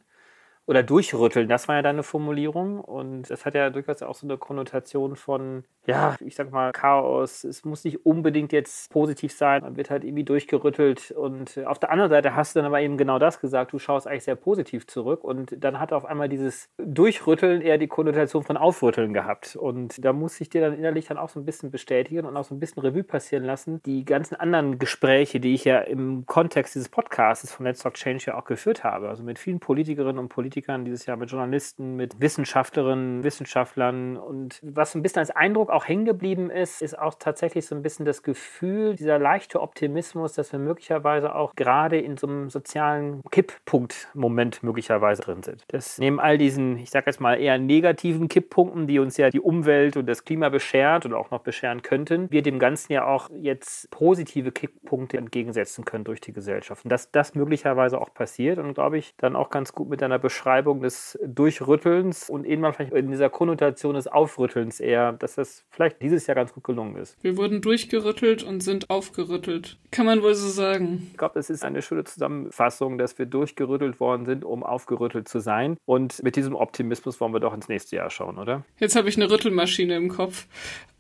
oder 0.67 0.83
durchrütteln, 0.83 1.49
das 1.49 1.69
war 1.69 1.77
ja 1.77 1.83
deine 1.83 2.03
Formulierung. 2.03 2.81
Und 2.81 3.29
das 3.31 3.45
hat 3.45 3.55
ja 3.55 3.69
durchaus 3.71 4.03
auch 4.03 4.15
so 4.15 4.27
eine 4.27 4.39
Konnotation 4.39 5.15
von, 5.15 5.65
ja, 5.87 6.17
ich 6.21 6.35
sag 6.37 6.51
mal, 6.51 6.73
Chaos. 6.73 7.45
Es 7.45 7.65
muss 7.65 7.85
nicht 7.85 8.07
unbedingt 8.07 8.53
jetzt 8.53 8.91
positiv 8.91 9.33
sein, 9.33 9.63
man 9.63 9.77
wird 9.77 9.91
halt 9.91 10.05
irgendwie 10.05 10.25
durchgerüttelt. 10.25 11.11
Und 11.11 11.61
auf 11.67 11.79
der 11.79 11.91
anderen 11.91 12.11
Seite 12.11 12.35
hast 12.35 12.55
du 12.55 12.61
dann 12.61 12.67
aber 12.67 12.81
eben 12.81 12.97
genau 12.97 13.19
das 13.19 13.41
gesagt, 13.41 13.73
du 13.73 13.79
schaust 13.79 14.07
eigentlich 14.07 14.25
sehr 14.25 14.37
positiv 14.37 14.87
zurück. 14.87 15.23
Und 15.23 15.55
dann 15.63 15.79
hat 15.79 15.93
auf 15.93 16.07
einmal 16.07 16.31
dieses 16.31 16.71
Durchrütteln 16.79 17.61
eher 17.61 17.77
die 17.77 17.89
Konnotation 17.89 18.43
von 18.43 18.57
Aufrütteln 18.57 19.13
gehabt. 19.13 19.57
Und 19.57 20.03
da 20.03 20.15
muss 20.15 20.41
ich 20.41 20.49
dir 20.49 20.63
dann 20.63 20.79
innerlich 20.79 21.07
dann 21.07 21.19
auch 21.19 21.29
so 21.29 21.41
ein 21.41 21.45
bisschen 21.45 21.71
bestätigen 21.71 22.25
und 22.25 22.39
auch 22.39 22.45
so 22.45 22.55
ein 22.55 22.61
bisschen 22.61 22.83
Revue 22.83 23.05
passieren 23.05 23.45
lassen, 23.45 23.83
die 23.85 24.07
ganzen 24.07 24.35
anderen 24.35 24.79
Gespräche, 24.79 25.41
die 25.41 25.55
ich 25.55 25.65
ja 25.65 25.81
im 25.81 26.25
Kontext 26.25 26.75
dieses 26.75 26.89
Podcasts 26.89 27.53
von 27.53 27.67
Let's 27.67 27.83
Talk 27.83 27.95
Change 27.95 28.25
ja 28.29 28.39
auch 28.39 28.45
geführt 28.45 28.83
habe, 28.83 29.11
also 29.11 29.23
mit 29.23 29.39
vielen 29.39 29.61
Politikerinnen 29.61 30.19
und 30.19 30.31
Politikern 30.31 30.54
Politikern 30.55 30.85
dieses 30.85 31.07
Jahr, 31.07 31.17
mit 31.17 31.33
Journalisten, 31.33 31.97
mit 31.97 32.21
Wissenschaftlerinnen, 32.21 33.25
Wissenschaftlern. 33.25 34.17
Und 34.17 34.61
was 34.63 34.95
ein 34.95 35.03
bisschen 35.03 35.19
als 35.19 35.33
Eindruck 35.33 35.69
auch 35.69 35.89
hängen 35.89 36.05
geblieben 36.05 36.49
ist, 36.49 36.81
ist 36.81 36.97
auch 36.97 37.15
tatsächlich 37.19 37.67
so 37.67 37.75
ein 37.75 37.83
bisschen 37.83 38.07
das 38.07 38.23
Gefühl, 38.23 38.95
dieser 38.95 39.19
leichte 39.19 39.61
Optimismus, 39.61 40.35
dass 40.35 40.53
wir 40.53 40.61
möglicherweise 40.61 41.35
auch 41.35 41.57
gerade 41.57 41.99
in 41.99 42.17
so 42.17 42.29
einem 42.29 42.51
sozialen 42.51 43.21
Kipppunkt-Moment 43.33 44.63
möglicherweise 44.63 45.23
drin 45.23 45.43
sind. 45.43 45.65
Das 45.67 45.99
neben 45.99 46.21
all 46.21 46.39
diesen, 46.39 46.79
ich 46.79 46.91
sage 46.91 47.07
jetzt 47.07 47.21
mal 47.21 47.35
eher 47.35 47.59
negativen 47.59 48.29
Kipppunkten, 48.29 48.87
die 48.87 49.01
uns 49.01 49.17
ja 49.17 49.31
die 49.31 49.41
Umwelt 49.41 49.97
und 49.97 50.07
das 50.07 50.25
Klima 50.25 50.51
beschert 50.51 51.05
oder 51.05 51.19
auch 51.19 51.33
noch 51.33 51.41
bescheren 51.41 51.83
könnten, 51.83 52.31
wir 52.31 52.43
dem 52.43 52.61
Ganzen 52.61 52.93
ja 52.93 53.07
auch 53.07 53.29
jetzt 53.35 53.91
positive 53.91 54.53
Kipppunkte 54.53 55.17
entgegensetzen 55.17 55.85
können 55.85 56.05
durch 56.05 56.21
die 56.21 56.33
Gesellschaft. 56.33 56.85
Und 56.85 56.91
dass 56.91 57.11
das 57.11 57.35
möglicherweise 57.35 58.01
auch 58.01 58.15
passiert 58.15 58.59
und 58.59 58.75
glaube 58.75 58.99
ich 58.99 59.17
dann 59.17 59.35
auch 59.35 59.51
ganz 59.51 59.73
gut 59.73 59.89
mit 59.89 60.01
einer 60.01 60.21
Beschreibung 60.21 60.44
des 60.45 61.19
Durchrüttelns 61.25 62.29
und 62.29 62.45
irgendwann 62.45 62.75
vielleicht 62.75 62.93
in 62.93 63.11
dieser 63.11 63.31
Konnotation 63.31 63.95
des 63.95 64.07
Aufrüttelns 64.07 64.81
eher, 64.81 65.13
dass 65.13 65.37
das 65.37 65.65
vielleicht 65.71 66.03
dieses 66.03 66.27
Jahr 66.27 66.35
ganz 66.35 66.53
gut 66.53 66.65
gelungen 66.65 66.97
ist. 66.97 67.17
Wir 67.23 67.37
wurden 67.37 67.61
durchgerüttelt 67.61 68.43
und 68.43 68.61
sind 68.61 68.91
aufgerüttelt. 68.91 69.79
Kann 69.91 70.07
man 70.07 70.23
wohl 70.23 70.35
so 70.35 70.49
sagen. 70.49 71.09
Ich 71.13 71.19
glaube, 71.19 71.35
das 71.35 71.51
ist 71.51 71.65
eine 71.65 71.83
schöne 71.83 72.05
Zusammenfassung, 72.05 72.99
dass 72.99 73.19
wir 73.19 73.27
durchgerüttelt 73.27 74.01
worden 74.01 74.27
sind, 74.27 74.45
um 74.45 74.63
aufgerüttelt 74.63 75.29
zu 75.29 75.41
sein. 75.41 75.77
Und 75.87 76.23
mit 76.23 76.37
diesem 76.37 76.55
Optimismus 76.55 77.21
wollen 77.21 77.33
wir 77.33 77.41
doch 77.41 77.55
ins 77.55 77.69
nächste 77.69 77.97
Jahr 77.97 78.11
schauen, 78.11 78.39
oder? 78.39 78.65
Jetzt 78.79 78.97
habe 78.97 79.09
ich 79.09 79.17
eine 79.17 79.31
Rüttelmaschine 79.31 79.97
im 79.97 80.09
Kopf. 80.09 80.47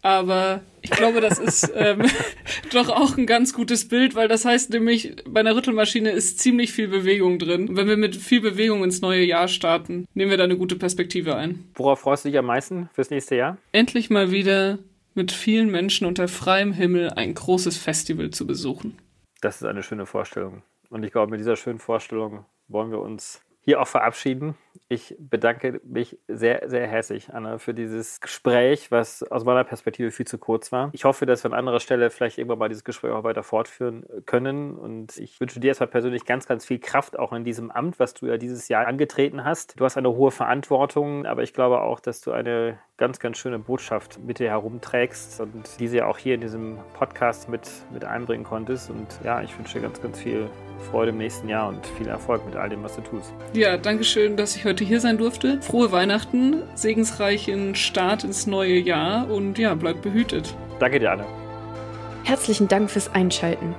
Aber 0.04 0.60
ich 0.82 0.90
glaube, 0.90 1.22
das 1.22 1.38
ist 1.38 1.72
ähm, 1.74 2.02
doch 2.72 2.90
auch 2.90 3.16
ein 3.16 3.24
ganz 3.24 3.54
gutes 3.54 3.88
Bild, 3.88 4.14
weil 4.14 4.28
das 4.28 4.44
heißt 4.44 4.68
nämlich, 4.68 5.16
bei 5.26 5.40
einer 5.40 5.56
Rüttelmaschine 5.56 6.10
ist 6.10 6.40
ziemlich 6.40 6.72
viel 6.74 6.88
Bewegung 6.88 7.38
drin. 7.38 7.70
Und 7.70 7.76
wenn 7.78 7.88
wir 7.88 7.96
mit 7.96 8.14
viel 8.14 8.42
Bewegung 8.42 8.84
ins 8.84 9.00
neue 9.00 9.24
Jahr 9.24 9.48
starten, 9.48 10.06
nehmen 10.12 10.30
wir 10.30 10.36
da 10.36 10.44
eine 10.44 10.58
gute 10.58 10.76
Perspektive 10.76 11.36
ein. 11.36 11.70
Worauf 11.74 12.00
freust 12.00 12.26
du 12.26 12.28
dich 12.28 12.38
am 12.38 12.44
meisten 12.44 12.90
fürs 12.92 13.08
nächste 13.08 13.36
Jahr? 13.36 13.56
Endlich 13.72 14.10
mal 14.10 14.30
wieder 14.30 14.78
mit 15.14 15.32
vielen 15.32 15.70
Menschen 15.70 16.06
unter 16.06 16.28
freiem 16.28 16.74
Himmel 16.74 17.08
ein 17.08 17.32
großes 17.32 17.78
Festival 17.78 18.28
zu 18.28 18.46
besuchen. 18.46 18.98
Das 19.40 19.56
ist 19.56 19.64
eine 19.64 19.82
schöne 19.82 20.04
Vorstellung. 20.04 20.64
Und 20.90 21.02
ich 21.02 21.12
glaube, 21.12 21.30
mit 21.30 21.40
dieser 21.40 21.56
schönen 21.56 21.78
Vorstellung 21.78 22.44
wollen 22.68 22.90
wir 22.90 23.00
uns 23.00 23.40
hier 23.62 23.80
auch 23.80 23.88
verabschieden. 23.88 24.54
Ich 24.88 25.14
bedanke 25.18 25.80
mich 25.84 26.18
sehr, 26.28 26.68
sehr 26.68 26.86
herzlich, 26.86 27.32
Anna, 27.32 27.58
für 27.58 27.74
dieses 27.74 28.20
Gespräch, 28.20 28.90
was 28.90 29.22
aus 29.22 29.44
meiner 29.44 29.64
Perspektive 29.64 30.10
viel 30.10 30.26
zu 30.26 30.38
kurz 30.38 30.72
war. 30.72 30.90
Ich 30.92 31.04
hoffe, 31.04 31.26
dass 31.26 31.44
wir 31.44 31.52
an 31.52 31.58
anderer 31.58 31.80
Stelle 31.80 32.10
vielleicht 32.10 32.38
irgendwann 32.38 32.58
mal 32.58 32.68
dieses 32.68 32.84
Gespräch 32.84 33.12
auch 33.12 33.24
weiter 33.24 33.42
fortführen 33.42 34.04
können. 34.26 34.74
Und 34.76 35.16
ich 35.18 35.40
wünsche 35.40 35.60
dir 35.60 35.68
erstmal 35.68 35.88
persönlich 35.88 36.24
ganz, 36.24 36.46
ganz 36.46 36.64
viel 36.64 36.78
Kraft 36.78 37.18
auch 37.18 37.32
in 37.32 37.44
diesem 37.44 37.70
Amt, 37.70 37.98
was 37.98 38.14
du 38.14 38.26
ja 38.26 38.36
dieses 38.36 38.68
Jahr 38.68 38.86
angetreten 38.86 39.44
hast. 39.44 39.78
Du 39.78 39.84
hast 39.84 39.96
eine 39.96 40.10
hohe 40.10 40.30
Verantwortung, 40.30 41.26
aber 41.26 41.42
ich 41.42 41.52
glaube 41.52 41.80
auch, 41.80 42.00
dass 42.00 42.20
du 42.20 42.32
eine 42.32 42.78
ganz, 42.96 43.18
ganz 43.18 43.38
schöne 43.38 43.58
Botschaft 43.58 44.20
mit 44.20 44.38
dir 44.38 44.50
herumträgst 44.50 45.40
und 45.40 45.80
diese 45.80 45.96
ja 45.98 46.06
auch 46.06 46.18
hier 46.18 46.34
in 46.34 46.40
diesem 46.40 46.78
Podcast 46.94 47.48
mit, 47.48 47.68
mit 47.92 48.04
einbringen 48.04 48.44
konntest. 48.44 48.90
Und 48.90 49.06
ja, 49.24 49.42
ich 49.42 49.56
wünsche 49.58 49.74
dir 49.74 49.82
ganz, 49.82 50.00
ganz 50.00 50.20
viel 50.20 50.48
Freude 50.90 51.10
im 51.10 51.18
nächsten 51.18 51.48
Jahr 51.48 51.68
und 51.68 51.84
viel 51.86 52.06
Erfolg 52.06 52.44
mit 52.46 52.54
all 52.54 52.68
dem, 52.68 52.82
was 52.82 52.94
du 52.94 53.02
tust. 53.02 53.32
Ja, 53.52 53.76
danke 53.76 54.04
schön, 54.04 54.36
dass 54.36 54.54
ich 54.54 54.63
heute 54.64 54.84
hier 54.84 55.00
sein 55.00 55.18
durfte. 55.18 55.60
Frohe 55.62 55.92
Weihnachten, 55.92 56.62
segensreichen 56.74 57.74
Start 57.74 58.24
ins 58.24 58.46
neue 58.46 58.78
Jahr 58.78 59.30
und 59.30 59.58
ja, 59.58 59.74
bleib 59.74 60.02
behütet. 60.02 60.54
Danke 60.78 60.98
dir, 61.00 61.12
Anne. 61.12 61.24
Herzlichen 62.24 62.68
Dank 62.68 62.90
fürs 62.90 63.12
Einschalten. 63.14 63.74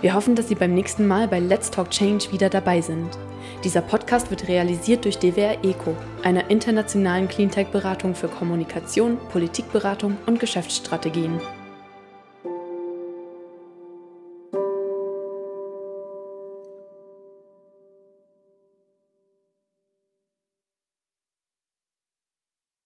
Wir 0.00 0.14
hoffen, 0.14 0.34
dass 0.34 0.48
Sie 0.48 0.54
beim 0.54 0.74
nächsten 0.74 1.06
Mal 1.06 1.28
bei 1.28 1.40
Let's 1.40 1.70
Talk 1.70 1.90
Change 1.90 2.32
wieder 2.32 2.48
dabei 2.48 2.80
sind. 2.80 3.08
Dieser 3.64 3.82
Podcast 3.82 4.30
wird 4.30 4.48
realisiert 4.48 5.04
durch 5.04 5.18
DWR 5.18 5.62
ECO, 5.62 5.94
einer 6.22 6.48
internationalen 6.50 7.28
Cleantech-Beratung 7.28 8.14
für 8.14 8.28
Kommunikation, 8.28 9.18
Politikberatung 9.30 10.16
und 10.26 10.40
Geschäftsstrategien. 10.40 11.40